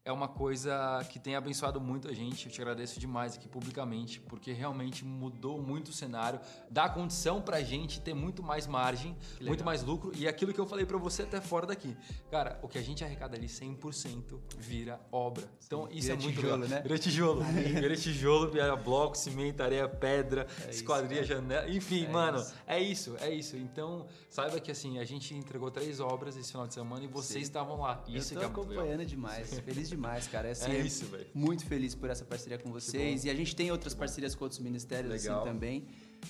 é 0.04 0.10
uma 0.10 0.26
coisa 0.26 1.04
que 1.10 1.18
tem 1.20 1.36
abençoado 1.36 1.80
muito 1.80 2.08
a 2.08 2.12
gente. 2.12 2.46
Eu 2.46 2.52
te 2.52 2.60
agradeço 2.60 2.98
demais 2.98 3.36
aqui 3.36 3.48
publicamente, 3.48 4.20
porque 4.20 4.52
realmente 4.52 5.04
mudou 5.04 5.62
muito 5.62 5.88
o 5.88 5.92
cenário, 5.92 6.40
dá 6.68 6.88
condição 6.88 7.40
pra 7.40 7.62
gente 7.62 8.00
ter 8.00 8.12
muito 8.12 8.42
mais 8.42 8.66
margem, 8.66 9.16
muito 9.40 9.64
mais 9.64 9.84
lucro 9.84 10.10
e 10.16 10.26
aquilo 10.26 10.52
que 10.52 10.58
eu 10.60 10.66
falei 10.66 10.84
pra 10.84 10.98
você 10.98 11.22
até 11.22 11.40
fora 11.40 11.66
daqui. 11.66 11.96
Cara, 12.30 12.58
o 12.62 12.68
que 12.68 12.78
a 12.78 12.82
gente 12.82 13.04
arrecada 13.04 13.36
ali 13.36 13.46
100% 13.46 14.40
vira 14.58 15.00
obra. 15.12 15.48
Então 15.64 15.88
isso 15.90 16.08
Vira 16.08 16.14
é 16.14 16.16
muito 16.16 16.34
tijolo, 16.40 16.62
legal. 16.62 16.68
né? 16.68 16.82
Vira 16.82 16.98
tijolo, 16.98 17.42
vira 17.44 17.96
tijolo, 17.96 18.50
vira 18.50 18.76
bloco, 18.76 19.16
cimento, 19.16 19.60
areia, 19.62 19.88
pedra, 19.88 20.46
É 20.58 20.62
isso, 20.62 20.80
esquadria, 20.80 21.22
janela, 21.22 21.68
enfim, 21.70 22.06
É 22.06 22.08
mano, 22.08 22.38
isso. 22.38 22.54
é 22.66 22.80
isso, 22.80 23.16
é 23.20 23.30
isso. 23.32 23.56
Então, 23.56 24.06
saiba 24.28 24.58
que 24.58 24.70
assim, 24.72 24.98
a 24.98 25.04
gente 25.04 25.32
entregou 25.34 25.70
três 25.70 26.00
obras 26.00 26.36
esse 26.36 26.50
final 26.50 26.66
de 26.66 26.74
semana 26.74 27.04
e 27.04 27.06
vocês 27.06 27.34
Sim. 27.34 27.40
estavam 27.42 27.80
lá. 27.80 28.02
Isso 28.08 28.34
eu 28.34 28.40
tô 28.40 28.44
é 28.44 28.48
muito 28.48 28.60
legal. 28.68 28.82
acompanhando 28.84 29.06
demais, 29.06 29.60
feliz 29.60 29.91
demais, 29.92 30.26
cara. 30.26 30.48
É, 30.48 30.50
assim, 30.52 30.70
É 30.72 30.78
isso, 30.80 31.06
velho. 31.06 31.26
Muito 31.34 31.64
feliz 31.64 31.94
por 31.94 32.10
essa 32.10 32.24
parceria 32.24 32.58
com 32.58 32.70
vocês. 32.72 33.24
E 33.24 33.30
a 33.30 33.34
gente 33.34 33.54
tem 33.54 33.70
outras 33.70 33.94
parcerias 33.94 34.34
com 34.34 34.44
outros 34.44 34.60
ministérios 34.60 35.12
Legal. 35.12 35.40
assim 35.42 35.48
também. 35.52 35.86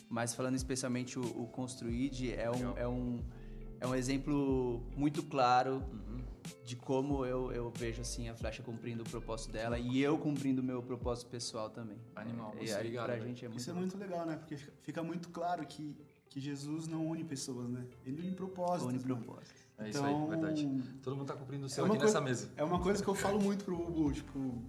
Mas 0.08 0.34
falando 0.34 0.54
especialmente 0.56 1.18
o, 1.18 1.22
o 1.22 1.46
Construid, 1.48 2.32
é 2.32 2.50
um, 2.50 2.76
é 2.76 2.86
um 2.88 3.18
é 3.80 3.86
um 3.86 3.94
exemplo 3.96 4.80
muito 4.96 5.24
claro 5.24 5.82
de 6.64 6.76
como 6.76 7.26
eu, 7.26 7.50
eu 7.52 7.70
vejo 7.76 8.00
assim 8.00 8.28
a 8.28 8.34
flecha 8.34 8.62
cumprindo 8.62 9.02
o 9.02 9.08
propósito 9.08 9.50
dela 9.52 9.76
e 9.78 10.00
eu 10.00 10.16
cumprindo 10.16 10.62
o 10.62 10.64
meu 10.64 10.80
propósito 10.82 11.28
pessoal 11.28 11.68
também. 11.68 11.98
Animal, 12.14 12.54
E 12.60 12.68
você 12.68 12.74
aí, 12.74 12.86
ligado, 12.88 13.06
pra 13.06 13.18
gente 13.18 13.44
é 13.44 13.48
muito 13.48 13.60
Isso 13.60 13.70
é 13.70 13.74
muito 13.74 13.98
legal, 13.98 14.24
né? 14.24 14.36
Porque 14.36 14.56
fica- 14.56 14.72
fica 14.82 15.02
muito 15.02 15.28
claro 15.30 15.66
que, 15.66 15.96
que 16.28 16.40
Jesus 16.40 16.86
não 16.86 17.06
une 17.08 17.24
pessoas, 17.24 17.68
né? 17.68 17.84
Ele 18.06 18.22
une 18.22 18.32
propósitos. 18.36 18.86
une 18.86 18.98
né? 18.98 19.04
É 19.84 19.90
isso 19.90 20.04
aí, 20.04 20.12
Então, 20.12 20.28
verdade. 20.28 20.82
Todo 21.02 21.16
mundo 21.16 21.26
tá 21.26 21.34
cumprindo 21.34 21.66
o 21.66 21.68
seu 21.68 21.84
É 21.84 21.88
aqui 21.88 21.98
coisa- 21.98 22.14
nessa 22.14 22.24
mesa. 22.24 22.50
É 22.56 22.64
uma 22.64 22.80
coisa 22.80 23.02
que 23.02 23.08
eu 23.08 23.14
falo 23.14 23.40
muito 23.40 23.64
pro 23.64 23.76
Bubu, 23.76 24.12
tipo, 24.12 24.62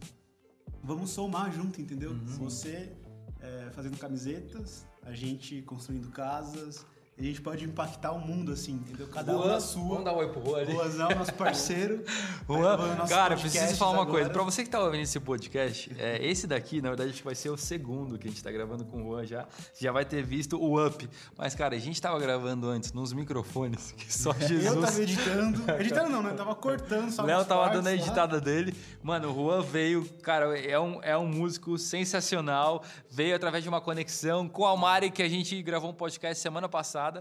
vamos 0.83 1.09
somar 1.11 1.51
junto, 1.51 1.81
entendeu? 1.81 2.11
Uhum. 2.11 2.25
Você 2.39 2.91
é, 3.39 3.69
fazendo 3.71 3.97
camisetas, 3.97 4.85
a 5.01 5.11
gente 5.13 5.61
construindo 5.63 6.09
casas, 6.11 6.85
a 7.23 7.27
gente 7.29 7.41
pode 7.41 7.63
impactar 7.65 8.11
o 8.11 8.19
mundo 8.19 8.51
assim, 8.51 8.73
entendeu? 8.73 9.07
Cada 9.07 9.37
um 9.37 9.45
na 9.47 9.59
sua. 9.59 9.83
Vamos 9.83 10.05
dar 10.05 10.13
um 10.13 10.17
oi 10.17 10.29
pro 10.29 10.43
Juan 10.45 10.59
ali. 10.61 10.73
Boazão, 10.73 11.09
nosso 11.09 11.33
parceiro. 11.33 12.03
Juan, 12.47 12.77
Vai 12.77 12.95
nossos 12.95 13.09
cara, 13.09 13.33
eu 13.35 13.39
preciso 13.39 13.75
falar 13.77 13.91
uma 13.91 14.01
agora. 14.01 14.11
coisa. 14.17 14.29
Pra 14.29 14.43
você 14.43 14.63
que 14.63 14.69
tá 14.69 14.79
ouvindo 14.83 15.01
esse 15.03 15.19
podcast, 15.19 15.91
é, 15.97 16.25
esse 16.25 16.47
daqui, 16.47 16.81
na 16.81 16.89
verdade, 16.89 17.21
vai 17.23 17.35
ser 17.35 17.49
o 17.49 17.57
segundo 17.57 18.17
que 18.17 18.27
a 18.27 18.31
gente 18.31 18.43
tá 18.43 18.51
gravando 18.51 18.83
com 18.85 19.01
o 19.03 19.11
Juan 19.11 19.25
já. 19.25 19.45
Você 19.73 19.85
já 19.85 19.91
vai 19.91 20.05
ter 20.05 20.23
visto 20.23 20.57
o 20.61 20.85
Up. 20.85 21.07
Mas, 21.37 21.53
cara, 21.55 21.75
a 21.75 21.79
gente 21.79 22.01
tava 22.01 22.19
gravando 22.19 22.67
antes 22.67 22.91
nos 22.93 23.13
microfones, 23.13 23.91
que 23.93 24.11
só 24.13 24.31
Eu 24.41 24.47
Jesus. 24.47 24.79
tava 24.85 25.01
editando. 25.01 25.61
Editando 25.79 26.09
não, 26.09 26.23
né? 26.23 26.31
Eu 26.31 26.35
tava 26.35 26.55
cortando 26.55 27.11
só 27.11 27.23
O 27.23 27.25
Léo 27.25 27.45
tava 27.45 27.61
partes 27.61 27.77
dando 27.79 27.87
a 27.87 27.89
lá. 27.91 27.95
editada 27.95 28.41
dele. 28.41 28.75
Mano, 29.01 29.31
o 29.31 29.33
Juan 29.35 29.61
veio, 29.61 30.03
cara, 30.21 30.57
é 30.59 30.79
um, 30.79 30.99
é 31.03 31.17
um 31.17 31.27
músico 31.27 31.77
sensacional. 31.77 32.83
Veio 33.09 33.35
através 33.35 33.63
de 33.63 33.69
uma 33.69 33.81
conexão 33.81 34.47
com 34.47 34.65
a 34.65 34.75
Mari, 34.75 35.11
que 35.11 35.21
a 35.21 35.29
gente 35.29 35.61
gravou 35.61 35.89
um 35.91 35.93
podcast 35.93 36.41
semana 36.41 36.67
passada. 36.69 37.12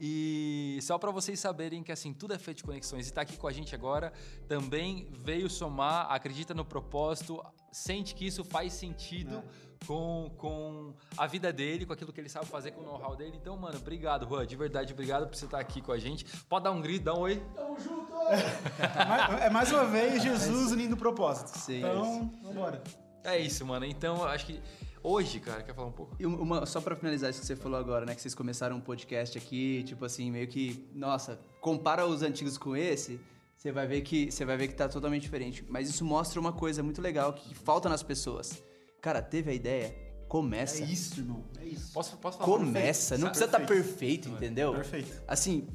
E 0.00 0.78
só 0.82 0.98
pra 0.98 1.10
vocês 1.10 1.38
saberem 1.38 1.82
que, 1.82 1.92
assim, 1.92 2.12
tudo 2.12 2.34
é 2.34 2.38
feito 2.38 2.58
de 2.58 2.64
conexões. 2.64 3.08
E 3.08 3.12
tá 3.12 3.20
aqui 3.22 3.36
com 3.36 3.46
a 3.46 3.52
gente 3.52 3.74
agora 3.74 4.12
também 4.48 5.08
veio 5.12 5.48
somar, 5.50 6.10
acredita 6.10 6.52
no 6.54 6.64
propósito, 6.64 7.42
sente 7.72 8.14
que 8.14 8.26
isso 8.26 8.44
faz 8.44 8.72
sentido. 8.72 9.42
Com, 9.86 10.32
com 10.38 10.94
a 11.18 11.26
vida 11.26 11.52
dele, 11.52 11.84
com 11.84 11.92
aquilo 11.92 12.10
que 12.10 12.18
ele 12.18 12.30
sabe 12.30 12.46
fazer, 12.46 12.70
com 12.70 12.80
o 12.80 12.84
know-how 12.84 13.14
dele. 13.14 13.36
Então, 13.38 13.54
mano, 13.58 13.76
obrigado, 13.76 14.26
Juan. 14.26 14.46
De 14.46 14.56
verdade, 14.56 14.94
obrigado 14.94 15.28
por 15.28 15.36
você 15.36 15.44
estar 15.44 15.60
aqui 15.60 15.82
com 15.82 15.92
a 15.92 15.98
gente. 15.98 16.24
Pode 16.48 16.64
dar 16.64 16.70
um 16.72 16.80
grito, 16.80 17.04
dar 17.04 17.14
um 17.14 17.20
oi. 17.20 17.42
Mais- 19.06 19.42
É 19.42 19.50
mais 19.50 19.70
uma 19.70 19.84
vez 19.84 20.22
Jesus 20.22 20.72
unindo 20.72 20.96
propósitos. 20.96 21.62
Sim, 21.62 21.78
então, 21.80 22.32
vambora. 22.42 22.82
É 23.22 23.38
isso, 23.38 23.64
mano. 23.66 23.84
Então, 23.84 24.16
eu 24.16 24.24
acho 24.28 24.46
que 24.46 24.60
hoje, 25.06 25.38
cara, 25.40 25.62
quer 25.62 25.74
falar 25.74 25.88
um 25.88 25.92
pouco? 25.92 26.16
E 26.18 26.26
uma, 26.26 26.66
só 26.66 26.80
pra 26.80 26.96
finalizar 26.96 27.30
isso 27.30 27.40
que 27.40 27.46
você 27.46 27.56
falou 27.56 27.78
agora, 27.78 28.04
né? 28.04 28.14
Que 28.14 28.20
vocês 28.20 28.34
começaram 28.34 28.76
um 28.76 28.80
podcast 28.80 29.38
aqui, 29.38 29.84
tipo 29.84 30.04
assim, 30.04 30.30
meio 30.30 30.48
que, 30.48 30.88
nossa, 30.94 31.38
compara 31.60 32.06
os 32.06 32.22
antigos 32.22 32.58
com 32.58 32.76
esse, 32.76 33.20
você 33.56 33.70
vai 33.70 33.86
ver 33.86 34.00
que 34.02 34.30
você 34.30 34.44
vai 34.44 34.56
ver 34.56 34.68
que 34.68 34.74
tá 34.74 34.88
totalmente 34.88 35.22
diferente. 35.22 35.64
Mas 35.68 35.88
isso 35.88 36.04
mostra 36.04 36.40
uma 36.40 36.52
coisa 36.52 36.82
muito 36.82 37.00
legal 37.00 37.32
que 37.32 37.54
falta 37.54 37.88
nas 37.88 38.02
pessoas. 38.02 38.62
Cara, 39.00 39.22
teve 39.22 39.50
a 39.50 39.54
ideia, 39.54 39.94
começa. 40.28 40.82
É 40.82 40.86
isso, 40.86 41.20
irmão. 41.20 41.44
É 41.60 41.64
isso. 41.64 41.92
Posso, 41.92 42.16
posso 42.16 42.38
falar? 42.38 42.50
Começa, 42.50 43.14
não 43.14 43.26
Sabe- 43.26 43.30
precisa 43.30 43.46
estar 43.46 43.60
tá 43.60 43.66
perfeito, 43.66 44.28
entendeu? 44.28 44.74
Perfeito. 44.74 45.22
Assim, 45.28 45.68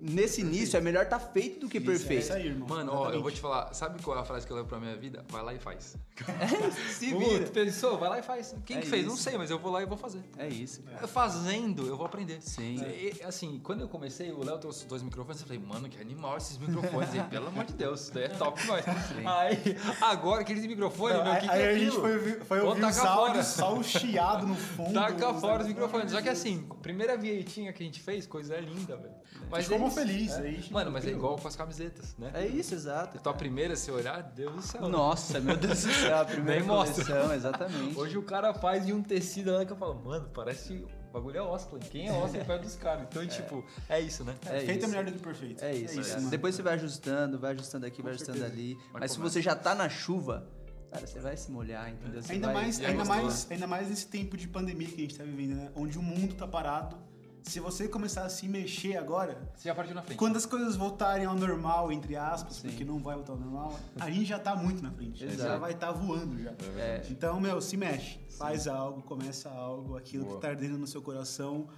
nesse 0.00 0.40
início 0.40 0.76
é 0.76 0.80
melhor 0.80 1.06
tá 1.06 1.18
feito 1.18 1.60
do 1.60 1.68
que 1.68 1.78
É 1.78 1.80
perfeito. 1.80 2.22
isso 2.22 2.32
aí, 2.32 2.46
irmão. 2.46 2.68
Mano, 2.68 2.92
ó, 2.94 3.10
eu 3.10 3.20
vou 3.22 3.30
te 3.30 3.40
falar, 3.40 3.72
sabe 3.74 4.02
qual 4.02 4.16
é 4.16 4.20
a 4.20 4.24
frase 4.24 4.46
que 4.46 4.52
eu 4.52 4.56
levo 4.56 4.68
pra 4.68 4.78
minha 4.78 4.96
vida? 4.96 5.24
Vai 5.28 5.42
lá 5.42 5.54
e 5.54 5.58
faz. 5.58 5.96
Se 6.90 7.10
Pô, 7.12 7.18
vira. 7.18 7.44
tu 7.44 7.50
pensou? 7.52 7.98
Vai 7.98 8.08
lá 8.08 8.18
e 8.18 8.22
faz. 8.22 8.54
Quem 8.64 8.78
É 8.78 8.80
que 8.80 8.86
fez? 8.88 9.06
Não 9.06 9.14
isso. 9.14 9.22
sei, 9.22 9.36
mas 9.38 9.50
eu 9.50 9.58
vou 9.58 9.70
lá 9.72 9.82
e 9.82 9.86
vou 9.86 9.96
fazer. 9.96 10.20
É 10.38 10.48
isso. 10.48 10.82
cara. 10.82 11.06
Fazendo, 11.06 11.86
eu 11.86 11.96
vou 11.96 12.06
aprender. 12.06 12.40
Sim. 12.42 12.76
E, 12.82 13.22
assim, 13.24 13.60
quando 13.62 13.80
eu 13.82 13.88
comecei, 13.88 14.30
o 14.32 14.44
Léo 14.44 14.58
trouxe 14.58 14.86
dois 14.86 15.02
microfones, 15.02 15.40
eu 15.40 15.46
falei, 15.46 15.62
mano, 15.62 15.88
que 15.88 16.00
animal 16.00 16.36
esses 16.36 16.56
microfones 16.58 17.10
aí, 17.14 17.22
pelo 17.24 17.48
amor 17.48 17.64
de 17.64 17.72
Deus, 17.74 18.02
isso 18.02 18.14
daí 18.14 18.24
é 18.24 18.28
top 18.28 18.60
demais. 18.60 18.84
Aí, 19.24 19.76
agora 20.00 20.42
aqueles 20.42 20.64
microfones, 20.66 21.16
Não, 21.16 21.24
meu, 21.24 21.32
o 21.32 21.34
aí 21.34 21.40
que, 21.40 21.46
que 21.48 21.52
aí 21.54 21.62
é 21.62 21.68
a 21.70 21.78
gente 21.78 21.96
foi, 21.96 22.14
ouvir- 22.16 22.44
foi 22.44 22.60
ouvir 22.60 22.84
os 22.84 22.96
tacar 22.96 23.12
áudios, 23.18 23.46
só 23.46 23.74
o 23.76 23.82
chiado 23.82 24.46
no 24.46 24.54
fundo. 24.56 24.92
Taca 24.94 25.34
fora 25.34 25.62
os 25.62 25.68
microfones. 25.68 26.12
Só 26.12 26.20
que 26.22 26.28
assim, 26.28 26.66
primeira 26.82 27.16
vinhetinha 27.16 27.72
que 27.72 27.82
a 27.82 27.86
gente 27.86 28.00
fez, 28.00 28.26
coisa 28.26 28.56
linda, 28.58 28.96
velho. 28.96 29.14
Mas 29.50 29.64
ficou 29.64 29.78
é 29.98 30.02
isso. 30.04 30.10
feliz, 30.12 30.32
É. 30.32 30.40
aí, 30.42 30.64
Mano, 30.70 30.90
mas 30.90 31.06
é 31.06 31.10
igual 31.10 31.36
com 31.36 31.48
as 31.48 31.56
camisetas, 31.56 32.14
né? 32.18 32.30
É 32.34 32.46
isso, 32.46 32.74
exato. 32.74 33.18
Tua 33.18 33.34
primeira, 33.34 33.74
se 33.76 33.90
olhar, 33.90 34.22
Deus 34.22 34.54
do 34.54 34.62
céu. 34.62 34.88
Nossa, 34.88 35.40
meu 35.40 35.56
Deus 35.56 35.84
do 35.84 35.92
céu, 35.92 36.18
a 36.20 36.24
primeira 36.26 36.64
coleção, 36.64 37.32
exatamente. 37.34 37.98
Hoje 37.98 38.16
o 38.18 38.22
cara 38.22 38.54
faz 38.54 38.86
de 38.86 38.92
um 38.92 39.02
tecido 39.02 39.52
lá 39.52 39.64
que 39.64 39.72
eu 39.72 39.76
falo, 39.76 39.94
mano, 40.04 40.28
parece. 40.32 40.74
O 41.10 41.12
bagulho 41.12 41.38
é 41.38 41.42
Osklin. 41.42 41.80
Quem 41.80 42.08
é 42.08 42.12
Osklin 42.12 42.44
perto 42.44 42.62
dos 42.62 42.76
caras? 42.76 43.02
Então, 43.10 43.26
tipo, 43.26 43.64
é 43.88 43.98
isso, 44.00 44.22
né? 44.24 44.34
É 44.46 44.60
Feito 44.60 44.76
isso. 44.78 44.84
é 44.84 44.88
melhor 44.88 45.04
do 45.06 45.12
que 45.12 45.18
perfeito. 45.18 45.64
É 45.64 45.74
isso, 45.74 46.00
cara. 46.00 46.14
mano. 46.18 46.30
Depois 46.30 46.54
você 46.54 46.62
vai 46.62 46.74
ajustando, 46.74 47.38
vai 47.38 47.50
ajustando 47.52 47.84
aqui, 47.86 48.00
vai 48.00 48.12
ajustando 48.12 48.38
certeza. 48.38 48.54
ali. 48.56 48.78
Mas 48.92 49.00
Mas 49.00 49.10
se 49.10 49.16
começa. 49.16 49.32
você 49.34 49.42
já 49.42 49.56
tá 49.56 49.74
na 49.74 49.88
chuva, 49.88 50.46
cara, 50.88 51.04
você 51.04 51.18
vai 51.18 51.36
se 51.36 51.50
molhar, 51.50 51.90
entendeu? 51.90 52.22
Você 52.22 52.32
Ainda 52.34 52.46
vai- 52.46 52.54
mais, 52.62 52.80
é 52.80 52.86
ainda, 52.86 53.04
mais, 53.04 53.50
ainda 53.50 53.66
mais 53.66 53.88
nesse 53.88 54.06
tempo 54.06 54.36
de 54.36 54.46
pandemia 54.46 54.86
que 54.86 54.94
a 54.94 54.98
gente 54.98 55.18
tá 55.18 55.24
vivendo, 55.24 55.56
né? 55.56 55.70
Onde 55.74 55.98
o 55.98 56.02
mundo 56.02 56.32
tá 56.36 56.46
parado. 56.46 56.96
Se 57.42 57.58
você 57.60 57.88
começar 57.88 58.24
a 58.24 58.28
se 58.28 58.46
mexer 58.48 58.96
agora, 58.96 59.50
Você 59.54 59.68
já 59.68 59.74
partiu 59.74 59.94
na 59.94 60.02
frente. 60.02 60.18
quando 60.18 60.36
as 60.36 60.46
coisas 60.46 60.76
voltarem 60.76 61.26
ao 61.26 61.34
normal, 61.34 61.90
entre 61.92 62.16
aspas, 62.16 62.56
Sim. 62.56 62.68
porque 62.68 62.84
não 62.84 62.98
vai 62.98 63.14
voltar 63.16 63.32
ao 63.32 63.38
normal, 63.38 63.78
a 63.98 64.10
gente 64.10 64.26
já 64.26 64.38
tá 64.38 64.54
muito 64.54 64.82
na 64.82 64.90
frente. 64.90 65.24
Exato. 65.24 65.42
Já 65.50 65.58
vai 65.58 65.72
estar 65.72 65.92
voando 65.92 66.38
já. 66.42 66.52
É. 66.78 67.02
Então, 67.10 67.40
meu, 67.40 67.60
se 67.60 67.76
mexe. 67.76 68.18
Faz 68.38 68.66
algo, 68.68 69.02
começa 69.02 69.48
algo, 69.50 69.96
aquilo 69.96 70.24
Boa. 70.24 70.36
que 70.36 70.42
tá 70.42 70.48
ardendo 70.48 70.78
no 70.78 70.86
seu 70.86 71.02
coração, 71.02 71.68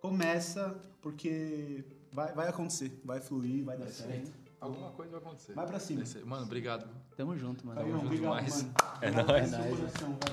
começa, 0.00 0.74
porque 1.02 1.84
vai, 2.12 2.32
vai 2.32 2.48
acontecer, 2.48 3.00
vai 3.04 3.20
fluir, 3.20 3.64
vai 3.64 3.76
dar 3.76 3.88
certo. 3.88 4.32
Alguma 4.60 4.90
coisa 4.90 5.12
vai 5.12 5.20
acontecer. 5.20 5.54
Vai 5.54 5.66
pra 5.66 5.78
cima. 5.80 6.02
Mano, 6.26 6.44
obrigado. 6.44 6.86
Tamo 7.20 7.36
junto, 7.36 7.66
mano. 7.66 7.82
Obrigado, 7.82 8.08
demais. 8.16 8.62
mano. 8.62 8.74
É 9.02 9.10
nóis. 9.10 9.52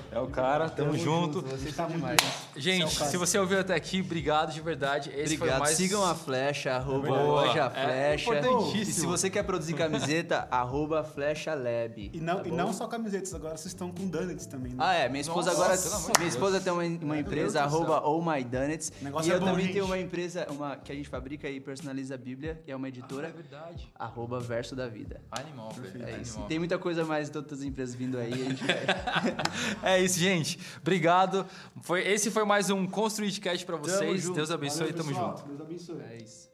É 0.09 0.19
o 0.21 0.27
cara, 0.27 0.69
tamo, 0.69 0.97
junto. 0.97 1.41
Vocês 1.41 1.75
Tá 1.75 1.85
demais. 1.85 2.17
Gente, 2.55 2.85
é 3.03 3.05
se 3.07 3.17
você 3.17 3.37
ouviu 3.37 3.59
até 3.59 3.75
aqui, 3.75 3.99
obrigado 3.99 4.53
de 4.53 4.61
verdade. 4.61 5.09
Esse 5.09 5.35
foi 5.35 5.47
Obrigado. 5.49 5.59
mais... 5.59 5.75
Sigam 5.75 6.05
a 6.05 6.15
Flecha, 6.15 6.71
arroba 6.75 7.09
loja 7.09 7.65
É 7.75 8.17
Flecha. 8.17 8.39
importantíssimo. 8.39 8.81
E 8.83 8.85
se 8.93 9.05
você 9.05 9.29
quer 9.29 9.43
produzir 9.43 9.73
camiseta, 9.73 10.47
arroba 10.49 11.03
Flecha 11.03 11.53
Lab. 11.53 12.09
E 12.13 12.21
não, 12.21 12.41
tá 12.41 12.47
e 12.47 12.51
não 12.53 12.71
só 12.71 12.87
camisetas, 12.87 13.33
agora 13.33 13.57
vocês 13.57 13.73
estão 13.73 13.91
com 13.91 14.07
donuts 14.07 14.45
também, 14.45 14.71
né? 14.71 14.77
Ah, 14.79 14.93
é. 14.93 15.09
Minha 15.09 15.21
esposa 15.21 15.51
Nossa, 15.51 15.61
agora. 15.65 15.77
Minha 16.07 16.13
Deus. 16.19 16.33
esposa 16.33 16.61
tem 16.61 16.71
uma, 16.71 16.83
uma 16.83 17.17
empresa, 17.17 17.63
arroba. 17.63 18.01
Oh 18.07 18.21
My 18.21 18.41
Donuts. 18.45 18.93
E 19.01 19.05
é 19.29 19.33
eu 19.35 19.39
bom, 19.41 19.45
também 19.47 19.65
gente. 19.65 19.73
tenho 19.73 19.85
uma 19.85 19.99
empresa 19.99 20.47
uma, 20.49 20.77
que 20.77 20.89
a 20.93 20.95
gente 20.95 21.09
fabrica 21.09 21.49
e 21.49 21.59
personaliza 21.59 22.15
a 22.15 22.17
Bíblia, 22.17 22.61
que 22.63 22.71
é 22.71 22.75
uma 22.77 22.87
Ah, 22.87 22.89
editora, 22.89 23.27
é 23.27 23.31
verdade. 23.31 23.91
arroba 23.99 24.39
Verso 24.39 24.73
da 24.73 24.87
Vida. 24.87 25.19
Animal, 25.31 25.69
velho. 25.71 26.05
É 26.05 26.21
isso. 26.21 26.31
Animal. 26.35 26.47
Tem 26.47 26.59
muita 26.59 26.76
coisa 26.77 27.03
mais 27.05 27.29
de 27.29 27.37
outras 27.37 27.63
empresas 27.63 27.95
vindo 27.95 28.17
aí. 28.17 28.33
A 28.33 28.35
gente 28.37 28.63
vai... 28.63 28.77
É 29.97 30.01
isso, 30.01 30.19
gente. 30.19 30.59
Obrigado. 30.81 31.45
Foi, 31.81 32.05
esse 32.07 32.29
foi 32.31 32.45
mais 32.45 32.69
um 32.69 32.85
Construidcast 32.87 33.65
pra 33.65 33.77
Tamo 33.77 33.87
vocês. 33.87 34.29
Deus 34.29 34.51
abençoe. 34.51 34.91
Valeu, 34.91 34.95
Tamo 34.97 35.09
pessoal. 35.09 35.37
junto. 35.37 35.47
Deus 35.49 35.61
abençoe. 35.61 36.01
é 36.11 36.17
isso. 36.17 36.46